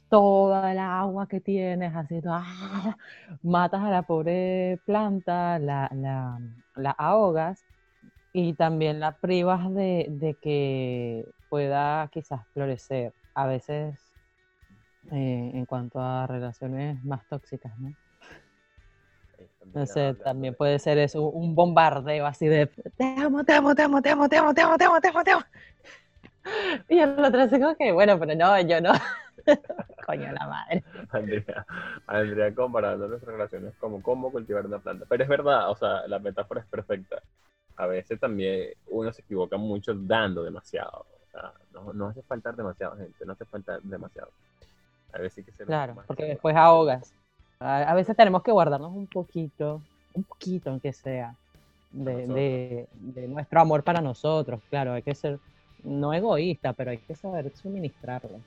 toda 0.09 0.71
el 0.71 0.79
agua 0.79 1.27
que 1.27 1.39
tienes, 1.39 1.95
así, 1.95 2.21
¡ah! 2.27 2.97
matas 3.43 3.81
a 3.81 3.89
la 3.89 4.03
pobre 4.03 4.79
planta, 4.85 5.59
la, 5.59 5.89
la, 6.75 6.91
ahogas 6.91 7.65
y 8.33 8.53
también 8.53 8.99
la 8.99 9.17
privas 9.17 9.73
de, 9.73 10.07
de, 10.09 10.37
que 10.37 11.25
pueda 11.49 12.09
quizás 12.11 12.41
florecer. 12.53 13.13
A 13.33 13.45
veces 13.45 14.09
eh, 15.11 15.51
en 15.53 15.65
cuanto 15.65 15.99
a 15.99 16.27
relaciones 16.27 17.03
más 17.03 17.25
tóxicas, 17.27 17.77
¿no? 17.79 17.93
No 19.73 19.85
sé, 19.85 20.13
también 20.15 20.55
puede 20.55 20.79
ser 20.79 20.97
eso, 20.97 21.29
un 21.29 21.55
bombardeo 21.55 22.25
así 22.25 22.47
de 22.47 22.67
te 22.67 23.03
amo, 23.17 23.43
te 23.43 23.53
amo, 23.53 23.75
te 23.75 23.83
amo, 23.83 24.01
te 24.01 24.09
amo, 24.09 24.27
te 24.27 24.37
amo, 24.37 24.53
te 24.53 24.61
amo, 24.61 24.77
te 24.77 24.85
amo, 24.85 24.99
te 24.99 25.07
amo, 25.07 25.23
te 25.23 25.31
amo. 25.31 25.43
Y 26.89 26.99
el 26.99 27.23
otro 27.23 27.41
así 27.41 27.59
como 27.59 27.75
que, 27.75 27.91
bueno, 27.91 28.19
pero 28.19 28.35
no, 28.35 28.59
yo 28.61 28.81
no. 28.81 28.91
Coño, 30.05 30.31
la 30.31 30.47
madre. 30.47 30.83
Andrea, 31.09 31.65
Andrea 32.07 32.55
comparando 32.55 33.07
nuestras 33.07 33.33
relaciones 33.33 33.73
como 33.79 34.01
cómo 34.01 34.31
cultivar 34.31 34.65
una 34.65 34.79
planta. 34.79 35.05
Pero 35.07 35.23
es 35.23 35.29
verdad, 35.29 35.69
o 35.69 35.75
sea, 35.75 36.07
la 36.07 36.19
metáfora 36.19 36.61
es 36.61 36.67
perfecta. 36.67 37.21
A 37.75 37.87
veces 37.87 38.19
también 38.19 38.69
uno 38.87 39.11
se 39.11 39.21
equivoca 39.21 39.57
mucho 39.57 39.93
dando 39.93 40.43
demasiado. 40.43 41.05
O 41.27 41.31
sea, 41.31 41.53
no, 41.73 41.93
no 41.93 42.07
hace 42.07 42.21
falta 42.23 42.51
demasiado, 42.51 42.97
gente, 42.97 43.25
no 43.25 43.33
hace 43.33 43.45
falta 43.45 43.79
demasiado. 43.83 44.31
A 45.13 45.19
veces 45.19 45.45
que 45.45 45.51
Claro, 45.65 45.95
porque 46.05 46.25
después 46.25 46.55
ahogas. 46.55 47.13
A, 47.59 47.93
veces 47.93 48.15
tenemos 48.15 48.41
que 48.41 48.51
guardarnos 48.51 48.91
un 48.93 49.07
poquito, 49.07 49.81
un 50.13 50.23
poquito 50.23 50.69
aunque 50.69 50.93
sea, 50.93 51.35
de, 51.91 52.87
de 52.93 53.27
nuestro 53.27 53.59
amor 53.59 53.83
para 53.83 54.01
nosotros. 54.01 54.61
Claro, 54.69 54.93
hay 54.93 55.01
que 55.01 55.15
ser 55.15 55.39
no 55.83 56.13
egoísta, 56.13 56.73
pero 56.73 56.91
hay 56.91 56.97
que 56.97 57.15
saber 57.15 57.51
suministrarlo. 57.55 58.39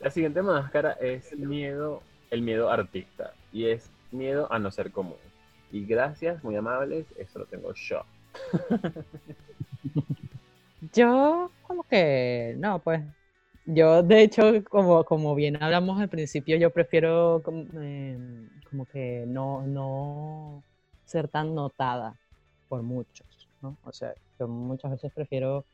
La 0.00 0.10
siguiente 0.10 0.40
máscara 0.40 0.92
es 0.92 1.36
miedo, 1.36 2.02
el 2.30 2.40
miedo 2.40 2.70
artista, 2.70 3.34
y 3.52 3.66
es 3.66 3.90
miedo 4.10 4.50
a 4.50 4.58
no 4.58 4.70
ser 4.70 4.90
común. 4.90 5.18
Y 5.70 5.84
gracias, 5.84 6.42
muy 6.42 6.56
amables, 6.56 7.06
eso 7.18 7.40
lo 7.40 7.44
tengo 7.46 7.74
yo. 7.74 8.02
yo, 10.94 11.50
como 11.66 11.82
que, 11.82 12.54
no, 12.58 12.78
pues, 12.78 13.02
yo 13.66 14.02
de 14.02 14.22
hecho, 14.22 14.64
como, 14.70 15.04
como 15.04 15.34
bien 15.34 15.62
hablamos 15.62 16.00
al 16.00 16.08
principio, 16.08 16.56
yo 16.56 16.70
prefiero 16.70 17.42
como, 17.44 17.64
em, 17.80 18.48
como 18.70 18.86
que 18.86 19.24
no, 19.26 19.62
no 19.66 20.62
ser 21.04 21.28
tan 21.28 21.54
notada 21.54 22.16
por 22.68 22.82
muchos, 22.82 23.26
¿no? 23.60 23.76
O 23.84 23.92
sea, 23.92 24.14
yo 24.38 24.48
muchas 24.48 24.92
veces 24.92 25.12
prefiero 25.12 25.64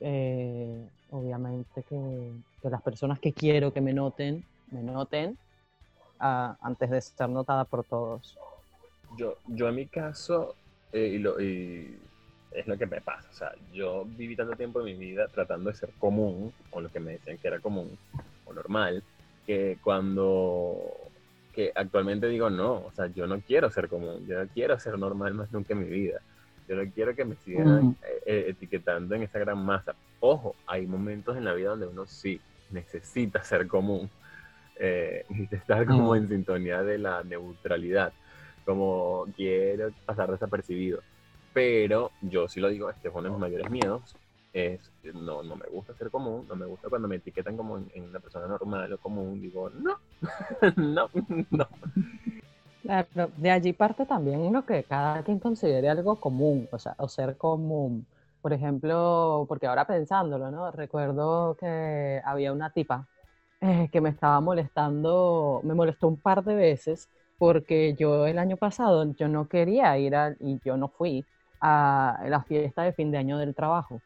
eh, 0.00 0.86
obviamente 1.10 1.82
que, 1.82 2.32
las 2.68 2.82
personas 2.82 3.18
que 3.18 3.32
quiero 3.32 3.72
que 3.72 3.80
me 3.80 3.92
noten, 3.92 4.44
me 4.70 4.82
noten 4.82 5.38
ah, 6.18 6.56
antes 6.60 6.90
de 6.90 7.00
ser 7.00 7.28
notada 7.28 7.64
por 7.64 7.84
todos. 7.84 8.36
Yo, 9.16 9.36
yo 9.46 9.68
en 9.68 9.74
mi 9.74 9.86
caso, 9.86 10.54
eh, 10.92 11.12
y, 11.14 11.18
lo, 11.18 11.40
y 11.40 11.98
es 12.52 12.66
lo 12.66 12.76
que 12.76 12.86
me 12.86 13.00
pasa, 13.00 13.28
o 13.30 13.34
sea, 13.34 13.52
yo 13.72 14.04
viví 14.04 14.36
tanto 14.36 14.56
tiempo 14.56 14.80
en 14.80 14.86
mi 14.86 14.94
vida 14.94 15.28
tratando 15.28 15.70
de 15.70 15.76
ser 15.76 15.90
común, 15.98 16.52
o 16.70 16.80
lo 16.80 16.88
que 16.90 17.00
me 17.00 17.12
decían 17.12 17.38
que 17.38 17.48
era 17.48 17.60
común, 17.60 17.96
o 18.44 18.52
normal, 18.52 19.02
que 19.46 19.78
cuando 19.82 20.76
que 21.54 21.72
actualmente 21.74 22.28
digo 22.28 22.48
no, 22.48 22.74
o 22.74 22.92
sea, 22.94 23.08
yo 23.08 23.26
no 23.26 23.40
quiero 23.40 23.70
ser 23.70 23.88
común, 23.88 24.26
yo 24.26 24.38
no 24.42 24.48
quiero 24.48 24.78
ser 24.78 24.98
normal 24.98 25.34
más 25.34 25.50
nunca 25.52 25.72
en 25.72 25.80
mi 25.80 25.88
vida. 25.88 26.20
Yo 26.68 26.76
no 26.76 26.88
quiero 26.92 27.16
que 27.16 27.24
me 27.24 27.34
sigan 27.34 27.96
eh, 28.00 28.22
eh, 28.26 28.44
etiquetando 28.50 29.16
en 29.16 29.24
esa 29.24 29.40
gran 29.40 29.58
masa. 29.58 29.92
Ojo, 30.20 30.54
hay 30.68 30.86
momentos 30.86 31.36
en 31.36 31.44
la 31.44 31.52
vida 31.52 31.70
donde 31.70 31.88
uno 31.88 32.06
sí 32.06 32.40
necesita 32.72 33.42
ser 33.42 33.66
común. 33.66 34.10
Eh, 34.78 35.24
necesita 35.28 35.56
estar 35.56 35.86
como 35.86 36.14
en 36.16 36.28
sintonía 36.28 36.82
de 36.82 36.98
la 36.98 37.22
neutralidad. 37.22 38.12
Como 38.64 39.26
quiero 39.36 39.90
pasar 40.04 40.30
desapercibido. 40.30 41.00
Pero 41.52 42.12
yo 42.20 42.48
sí 42.48 42.60
lo 42.60 42.68
digo, 42.68 42.90
este 42.90 43.08
es 43.08 43.14
uno 43.14 43.24
de 43.24 43.30
mis 43.30 43.40
mayores 43.40 43.70
miedos. 43.70 44.14
Es, 44.52 44.90
no, 45.14 45.42
no 45.42 45.56
me 45.56 45.66
gusta 45.66 45.94
ser 45.94 46.10
común, 46.10 46.44
no 46.48 46.56
me 46.56 46.66
gusta 46.66 46.88
cuando 46.88 47.06
me 47.06 47.16
etiquetan 47.16 47.56
como 47.56 47.78
en, 47.78 47.88
en 47.94 48.04
una 48.04 48.20
persona 48.20 48.46
normal 48.46 48.92
o 48.92 48.98
común. 48.98 49.40
Digo, 49.40 49.70
no, 49.70 49.98
no, 50.76 51.10
no. 51.50 51.68
Claro, 52.82 53.30
de 53.36 53.50
allí 53.50 53.72
parte 53.72 54.06
también 54.06 54.52
lo 54.52 54.64
que 54.64 54.84
cada 54.84 55.22
quien 55.22 55.38
considere 55.38 55.88
algo 55.88 56.16
común, 56.16 56.68
o 56.72 56.78
sea, 56.78 56.94
o 56.98 57.08
ser 57.08 57.36
común. 57.36 58.06
Por 58.42 58.52
ejemplo, 58.52 59.44
porque 59.48 59.66
ahora 59.66 59.86
pensándolo, 59.86 60.50
¿no? 60.50 60.70
Recuerdo 60.70 61.56
que 61.56 62.22
había 62.24 62.52
una 62.52 62.70
tipa 62.72 63.06
eh, 63.60 63.88
que 63.92 64.00
me 64.00 64.10
estaba 64.10 64.40
molestando, 64.40 65.60
me 65.64 65.74
molestó 65.74 66.08
un 66.08 66.20
par 66.20 66.42
de 66.44 66.54
veces 66.54 67.08
porque 67.38 67.94
yo 67.98 68.26
el 68.26 68.38
año 68.38 68.56
pasado 68.56 69.14
yo 69.14 69.28
no 69.28 69.48
quería 69.48 69.96
ir 69.98 70.14
a, 70.16 70.34
y 70.40 70.60
yo 70.64 70.76
no 70.76 70.88
fui 70.88 71.24
a 71.60 72.22
la 72.28 72.42
fiesta 72.44 72.82
de 72.82 72.92
fin 72.92 73.10
de 73.10 73.18
año 73.18 73.38
del 73.38 73.54
trabajo. 73.54 74.00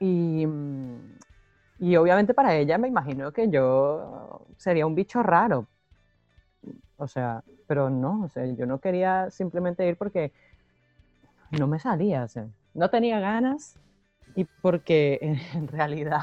Y, 0.00 0.46
mm, 0.46 1.18
y 1.80 1.96
obviamente 1.96 2.34
para 2.34 2.56
ella 2.56 2.78
me 2.78 2.88
imagino 2.88 3.32
que 3.32 3.48
yo 3.50 4.46
sería 4.56 4.86
un 4.86 4.94
bicho 4.94 5.22
raro. 5.22 5.66
O 6.96 7.06
sea, 7.08 7.42
pero 7.66 7.90
no, 7.90 8.24
o 8.24 8.28
sea, 8.28 8.46
yo 8.46 8.66
no 8.66 8.78
quería 8.80 9.30
simplemente 9.30 9.86
ir 9.86 9.96
porque 9.96 10.32
no 11.58 11.66
me 11.66 11.78
salía, 11.78 12.24
o 12.24 12.28
sea, 12.28 12.46
no 12.74 12.90
tenía 12.90 13.20
ganas 13.20 13.76
y 14.36 14.44
porque 14.44 15.18
en 15.54 15.68
realidad 15.68 16.20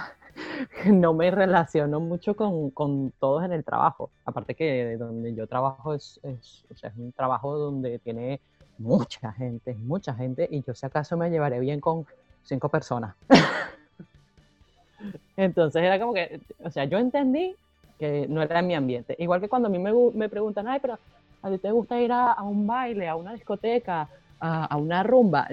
no 0.86 1.14
me 1.14 1.32
relaciono 1.32 2.00
mucho 2.00 2.36
con, 2.36 2.70
con, 2.72 3.12
todos 3.20 3.44
en 3.44 3.54
el 3.54 3.64
trabajo. 3.64 4.12
Aparte 4.26 4.56
que 4.56 4.98
donde 4.98 5.34
yo 5.34 5.48
trabajo 5.48 5.94
es, 5.94 6.20
es, 6.24 6.64
o 6.72 6.76
sea, 6.76 6.90
es 6.90 6.98
un 6.98 7.12
trabajo 7.12 7.58
donde 7.58 8.00
tiene 8.00 8.40
mucha 8.78 9.32
gente, 9.34 9.76
mucha 9.76 10.14
gente, 10.14 10.48
y 10.50 10.64
yo 10.64 10.74
si 10.74 10.86
acaso 10.86 11.18
me 11.18 11.30
llevaré 11.30 11.60
bien 11.60 11.80
con 11.80 12.06
cinco 12.44 12.70
personas. 12.70 13.16
Entonces 15.38 15.82
era 15.82 16.00
como 16.00 16.14
que, 16.14 16.42
o 16.64 16.70
sea, 16.70 16.86
yo 16.86 16.98
entendí 16.98 17.56
que 17.98 18.28
no 18.28 18.42
era 18.42 18.62
mi 18.62 18.76
ambiente. 18.76 19.16
Igual 19.20 19.42
que 19.42 19.50
cuando 19.50 19.68
a 19.68 19.72
mí 19.72 19.80
me, 19.80 19.92
me 20.14 20.30
preguntan, 20.30 20.68
ay, 20.68 20.80
pero 20.80 20.98
¿a 21.42 21.50
ti 21.50 21.58
te 21.58 21.72
gusta 21.72 22.00
ir 22.00 22.12
a, 22.12 22.42
un 22.44 22.66
baile, 22.66 23.08
a 23.08 23.16
una 23.16 23.34
discoteca, 23.34 24.08
a, 24.40 24.76
una 24.78 25.04
rumba? 25.04 25.48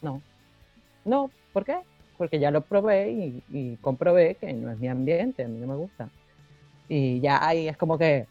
no, 0.00 0.20
no, 1.04 1.30
¿por 1.52 1.64
qué? 1.64 1.78
Porque 2.16 2.38
ya 2.38 2.50
lo 2.50 2.60
probé 2.60 3.10
y, 3.10 3.76
comprobé 3.80 4.36
que 4.36 4.52
no 4.52 4.70
es 4.70 4.78
mi 4.78 4.88
ambiente, 4.88 5.44
a 5.44 5.48
mí 5.48 5.58
no 5.58 5.66
me 5.66 5.76
gusta. 5.76 6.08
Y 6.88 7.20
ya 7.20 7.46
ahí 7.46 7.68
es 7.68 7.76
como 7.76 7.98
que 7.98 8.26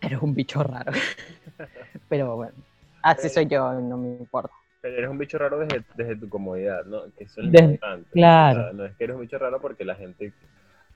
eres 0.00 0.22
un 0.22 0.34
bicho 0.34 0.62
raro. 0.62 0.92
Pero 2.08 2.36
bueno, 2.36 2.54
así 3.02 3.28
soy 3.28 3.46
yo, 3.46 3.72
no 3.72 3.96
me 3.96 4.08
importa. 4.08 4.54
Pero 4.80 4.96
eres 4.96 5.10
un 5.10 5.18
bicho 5.18 5.38
raro 5.38 5.58
desde, 5.58 6.16
tu 6.16 6.28
comodidad, 6.28 6.84
¿no? 6.86 7.02
Que 7.16 7.24
eso 7.24 7.40
es 7.40 7.48
lo 7.48 7.60
importante. 7.60 8.10
Claro. 8.10 8.72
no 8.72 8.84
es 8.84 8.96
que 8.96 9.04
eres 9.04 9.14
un 9.14 9.22
bicho 9.22 9.38
raro 9.38 9.60
porque 9.60 9.84
la 9.84 9.94
gente 9.94 10.32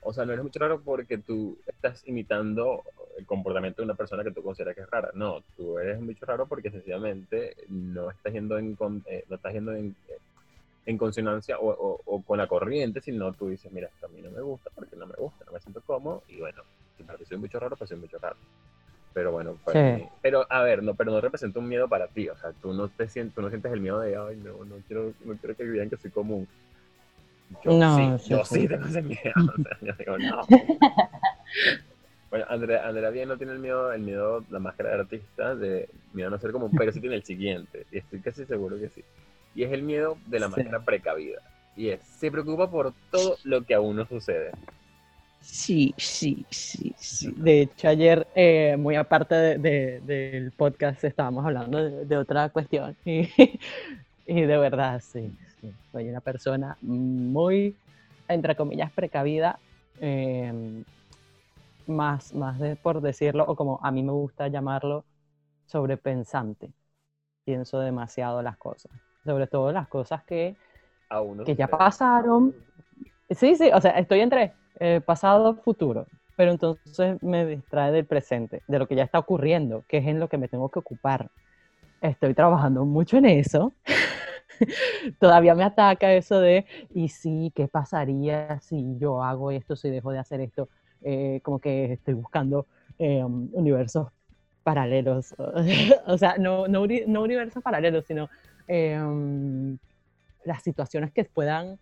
o 0.07 0.13
sea, 0.13 0.25
no 0.25 0.31
eres 0.31 0.43
mucho 0.43 0.59
raro 0.59 0.81
porque 0.81 1.17
tú 1.17 1.57
estás 1.67 2.07
imitando 2.07 2.83
el 3.17 3.25
comportamiento 3.25 3.81
de 3.81 3.87
una 3.87 3.95
persona 3.95 4.23
que 4.23 4.31
tú 4.31 4.41
consideras 4.41 4.73
que 4.73 4.81
es 4.81 4.89
rara. 4.89 5.09
No, 5.13 5.41
tú 5.57 5.77
eres 5.79 5.97
un 5.97 6.07
bicho 6.07 6.25
raro 6.25 6.47
porque 6.47 6.71
sencillamente 6.71 7.57
no 7.67 8.09
estás 8.09 8.31
yendo 8.31 8.57
en, 8.57 8.77
eh, 9.07 9.25
no 9.27 9.35
estás 9.35 9.53
yendo 9.53 9.73
en, 9.73 9.97
en 10.87 10.97
consonancia 10.97 11.59
o, 11.59 12.01
o, 12.03 12.21
con 12.23 12.39
la 12.39 12.47
corriente, 12.47 13.01
sino 13.01 13.31
tú 13.33 13.49
dices, 13.49 13.71
mira, 13.71 13.87
esto 13.87 14.07
a 14.07 14.09
mí 14.09 14.21
no 14.21 14.31
me 14.31 14.41
gusta 14.41 14.71
porque 14.73 14.95
no 14.95 15.05
me 15.05 15.13
gusta, 15.15 15.45
no 15.45 15.51
me 15.51 15.59
siento 15.59 15.81
cómodo 15.81 16.23
y 16.27 16.39
bueno, 16.39 16.63
si 16.97 17.03
para 17.03 17.19
soy 17.19 17.35
un 17.35 17.43
bicho 17.43 17.59
raro, 17.59 17.75
pues 17.75 17.89
soy 17.89 17.99
bicho 17.99 18.17
raro. 18.17 18.37
Pero 19.13 19.31
bueno, 19.31 19.57
pero 20.21 20.45
a 20.49 20.61
ver, 20.61 20.83
no, 20.83 20.95
pero 20.95 21.11
no 21.11 21.21
representa 21.21 21.59
un 21.59 21.67
miedo 21.67 21.87
para 21.87 22.07
ti, 22.07 22.29
o 22.29 22.37
sea, 22.37 22.51
tú 22.53 22.73
no 22.73 22.87
te 22.87 23.07
sientes, 23.07 23.35
tú 23.35 23.41
no 23.41 23.49
sientes 23.49 23.71
el 23.71 23.81
miedo 23.81 23.99
de, 23.99 24.15
ay, 24.15 24.37
no, 24.37 24.63
no 24.63 24.75
quiero, 24.87 25.13
no 25.25 25.35
quiero 25.35 25.55
que 25.55 25.63
vean 25.63 25.89
que 25.89 25.97
soy 25.97 26.11
común 26.11 26.47
yo 27.63 27.71
no, 27.71 28.19
sí, 28.19 28.29
yo 28.29 28.45
sí, 28.45 28.67
tengo 28.67 28.85
ese 28.85 29.01
miedo. 29.01 29.33
O 29.37 29.63
sea, 29.63 29.77
yo 29.81 29.93
digo, 29.93 30.17
no. 30.17 30.41
bueno, 32.29 32.45
Andrea, 32.49 32.87
Andrea 32.87 33.09
bien 33.09 33.29
no 33.29 33.37
tiene 33.37 33.53
el 33.53 33.59
miedo, 33.59 33.91
el 33.91 34.01
miedo, 34.01 34.43
la 34.49 34.59
máscara 34.59 34.89
de 34.89 34.95
artista, 34.99 35.55
de 35.55 35.89
miedo 36.13 36.27
a 36.27 36.31
no 36.31 36.39
ser 36.39 36.51
como, 36.51 36.69
pero 36.71 36.91
sí 36.91 36.99
tiene 36.99 37.15
el 37.15 37.23
siguiente, 37.23 37.85
y 37.91 37.99
estoy 37.99 38.19
casi 38.19 38.45
seguro 38.45 38.77
que 38.77 38.89
sí. 38.89 39.03
Y 39.57 39.63
es 39.63 39.71
el 39.73 39.83
miedo 39.83 40.17
de 40.27 40.39
la 40.39 40.47
máscara 40.47 40.79
precavida. 40.79 41.41
Y 41.75 41.89
es, 41.89 42.01
se 42.01 42.31
preocupa 42.31 42.69
por 42.69 42.93
todo 43.11 43.37
lo 43.43 43.63
que 43.65 43.73
a 43.73 43.81
uno 43.81 44.05
sucede. 44.05 44.51
Sí, 45.41 45.93
sí, 45.97 46.45
sí, 46.49 46.93
sí. 46.97 47.33
De 47.35 47.61
hecho, 47.61 47.89
ayer, 47.89 48.27
eh, 48.35 48.75
muy 48.77 48.95
aparte 48.95 49.35
de, 49.35 49.99
del 50.01 50.51
podcast, 50.51 51.03
estábamos 51.03 51.45
hablando 51.45 51.83
de, 52.05 52.17
otra 52.17 52.49
cuestión. 52.49 52.95
Y, 53.05 53.29
y 54.39 54.41
de 54.41 54.57
verdad, 54.57 55.01
sí 55.01 55.31
soy 55.91 56.09
una 56.09 56.19
persona 56.21 56.77
muy 56.81 57.75
entre 58.27 58.55
comillas, 58.55 58.91
precavida, 58.91 59.59
em, 59.99 60.83
más, 61.87 62.33
más 62.33 62.59
de, 62.59 62.75
por 62.75 63.01
decirlo, 63.01 63.45
o 63.47 63.55
como 63.55 63.79
a 63.81 63.91
mí 63.91 64.03
me 64.03 64.11
gusta 64.11 64.47
llamarlo, 64.47 65.05
sobrepensante. 65.65 66.71
Pienso 67.45 67.79
demasiado 67.79 68.41
las 68.41 68.57
cosas, 68.57 68.91
sobre 69.27 69.45
todo 69.45 69.71
las 69.71 69.87
cosas 69.87 70.23
que, 70.23 70.55
que 71.45 71.55
ya 71.55 71.67
pasaron. 71.67 72.55
Sí, 73.29 73.55
sí, 73.55 73.69
o 73.73 73.79
sea, 73.79 73.91
estoy 73.91 74.21
entre 74.21 74.53
eh, 74.79 75.01
pasado, 75.05 75.55
futuro, 75.55 76.07
pero 76.35 76.51
entonces 76.51 77.21
me 77.21 77.45
distrae 77.45 77.91
del 77.91 78.05
presente, 78.05 78.63
de 78.67 78.79
lo 78.79 78.87
que 78.87 78.95
ya 78.95 79.03
está 79.03 79.19
ocurriendo, 79.19 79.83
que 79.87 79.97
es 79.97 80.07
en 80.07 80.19
lo 80.19 80.29
que 80.29 80.37
me 80.37 80.47
tengo 80.47 80.69
que 80.69 80.79
ocupar. 80.79 81.29
Estoy 82.01 82.33
trabajando 82.33 82.85
mucho 82.85 83.17
en 83.17 83.25
eso. 83.25 83.73
Todavía 85.19 85.55
me 85.55 85.63
ataca 85.63 86.13
eso 86.13 86.39
de, 86.39 86.65
y 86.93 87.09
sí, 87.09 87.51
¿qué 87.53 87.67
pasaría 87.67 88.59
si 88.61 88.97
yo 88.97 89.23
hago 89.23 89.51
esto, 89.51 89.75
si 89.75 89.89
dejo 89.89 90.11
de 90.11 90.19
hacer 90.19 90.41
esto? 90.41 90.69
Eh, 91.01 91.41
como 91.43 91.59
que 91.59 91.93
estoy 91.93 92.13
buscando 92.15 92.65
eh, 92.97 93.23
universos 93.23 94.07
paralelos, 94.67 95.33
o 96.07 96.17
sea, 96.17 96.35
no, 96.37 96.67
no, 96.67 96.85
no, 97.07 97.21
universos 97.21 97.63
paralelos, 97.63 98.03
sino 98.05 98.29
eh, 98.67 99.77
las 100.43 100.63
situaciones 100.63 101.11
que 101.11 101.25
puedan 101.25 101.79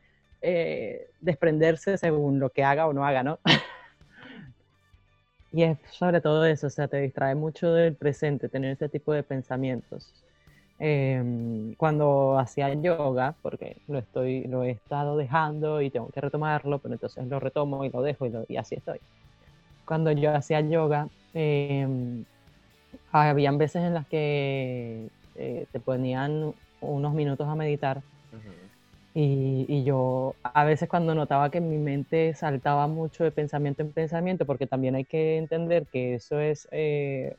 desprenderse 1.22 1.98
según 1.98 2.40
lo 2.40 2.52
que 2.52 2.64
haga 2.64 2.86
o 2.86 2.94
no 2.94 3.04
haga, 3.04 3.24
¿no? 3.24 3.40
y 5.52 5.64
es 5.64 5.80
sobre 5.90 6.22
todo 6.22 6.46
eso, 6.46 6.68
o 6.68 6.70
sea, 6.70 6.88
te 6.88 6.98
distrae 6.98 7.34
mucho 7.34 7.72
del 7.72 7.96
presente, 7.96 8.48
tener 8.48 8.74
ese 8.74 8.90
tipo 8.90 9.12
de 9.12 9.24
pensamientos. 9.24 10.14
Em, 10.78 11.74
cuando 11.76 12.38
hacía 12.38 12.74
yoga, 12.74 13.34
porque 13.42 13.78
lo, 13.88 14.00
estoy, 14.00 14.44
lo 14.44 14.64
he 14.64 14.72
estado 14.72 15.16
dejando 15.16 15.82
y 15.82 15.90
tengo 15.90 16.10
que 16.10 16.20
retomarlo, 16.20 16.80
pero 16.80 16.96
entonces 16.96 17.26
lo 17.28 17.40
retomo 17.40 17.86
y 17.86 17.90
lo 17.90 18.02
dejo 18.02 18.28
y, 18.50 18.58
así 18.58 18.76
estoy. 18.76 19.00
Cuando 19.86 20.12
yo 20.12 20.36
hacía 20.36 20.60
yoga, 20.60 21.08
eh, 21.34 21.88
habían 23.12 23.58
veces 23.58 23.84
en 23.84 23.94
las 23.94 24.06
que 24.08 25.08
eh, 25.36 25.66
te 25.72 25.80
ponían 25.80 26.54
unos 26.86 27.14
minutos 27.14 27.48
a 27.48 27.56
meditar. 27.56 28.02
Y, 29.14 29.66
y, 29.70 29.86
yo 29.86 30.36
a 30.44 30.66
veces 30.66 30.90
cuando 30.90 31.16
notaba 31.16 31.50
que 31.50 31.62
mi 31.62 31.78
mente 31.78 32.34
saltaba 32.34 32.86
mucho 32.88 33.24
de 33.24 33.32
pensamiento 33.32 33.82
en 33.82 33.94
pensamiento, 33.94 34.46
porque 34.46 34.68
también 34.68 34.96
hay 34.96 35.06
que 35.06 35.38
entender 35.38 35.88
que 35.88 36.16
eso 36.16 36.38
es 36.38 36.68
eh, 36.72 37.34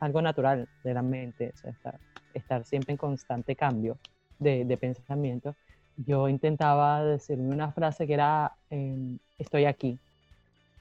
algo 0.00 0.22
natural 0.22 0.68
de 0.82 0.94
la 0.94 1.02
mente, 1.02 1.52
o 1.54 1.56
sea, 1.56 1.70
estar, 1.70 1.98
estar, 2.34 2.64
siempre 2.64 2.92
en 2.92 2.98
constante 2.98 3.54
cambio 3.54 3.96
de, 4.38 4.64
de, 4.64 4.76
pensamiento, 4.76 5.54
yo 5.96 6.28
intentaba 6.28 7.04
decirme 7.04 7.54
una 7.54 7.72
frase 7.72 8.06
que 8.06 8.14
era, 8.14 8.52
em, 8.70 9.18
estoy 9.38 9.64
aquí, 9.66 9.98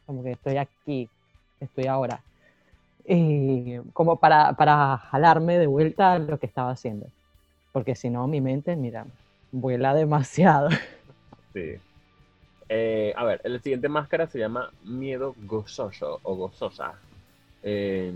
como 0.06 0.24
que 0.24 0.32
estoy 0.32 0.58
aquí, 0.58 1.10
estoy 1.60 1.86
ahora, 1.86 2.22
y 3.06 3.78
como 3.94 4.18
para, 4.18 4.54
para 4.54 4.98
jalarme 4.98 5.58
de 5.60 5.68
vuelta 5.68 6.14
a 6.14 6.20
lo 6.20 6.40
que 6.40 6.46
estaba 6.46 6.72
haciendo, 6.72 7.08
porque 7.74 7.96
si 7.96 8.10
no 8.10 8.26
mi 8.28 8.40
mente, 8.40 8.78
mira, 8.78 9.06
vuela 9.52 9.94
demasiado. 9.94 10.70
Sí. 11.54 11.76
Eh, 12.68 13.14
a 13.16 13.24
ver, 13.26 13.42
el 13.44 13.62
siguiente 13.62 13.88
máscara 13.88 14.26
se 14.26 14.40
llama 14.40 14.72
miedo 14.84 15.36
gozoso 15.44 16.20
o 16.24 16.36
gozosa. 16.36 16.96
Eh, 17.62 18.12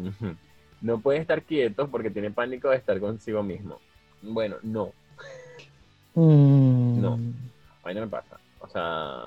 no 0.81 0.99
puede 0.99 1.19
estar 1.19 1.43
quieto 1.43 1.87
porque 1.87 2.09
tiene 2.09 2.31
pánico 2.31 2.69
de 2.71 2.77
estar 2.77 2.99
consigo 2.99 3.43
mismo. 3.43 3.79
Bueno, 4.23 4.55
no. 4.63 4.91
Mm. 6.15 6.99
No. 6.99 7.13
A 7.83 7.89
mí 7.89 7.93
no 7.93 8.01
me 8.01 8.07
pasa. 8.07 8.39
O 8.59 8.67
sea, 8.67 9.21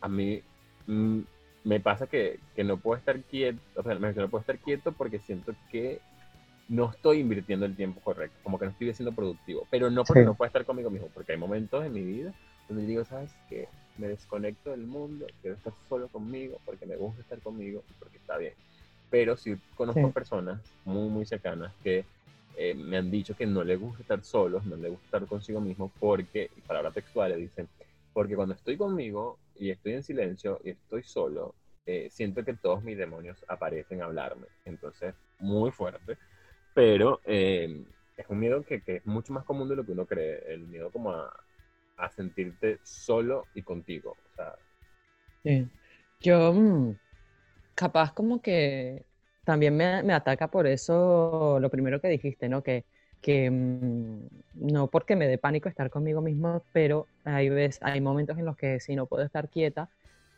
a 0.00 0.08
mí 0.08 0.42
mm, 0.88 1.20
me 1.62 1.78
pasa 1.78 2.08
que, 2.08 2.40
que, 2.56 2.64
no 2.64 2.78
puedo 2.78 2.98
estar 2.98 3.20
quieto. 3.20 3.60
O 3.76 3.84
sea, 3.84 3.94
no 3.94 4.28
puedo 4.28 4.40
estar 4.40 4.58
quieto 4.58 4.90
porque 4.90 5.20
siento 5.20 5.54
que 5.70 6.00
no 6.70 6.90
estoy 6.90 7.18
invirtiendo 7.18 7.66
el 7.66 7.76
tiempo 7.76 8.00
correcto. 8.00 8.38
Como 8.42 8.58
que 8.58 8.64
no 8.64 8.70
estoy 8.70 8.94
siendo 8.94 9.12
productivo. 9.12 9.66
Pero 9.70 9.90
no 9.90 10.04
porque 10.04 10.24
no 10.24 10.34
puedo 10.34 10.46
estar 10.46 10.64
conmigo 10.64 10.88
mismo. 10.88 11.08
Porque 11.12 11.32
hay 11.32 11.38
momentos 11.38 11.84
en 11.84 11.92
mi 11.92 12.02
vida 12.02 12.32
donde 12.66 12.86
digo, 12.86 13.04
¿sabes 13.04 13.30
qué? 13.48 13.68
Me 13.98 14.08
desconecto 14.08 14.70
del 14.70 14.86
mundo, 14.86 15.26
quiero 15.42 15.56
estar 15.56 15.74
solo 15.88 16.08
conmigo 16.08 16.58
porque 16.64 16.86
me 16.86 16.96
gusta 16.96 17.20
estar 17.20 17.38
conmigo 17.40 17.82
y 17.90 17.92
porque 17.98 18.16
está 18.16 18.38
bien 18.38 18.54
pero 19.10 19.36
sí 19.36 19.56
conozco 19.74 20.10
personas 20.12 20.60
muy, 20.84 21.08
muy 21.08 21.26
cercanas 21.26 21.74
que 21.82 22.04
eh, 22.56 22.74
me 22.74 22.96
han 22.96 23.10
dicho 23.10 23.34
que 23.36 23.46
no 23.46 23.64
les 23.64 23.78
gusta 23.78 24.02
estar 24.02 24.22
solos, 24.22 24.64
no 24.64 24.76
les 24.76 24.90
gusta 24.92 25.06
estar 25.06 25.26
consigo 25.26 25.60
mismo 25.60 25.90
porque, 25.98 26.50
y 26.56 26.60
palabras 26.60 26.94
textuales 26.94 27.38
dicen, 27.38 27.68
porque 28.12 28.36
cuando 28.36 28.54
estoy 28.54 28.76
conmigo 28.76 29.38
y 29.56 29.70
estoy 29.70 29.94
en 29.94 30.02
silencio 30.02 30.60
y 30.64 30.70
estoy 30.70 31.02
solo, 31.02 31.54
eh, 31.86 32.08
siento 32.10 32.44
que 32.44 32.54
todos 32.54 32.82
mis 32.84 32.96
demonios 32.96 33.44
aparecen 33.48 34.02
a 34.02 34.04
hablarme. 34.04 34.46
Entonces, 34.64 35.14
muy 35.38 35.70
fuerte, 35.70 36.16
pero 36.74 37.20
eh, 37.24 37.84
es 38.16 38.26
un 38.28 38.38
miedo 38.38 38.62
que, 38.62 38.82
que, 38.82 38.96
es 38.96 39.06
mucho 39.06 39.32
más 39.32 39.44
común 39.44 39.68
de 39.68 39.76
lo 39.76 39.84
que 39.84 39.92
uno 39.92 40.06
cree, 40.06 40.42
el 40.52 40.66
miedo 40.66 40.90
como 40.90 41.12
a, 41.12 41.32
a 41.96 42.10
sentirte 42.10 42.78
solo 42.82 43.46
y 43.54 43.62
contigo. 43.62 44.16
O 44.32 44.36
sea, 44.36 44.54
sí. 45.42 45.68
Yo, 46.20 46.52
mm, 46.52 46.96
capaz 47.74 48.12
como 48.12 48.42
que 48.42 49.04
también 49.44 49.76
me, 49.76 50.02
me, 50.02 50.12
ataca 50.12 50.48
por 50.48 50.66
eso 50.66 51.58
lo 51.60 51.70
primero 51.70 52.00
que 52.00 52.08
dijiste, 52.08 52.48
¿no? 52.48 52.62
Que, 52.62 52.84
que 53.22 53.50
mm, 53.50 54.28
no 54.54 54.88
porque 54.88 55.16
me 55.16 55.26
dé 55.26 55.38
pánico 55.38 55.68
estar 55.68 55.90
conmigo 55.90 56.20
mismo, 56.20 56.62
pero 56.72 57.06
hay, 57.24 57.48
veces, 57.48 57.80
hay 57.82 58.00
momentos 58.00 58.38
en 58.38 58.44
los 58.44 58.56
que 58.56 58.80
si 58.80 58.96
no 58.96 59.06
puedo 59.06 59.24
estar 59.24 59.48
quieta, 59.48 59.88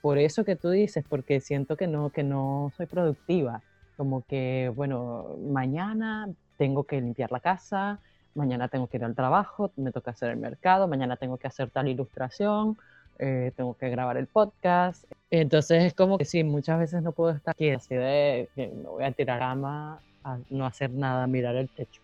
por 0.01 0.19
eso 0.19 0.45
que 0.45 0.57
tú 0.57 0.71
dices, 0.71 1.05
porque 1.09 1.41
siento 1.41 1.77
que 1.77 1.87
no, 1.87 2.11
que 2.11 2.23
no 2.23 2.73
soy 2.77 2.87
productiva, 2.87 3.63
como 3.97 4.23
que, 4.23 4.73
bueno, 4.75 5.37
mañana 5.49 6.29
tengo 6.57 6.85
que 6.85 7.01
limpiar 7.01 7.33
la 7.33 7.41
casa, 7.41 7.99
mañana 8.35 8.69
tengo 8.69 8.87
que 8.87 8.97
ir 8.97 9.05
al 9.05 9.15
trabajo, 9.15 9.71
me 9.77 9.93
toca 9.93 10.13
hacer 10.13 10.31
el 10.31 10.37
mercado, 10.37 10.89
mañana 10.89 11.17
tengo 11.17 11.37
que 11.37 11.47
hacer 11.47 11.71
tal 11.71 11.89
ilustración, 11.89 12.77
eh, 13.19 13.53
tengo 13.57 13.75
que 13.75 13.91
grabar 13.91 14.17
el 14.17 14.27
podcast. 14.27 15.05
Entonces 15.31 15.85
es 15.85 15.95
como 15.95 16.19
que 16.19 16.25
sí, 16.25 16.45
muchas 16.45 16.79
veces 16.79 17.03
no 17.03 17.13
puedo 17.13 17.31
estar 17.31 17.53
aquí, 17.53 17.71
así 17.71 17.95
de 17.95 18.49
que 18.55 18.69
me 18.69 18.89
voy 18.89 19.05
a 19.05 19.13
tirar 19.13 19.43
a 19.43 20.01
a 20.25 20.39
no 20.51 20.67
hacer 20.67 20.91
nada, 20.91 21.27
mirar 21.27 21.57
el 21.57 21.69
techo. 21.69 22.01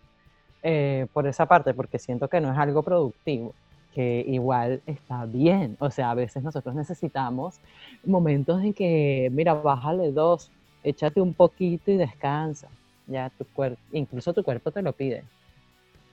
Eh, 0.61 1.07
por 1.13 1.25
esa 1.25 1.45
parte, 1.45 1.73
porque 1.73 1.99
siento 1.99 2.27
que 2.27 2.41
no 2.41 2.51
es 2.51 2.57
algo 2.57 2.83
productivo, 2.83 3.53
que 3.93 4.25
igual 4.27 4.81
está 4.85 5.25
bien. 5.25 5.77
O 5.79 5.89
sea, 5.89 6.11
a 6.11 6.15
veces 6.15 6.43
nosotros 6.43 6.75
necesitamos 6.75 7.59
momentos 8.05 8.61
en 8.61 8.73
que, 8.73 9.29
mira, 9.31 9.53
bájale 9.53 10.11
dos, 10.11 10.51
échate 10.83 11.21
un 11.21 11.33
poquito 11.33 11.91
y 11.91 11.97
descansa. 11.97 12.69
Ya 13.07 13.29
tu 13.31 13.45
cuerpo, 13.45 13.79
incluso 13.91 14.33
tu 14.33 14.43
cuerpo 14.43 14.71
te 14.71 14.81
lo 14.81 14.93
pide. 14.93 15.23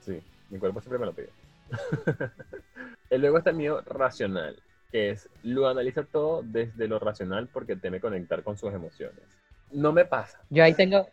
Sí, 0.01 0.21
mi 0.51 0.59
cuerpo 0.59 0.81
siempre 0.81 0.99
me 0.99 1.07
lo 1.07 1.12
pide. 1.12 1.29
y 3.11 3.19
luego 3.19 3.39
está 3.39 3.51
el 3.51 3.57
mío 3.57 3.81
racional 3.83 4.57
que 4.91 5.11
es 5.11 5.29
lo 5.43 5.69
analiza 5.69 6.05
todo 6.05 6.43
desde 6.43 6.89
lo 6.89 6.99
racional 6.99 7.49
porque 7.53 7.77
teme 7.77 8.01
conectar 8.01 8.43
con 8.43 8.57
sus 8.57 8.73
emociones. 8.73 9.23
No 9.73 9.93
me 9.93 10.05
pasa. 10.05 10.41
Yo 10.51 10.62
ahí 10.62 10.75
tengo, 10.75 11.09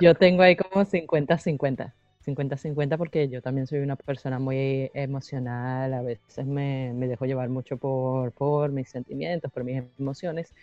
yo 0.00 0.14
tengo 0.14 0.42
ahí 0.42 0.56
como 0.56 0.84
50-50. 0.84 1.92
50-50 2.24 2.96
porque 2.96 3.28
yo 3.28 3.42
también 3.42 3.66
soy 3.66 3.80
una 3.80 3.96
persona 3.96 4.38
muy 4.38 4.90
emocional, 4.94 5.92
a 5.92 6.00
veces 6.00 6.46
me, 6.46 6.92
me 6.94 7.06
dejo 7.06 7.26
llevar 7.26 7.50
mucho 7.50 7.76
por, 7.76 8.32
por, 8.32 8.70
mis 8.70 8.88
sentimientos, 8.88 9.52
por 9.52 9.62
mis 9.62 9.82
emociones, 9.98 10.54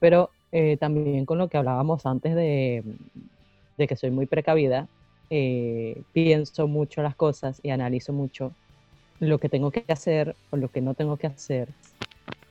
pero 0.00 0.30
eh, 0.52 0.76
también 0.78 1.26
con 1.26 1.38
lo 1.38 1.48
que 1.48 1.58
hablábamos 1.58 2.06
antes 2.06 2.34
de, 2.34 2.84
de 3.76 3.86
que 3.86 3.96
soy 3.96 4.10
muy 4.10 4.26
precavida, 4.26 4.88
eh, 5.30 6.04
pienso 6.12 6.68
mucho 6.68 7.02
las 7.02 7.16
cosas 7.16 7.60
y 7.62 7.70
analizo 7.70 8.12
mucho 8.12 8.56
lo 9.20 9.40
que 9.40 9.48
tengo 9.50 9.72
que 9.72 9.84
hacer 9.88 10.38
o 10.50 10.56
lo 10.58 10.70
que 10.70 10.80
no 10.82 10.94
tengo 10.94 11.18
que 11.18 11.28
hacer. 11.28 11.74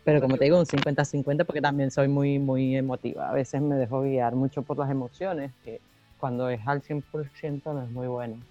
Pero 0.03 0.21
como 0.21 0.37
te 0.37 0.45
digo, 0.45 0.59
un 0.59 0.65
50-50 0.67 1.45
porque 1.45 1.61
también 1.61 1.91
soy 1.91 2.07
muy, 2.09 2.39
muy 2.39 2.75
emotiva. 2.77 3.29
A 3.29 3.33
veces 3.33 3.61
me 3.61 3.75
dejo 3.77 4.01
guiar 4.03 4.35
mucho 4.35 4.63
por 4.63 4.77
las 4.79 4.91
emociones, 4.91 5.55
que 5.63 5.81
cuando 6.17 6.49
es 6.49 6.61
al 6.67 6.83
100% 6.83 7.73
no 7.73 7.83
es 7.83 7.89
muy 7.91 8.07
bueno, 8.07 8.45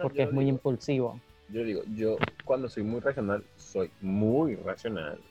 porque 0.00 0.24
es 0.24 0.32
muy 0.32 0.48
impulsivo. 0.48 1.22
Yo 1.48 1.64
digo, 1.64 1.82
yo 1.86 2.26
cuando 2.44 2.68
soy 2.68 2.82
muy 2.82 3.00
racional, 3.00 3.46
soy 3.56 3.92
muy 4.00 4.56
racional. 4.56 5.22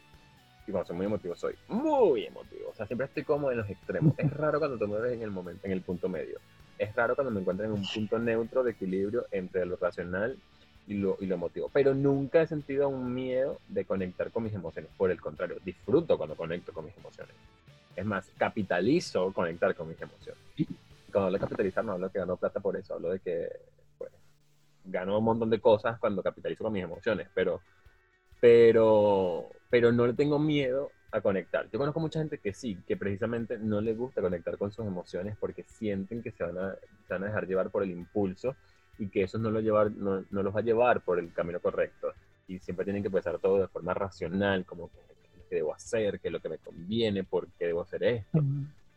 Cuando 0.72 0.88
soy 0.88 0.96
muy 0.96 1.06
emotivo, 1.06 1.36
soy 1.36 1.56
muy 1.68 2.26
emotivo. 2.26 2.70
O 2.70 2.74
sea, 2.74 2.86
siempre 2.86 3.08
estoy 3.08 3.24
como 3.24 3.52
en 3.52 3.58
los 3.58 3.70
extremos. 3.70 4.14
es 4.18 4.32
raro 4.34 4.60
cuando 4.60 4.78
te 4.78 4.86
mueves 4.86 5.14
en 5.14 5.22
el 5.22 5.32
momento, 5.32 5.66
en 5.66 5.72
el 5.72 5.82
punto 5.82 6.10
medio. 6.10 6.40
Es 6.78 6.96
raro 6.96 7.16
cuando 7.16 7.32
me 7.32 7.42
encuentro 7.42 7.66
en 7.66 7.72
un 7.74 7.84
punto 7.94 8.18
neutro 8.20 8.64
de 8.64 8.72
equilibrio 8.72 9.26
entre 9.32 9.66
lo 9.66 9.76
racional 9.76 10.38
y 10.88 10.96
lo, 10.96 11.18
y 11.20 11.28
lo 11.28 11.36
emotivo. 11.36 11.70
Pero 11.72 11.94
nunca 11.94 12.42
he 12.42 12.48
sentido 12.48 12.90
un 12.90 13.14
miedo 13.14 13.60
de 13.68 13.86
conectar 13.86 14.32
con 14.32 14.44
mis 14.44 14.54
emociones. 14.54 14.90
Por 14.98 15.12
el 15.12 15.22
contrario, 15.22 15.58
disfruto 15.64 16.18
cuando 16.18 16.36
conecto 16.36 16.74
con 16.74 16.86
mis 16.86 16.98
emociones. 16.98 17.36
Es 17.96 18.06
más, 18.06 18.30
capitalizo 18.38 19.32
conectar 19.34 19.76
con 19.76 19.90
mis 19.90 20.02
emociones. 20.02 20.42
Cuando 21.12 21.28
hablo 21.28 21.38
de 21.38 21.40
capitalizar, 21.40 21.84
no 21.84 21.92
hablo 21.92 22.08
de 22.08 22.14
que 22.14 22.20
gano 22.20 22.38
plata 22.38 22.60
por 22.60 22.76
eso, 22.78 22.94
hablo 22.94 23.10
de 23.10 23.20
que 23.20 23.50
pues, 23.98 24.12
gano 24.86 25.18
un 25.18 25.26
montón 25.26 25.50
de 25.50 25.60
cosas 25.60 26.00
cuando 26.00 26.24
capitalizo 26.24 26.64
con 26.64 26.74
mis 26.74 26.84
emociones, 26.84 27.28
pero 27.34 27.62
pero, 28.42 29.52
pero 29.72 29.92
no 29.92 30.06
le 30.06 30.14
tengo 30.14 30.38
miedo 30.38 30.92
a 31.12 31.22
conectar. 31.22 31.68
Yo 31.72 31.80
conozco 31.80 32.00
mucha 32.00 32.20
gente 32.20 32.38
que 32.38 32.54
sí, 32.54 32.78
que 32.86 32.98
precisamente 32.98 33.58
no 33.58 33.82
le 33.82 33.96
gusta 33.96 34.22
conectar 34.22 34.58
con 34.58 34.72
sus 34.72 34.86
emociones 34.86 35.36
porque 35.40 35.64
sienten 35.64 36.22
que 36.22 36.32
se 36.32 36.44
van 36.44 36.58
a, 36.58 36.76
se 37.08 37.14
van 37.14 37.24
a 37.24 37.28
dejar 37.28 37.48
llevar 37.48 37.72
por 37.72 37.82
el 37.82 37.92
impulso 37.92 38.56
y 39.00 39.08
que 39.08 39.24
eso 39.24 39.40
no, 39.40 39.50
lo 39.50 39.62
llevar, 39.62 39.92
no, 39.92 40.26
no, 40.30 40.44
los 40.44 40.54
va 40.54 40.60
a 40.60 40.64
llevar 40.64 41.02
por 41.02 41.20
el 41.20 41.34
camino 41.34 41.60
correcto. 41.60 42.14
Y 42.48 42.60
siempre 42.60 42.84
tienen 42.84 43.02
que 43.02 43.10
pensar 43.10 43.40
todo 43.40 43.60
de 43.60 43.68
forma 43.68 43.94
racional, 43.94 44.66
como 44.66 44.90
qué 45.50 45.56
debo 45.56 45.74
hacer, 45.74 46.20
qué 46.20 46.28
es 46.28 46.32
lo 46.34 46.42
que 46.42 46.50
me 46.50 46.58
conviene, 46.58 47.24
por 47.24 47.48
qué 47.58 47.68
debo 47.68 47.82
hacer 47.82 48.04
esto. 48.04 48.44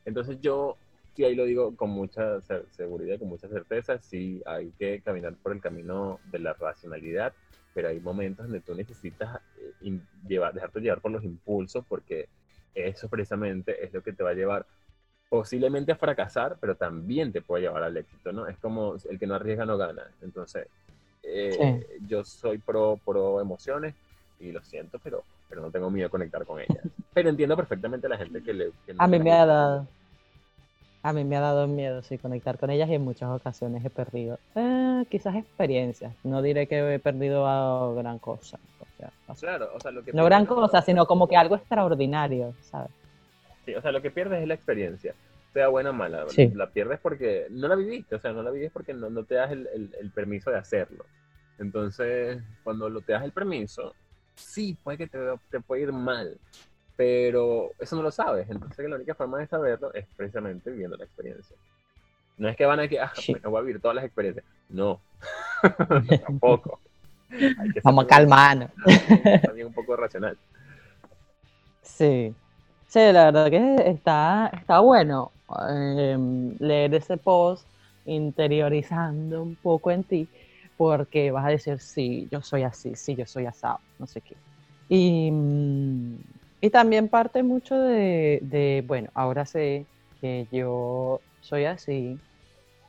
Entonces 0.04 0.40
yo, 0.40 0.76
sí 1.14 1.24
ahí 1.24 1.36
lo 1.36 1.44
digo 1.44 1.76
con 1.76 1.90
mucha 1.90 2.40
seguridad, 2.70 3.18
con 3.18 3.28
mucha 3.28 3.48
certeza, 3.48 3.98
sí 3.98 4.42
hay 4.44 4.72
que 4.72 5.00
caminar 5.00 5.36
por 5.36 5.52
el 5.52 5.60
camino 5.60 6.18
de 6.32 6.40
la 6.40 6.52
racionalidad, 6.52 7.32
pero 7.74 7.88
hay 7.88 8.00
momentos 8.00 8.46
donde 8.46 8.60
tú 8.60 8.74
necesitas 8.74 9.40
llevar, 10.26 10.54
dejarte 10.54 10.80
llevar 10.80 11.00
por 11.00 11.10
los 11.10 11.24
impulsos, 11.24 11.84
porque 11.88 12.28
eso 12.74 13.08
precisamente 13.08 13.84
es 13.84 13.92
lo 13.92 14.02
que 14.02 14.12
te 14.12 14.22
va 14.22 14.30
a 14.30 14.34
llevar 14.34 14.66
posiblemente 15.28 15.92
a 15.92 15.96
fracasar, 15.96 16.56
pero 16.60 16.76
también 16.76 17.32
te 17.32 17.42
puede 17.42 17.62
llevar 17.62 17.82
al 17.82 17.96
éxito, 17.96 18.32
¿no? 18.32 18.46
Es 18.46 18.56
como 18.58 18.96
el 19.08 19.18
que 19.18 19.26
no 19.26 19.34
arriesga 19.34 19.64
no 19.66 19.76
gana. 19.76 20.04
Entonces, 20.22 20.68
eh, 21.22 21.84
yo 22.06 22.24
soy 22.24 22.58
pro, 22.58 23.00
pro 23.04 23.40
emociones 23.40 23.94
y 24.38 24.52
lo 24.52 24.62
siento, 24.62 24.98
pero, 25.02 25.24
pero 25.48 25.62
no 25.62 25.70
tengo 25.70 25.90
miedo 25.90 26.06
a 26.06 26.10
conectar 26.10 26.44
con 26.44 26.60
ellas. 26.60 26.78
Pero 27.14 27.28
entiendo 27.28 27.56
perfectamente 27.56 28.08
a 28.08 28.10
la 28.10 28.18
gente 28.18 28.42
que 28.42 28.52
le... 28.52 28.72
a 28.98 29.06
mí 29.06 29.18
me 29.20 29.32
ha 29.32 29.46
dado... 29.46 29.86
A 31.02 31.12
mí 31.12 31.22
me 31.22 31.36
ha 31.36 31.40
dado 31.40 31.68
miedo, 31.68 32.02
sí, 32.02 32.16
conectar 32.16 32.58
con 32.58 32.70
ellas 32.70 32.88
y 32.88 32.94
en 32.94 33.02
muchas 33.02 33.28
ocasiones 33.28 33.84
he 33.84 33.90
perdido 33.90 34.38
eh, 34.54 35.04
quizás 35.10 35.36
experiencias. 35.36 36.14
No 36.24 36.40
diré 36.40 36.66
que 36.66 36.94
he 36.94 36.98
perdido 36.98 37.46
a 37.46 37.92
gran 37.94 38.18
cosa. 38.18 38.58
Claro, 39.38 39.70
o 39.74 39.80
sea, 39.80 39.90
lo 39.90 40.04
que 40.04 40.12
no 40.12 40.24
gran 40.24 40.46
cosa, 40.46 40.82
sino 40.82 41.06
como 41.06 41.28
que 41.28 41.36
algo 41.36 41.56
extraordinario, 41.56 42.54
¿sabes? 42.60 42.90
Sí, 43.64 43.74
o 43.74 43.80
sea, 43.80 43.92
lo 43.92 44.02
que 44.02 44.10
pierdes 44.10 44.42
es 44.42 44.48
la 44.48 44.54
experiencia, 44.54 45.14
sea 45.52 45.68
buena 45.68 45.90
o 45.90 45.92
mala. 45.92 46.26
La 46.54 46.68
pierdes 46.68 47.00
porque 47.00 47.46
no 47.50 47.68
la 47.68 47.76
viviste, 47.76 48.14
o 48.14 48.20
sea, 48.20 48.32
no 48.32 48.42
la 48.42 48.50
vives 48.50 48.70
porque 48.72 48.92
no, 48.92 49.08
no 49.10 49.24
te 49.24 49.36
das 49.36 49.52
el, 49.52 49.68
el, 49.98 50.10
permiso 50.10 50.50
de 50.50 50.58
hacerlo. 50.58 51.04
Entonces, 51.58 52.42
cuando 52.62 52.88
lo 52.88 53.00
te 53.00 53.12
das 53.12 53.24
el 53.24 53.32
permiso, 53.32 53.94
sí, 54.34 54.76
puede 54.82 54.98
que 54.98 55.06
te, 55.06 55.18
te 55.50 55.60
puede 55.60 55.82
ir 55.82 55.92
mal, 55.92 56.36
pero 56.96 57.70
eso 57.78 57.96
no 57.96 58.02
lo 58.02 58.10
sabes. 58.10 58.50
Entonces, 58.50 58.88
la 58.88 58.96
única 58.96 59.14
forma 59.14 59.38
de 59.38 59.46
saberlo 59.46 59.94
es 59.94 60.06
precisamente 60.16 60.70
viviendo 60.70 60.96
la 60.96 61.04
experiencia. 61.04 61.56
No 62.36 62.48
es 62.48 62.56
que 62.56 62.66
van 62.66 62.80
a 62.80 62.88
que, 62.88 63.00
ah, 63.00 63.12
voy 63.44 63.58
a 63.58 63.62
vivir 63.62 63.80
todas 63.80 63.94
las 63.94 64.04
experiencias. 64.04 64.44
No, 64.68 65.00
tampoco. 66.26 66.80
Vamos 67.82 68.04
a 68.04 68.08
calmarnos. 68.08 68.70
También 69.42 69.66
un 69.68 69.72
poco 69.74 69.96
racional. 69.96 70.36
Sí. 71.82 72.34
Sí, 72.86 73.00
la 73.12 73.24
verdad 73.24 73.50
que 73.50 73.90
está, 73.90 74.52
está 74.54 74.78
bueno 74.78 75.32
em, 75.68 76.54
leer 76.60 76.94
ese 76.94 77.16
post 77.16 77.66
interiorizando 78.04 79.42
un 79.42 79.56
poco 79.56 79.90
en 79.90 80.04
ti, 80.04 80.28
porque 80.76 81.32
vas 81.32 81.46
a 81.46 81.48
decir, 81.48 81.80
sí, 81.80 82.28
yo 82.30 82.40
soy 82.40 82.62
así, 82.62 82.94
sí, 82.94 83.16
yo 83.16 83.26
soy 83.26 83.46
asado, 83.46 83.80
no 83.98 84.06
sé 84.06 84.20
qué. 84.20 84.36
Y, 84.88 85.32
y 86.60 86.70
también 86.70 87.08
parte 87.08 87.42
mucho 87.42 87.76
de, 87.76 88.84
bueno, 88.86 89.10
ahora 89.14 89.44
sé 89.44 89.86
que 90.20 90.46
yo 90.52 91.20
soy 91.40 91.64
así, 91.64 92.18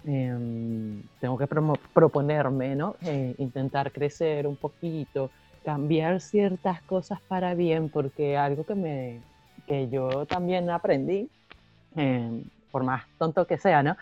em, 0.06 1.04
tengo 1.20 1.38
que 1.38 1.48
proponerme, 1.94 2.76
¿no? 2.76 2.96
Eh, 3.06 3.36
intentar 3.38 3.92
crecer 3.92 4.48
un 4.48 4.56
poquito, 4.56 5.32
cambiar 5.64 6.22
ciertas 6.22 6.82
cosas 6.84 7.20
para 7.28 7.56
bien, 7.56 7.90
porque 7.90 8.38
algo 8.38 8.66
que 8.66 8.76
me 8.76 9.22
que 9.68 9.90
yo 9.90 10.26
también 10.26 10.70
aprendí, 10.70 11.30
eh, 11.96 12.44
por 12.72 12.84
más 12.84 13.04
tonto 13.18 13.48
que 13.48 13.58
sea, 13.58 13.84
¿no? 13.84 13.98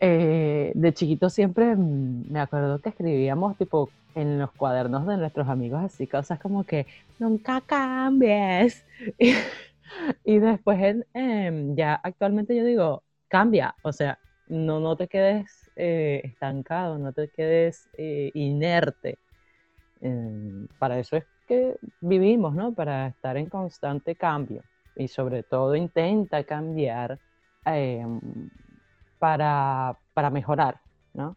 Eh, 0.00 0.72
de 0.74 0.94
chiquito 0.94 1.30
siempre 1.30 1.76
me 1.76 2.40
acuerdo 2.40 2.80
que 2.80 2.88
escribíamos 2.88 3.56
tipo 3.56 3.88
en 4.16 4.40
los 4.40 4.50
cuadernos 4.50 5.06
de 5.06 5.16
nuestros 5.16 5.48
amigos 5.48 5.80
así 5.84 6.08
cosas 6.08 6.40
como 6.40 6.64
que 6.64 6.86
nunca 7.20 7.60
cambies 7.60 8.84
y, 10.24 10.38
después 10.40 11.04
em, 11.14 11.76
ya 11.76 11.94
actualmente 12.02 12.56
yo 12.56 12.64
digo 12.64 13.04
cambia 13.28 13.76
o 13.82 13.92
sea 13.92 14.18
no 14.52 14.80
no 14.80 14.96
te 14.96 15.08
quedes 15.08 15.70
eh, 15.76 16.20
estancado 16.24 16.98
no 16.98 17.12
te 17.12 17.28
quedes 17.28 17.88
inerte. 17.96 19.18
Em, 20.00 20.66
para 20.78 20.98
eso 20.98 21.16
es 21.16 21.24
que 21.46 21.76
vivimos 22.00 22.54
no 22.54 22.74
para 22.74 23.08
estar 23.08 23.36
en 23.36 23.48
constante 23.48 24.16
cambio 24.16 24.62
y 24.96 25.08
sobre 25.08 25.42
todo 25.42 25.74
intenta 25.76 26.44
cambiar 26.44 27.18
em, 27.64 28.20
para, 29.18 29.96
para, 30.12 30.30
mejorar, 30.30 30.80
¿no? 31.14 31.36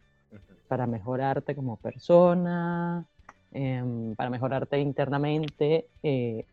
Para 0.68 0.86
mejorarte 0.86 1.54
como 1.54 1.76
persona, 1.76 3.06
em, 3.52 4.14
para 4.16 4.30
mejorarte 4.30 4.78
internamente, 4.80 5.86
eh, 6.02 6.44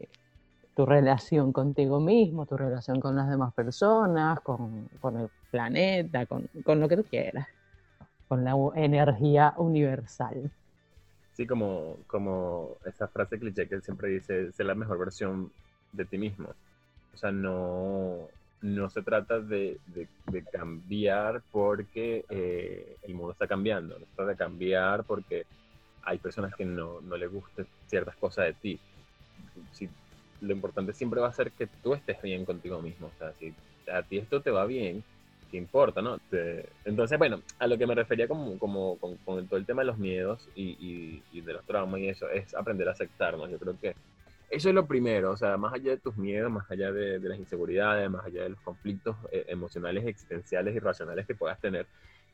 tu 0.75 0.85
relación 0.85 1.53
contigo 1.53 1.99
mismo, 1.99 2.45
tu 2.45 2.57
relación 2.57 2.99
con 2.99 3.15
las 3.15 3.29
demás 3.29 3.53
personas, 3.53 4.39
con, 4.41 4.89
con 4.99 5.19
el 5.19 5.29
planeta, 5.51 6.25
con, 6.25 6.49
con, 6.63 6.79
lo 6.79 6.87
que 6.87 6.97
tú 6.97 7.03
quieras, 7.03 7.47
con 8.27 8.43
la 8.43 8.55
energía 8.75 9.53
universal. 9.57 10.51
Sí, 11.33 11.45
como, 11.47 11.97
como 12.07 12.77
esa 12.85 13.07
frase 13.07 13.39
cliché 13.39 13.67
que 13.67 13.81
siempre 13.81 14.09
dice, 14.09 14.51
ser 14.51 14.65
la 14.65 14.75
mejor 14.75 14.99
versión 14.99 15.51
de 15.91 16.05
ti 16.05 16.17
mismo. 16.17 16.49
O 17.13 17.17
sea, 17.17 17.31
no, 17.31 18.27
no 18.61 18.89
se 18.89 19.01
trata 19.01 19.39
de, 19.39 19.79
de, 19.87 20.43
cambiar 20.51 21.41
porque 21.51 22.25
eh, 22.29 22.97
el 23.03 23.13
mundo 23.13 23.33
está 23.33 23.47
cambiando, 23.47 23.99
no 23.99 24.05
se 24.05 24.15
trata 24.15 24.31
de 24.31 24.37
cambiar 24.37 25.03
porque 25.03 25.45
hay 26.03 26.17
personas 26.17 26.55
que 26.55 26.65
no, 26.65 27.01
no 27.01 27.17
les 27.17 27.31
gusten 27.31 27.67
ciertas 27.87 28.15
cosas 28.15 28.45
de 28.45 28.53
ti. 28.53 28.79
Si, 29.71 29.89
lo 30.43 30.53
importante 30.53 30.93
siempre 30.93 31.21
va 31.21 31.29
a 31.29 31.33
ser 31.33 31.51
que 31.51 31.67
tú 31.67 31.93
estés 31.93 32.21
bien 32.21 32.45
contigo 32.45 32.81
mismo. 32.81 33.07
O 33.07 33.17
sea, 33.17 33.33
si 33.33 33.53
a 33.91 34.03
ti 34.03 34.17
esto 34.17 34.41
te 34.41 34.51
va 34.51 34.65
bien, 34.65 35.03
¿qué 35.49 35.57
importa, 35.57 36.01
no? 36.01 36.17
entonces, 36.83 37.17
bueno, 37.19 37.41
a 37.59 37.67
lo 37.67 37.77
que 37.77 37.85
me 37.85 37.95
refería 37.95 38.27
como, 38.27 38.57
como 38.57 38.97
con, 38.97 39.17
todo 39.47 39.57
el 39.57 39.65
tema 39.65 39.83
de 39.83 39.87
los 39.87 39.97
miedos 39.97 40.49
y 40.55 41.41
de 41.41 41.53
los 41.53 41.63
traumas 41.65 41.99
y 41.99 42.09
eso, 42.09 42.29
es 42.29 42.55
aprender 42.55 42.87
a 42.87 42.91
aceptarnos. 42.91 43.49
Yo 43.49 43.59
creo 43.59 43.79
que 43.79 43.95
eso 44.53 44.69
es 44.69 44.75
lo 44.75 44.85
primero, 44.85 45.31
o 45.31 45.37
sea, 45.37 45.57
más 45.57 45.73
allá 45.73 45.91
de 45.91 45.97
tus 45.97 46.15
miedos, 46.15 46.51
más 46.51 46.69
allá 46.69 46.91
de, 46.91 47.17
las 47.19 47.39
inseguridades, 47.39 48.07
más 48.07 48.23
allá 48.23 48.43
de 48.43 48.49
los 48.49 48.61
conflictos 48.61 49.15
eh, 49.31 49.45
emocionales, 49.47 50.05
existenciales 50.05 50.75
y 50.75 50.79
racionales 50.79 51.25
que 51.25 51.33
puedas 51.33 51.59
tener, 51.59 51.87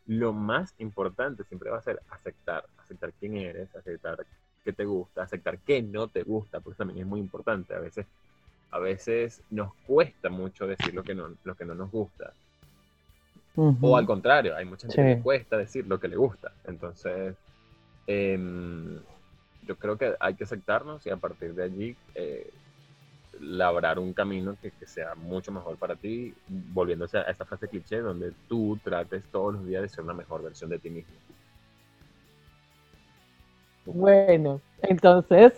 lo 0.05 0.33
más 0.33 0.75
importante 0.79 1.45
siempre 1.45 1.69
va 1.69 1.77
a 1.77 1.81
ser 1.81 2.01
aceptar, 2.09 2.65
aceptar 2.77 3.13
quién 3.13 3.37
eres, 3.37 3.73
aceptar 3.73 4.25
qué 4.63 4.73
te 4.73 4.85
gusta, 4.85 5.23
aceptar 5.23 5.59
qué 5.59 5.81
no 5.81 6.07
te 6.07 6.23
gusta, 6.23 6.59
porque 6.59 6.77
también 6.77 6.99
es 6.99 7.05
muy 7.05 7.19
importante. 7.19 7.73
A 7.73 7.79
veces, 7.79 8.05
a 8.71 8.79
veces 8.79 9.41
nos 9.49 9.73
cuesta 9.87 10.29
mucho 10.29 10.67
decir 10.67 10.93
lo 10.93 11.03
que 11.03 11.15
no, 11.15 11.29
lo 11.43 11.55
que 11.55 11.65
no 11.65 11.75
nos 11.75 11.91
gusta. 11.91 12.33
O 13.55 13.97
al 13.97 14.05
contrario, 14.05 14.55
hay 14.55 14.63
mucha 14.63 14.87
gente 14.87 14.95
que 14.95 15.15
le 15.15 15.21
cuesta 15.21 15.57
decir 15.57 15.85
lo 15.85 15.99
que 15.99 16.07
le 16.07 16.15
gusta. 16.15 16.53
Entonces, 16.65 17.35
eh, 18.07 18.99
yo 19.67 19.75
creo 19.75 19.97
que 19.97 20.15
hay 20.19 20.35
que 20.35 20.45
aceptarnos 20.45 21.05
y 21.05 21.09
a 21.09 21.17
partir 21.17 21.53
de 21.53 21.63
allí 21.63 21.95
eh, 22.15 22.49
labrar 23.41 23.99
un 23.99 24.13
camino 24.13 24.55
que, 24.61 24.71
que, 24.71 24.87
sea 24.87 25.13
mucho 25.15 25.51
mejor 25.51 25.77
para 25.77 25.95
ti, 25.95 26.33
volviéndose 26.47 27.17
a 27.17 27.23
esa 27.23 27.45
frase 27.45 27.67
cliché 27.67 27.99
donde 27.99 28.33
tú 28.47 28.79
trates 28.83 29.23
todos 29.31 29.53
los 29.53 29.65
días 29.65 29.81
de 29.81 29.89
ser 29.89 30.03
una 30.03 30.13
mejor 30.13 30.41
versión 30.41 30.69
de 30.69 30.79
ti 30.79 30.89
mismo. 30.89 31.13
Bueno, 33.93 34.61
entonces 34.83 35.53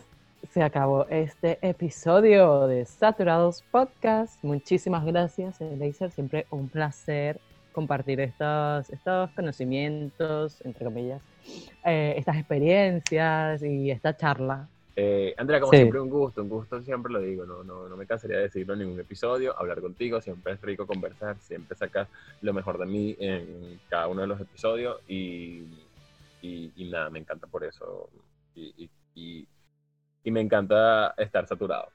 se 0.51 0.63
acabó 0.63 1.05
este 1.09 1.59
episodio 1.61 2.65
de 2.65 2.86
Saturados 2.86 3.61
Podcast. 3.71 4.41
Muchísimas 4.41 5.05
gracias, 5.05 5.59
Laser. 5.59 6.11
Siempre 6.11 6.45
un 6.49 6.69
placer 6.69 7.41
compartir 7.73 8.21
estos, 8.21 8.89
estos 8.89 9.32
conocimientos, 9.32 10.61
entre 10.63 10.86
comillas, 10.86 11.21
eh, 11.86 12.13
estas 12.15 12.38
experiencias 12.38 13.63
y 13.63 13.91
esta 13.91 14.15
charla. 14.15 14.67
Eh, 14.95 15.34
Andrea, 15.38 15.59
como 15.59 15.73
siempre, 15.73 15.99
un 15.99 16.09
gusto, 16.09 16.41
un 16.41 16.49
gusto, 16.49 16.82
siempre 16.82 17.11
lo 17.11 17.19
digo, 17.19 17.45
no, 17.45 17.63
no, 17.63 17.89
no 17.89 17.97
me 17.97 18.05
cansaría 18.05 18.38
de 18.38 18.43
decirlo 18.43 18.73
en 18.73 18.79
ningún 18.79 18.99
episodio, 18.99 19.57
hablar 19.57 19.82
contigo, 19.82 20.21
siempre 20.21 20.53
es 20.53 20.61
rico 20.61 20.88
conversar, 20.88 21.38
siempre 21.39 21.77
sacas 21.77 22.07
lo 22.41 22.53
mejor 22.53 22.77
de 22.77 22.86
mí 22.86 23.15
en 23.19 23.79
cada 23.89 24.07
uno 24.07 24.21
de 24.21 24.27
los 24.27 24.39
episodios 24.39 24.99
y, 25.07 25.63
y, 26.41 26.89
nada, 26.89 27.09
me 27.09 27.19
encanta 27.19 27.47
por 27.47 27.63
eso 27.63 28.09
y, 28.55 28.89
y 30.23 30.31
me 30.31 30.41
encanta 30.41 31.13
estar 31.17 31.47
saturado. 31.47 31.91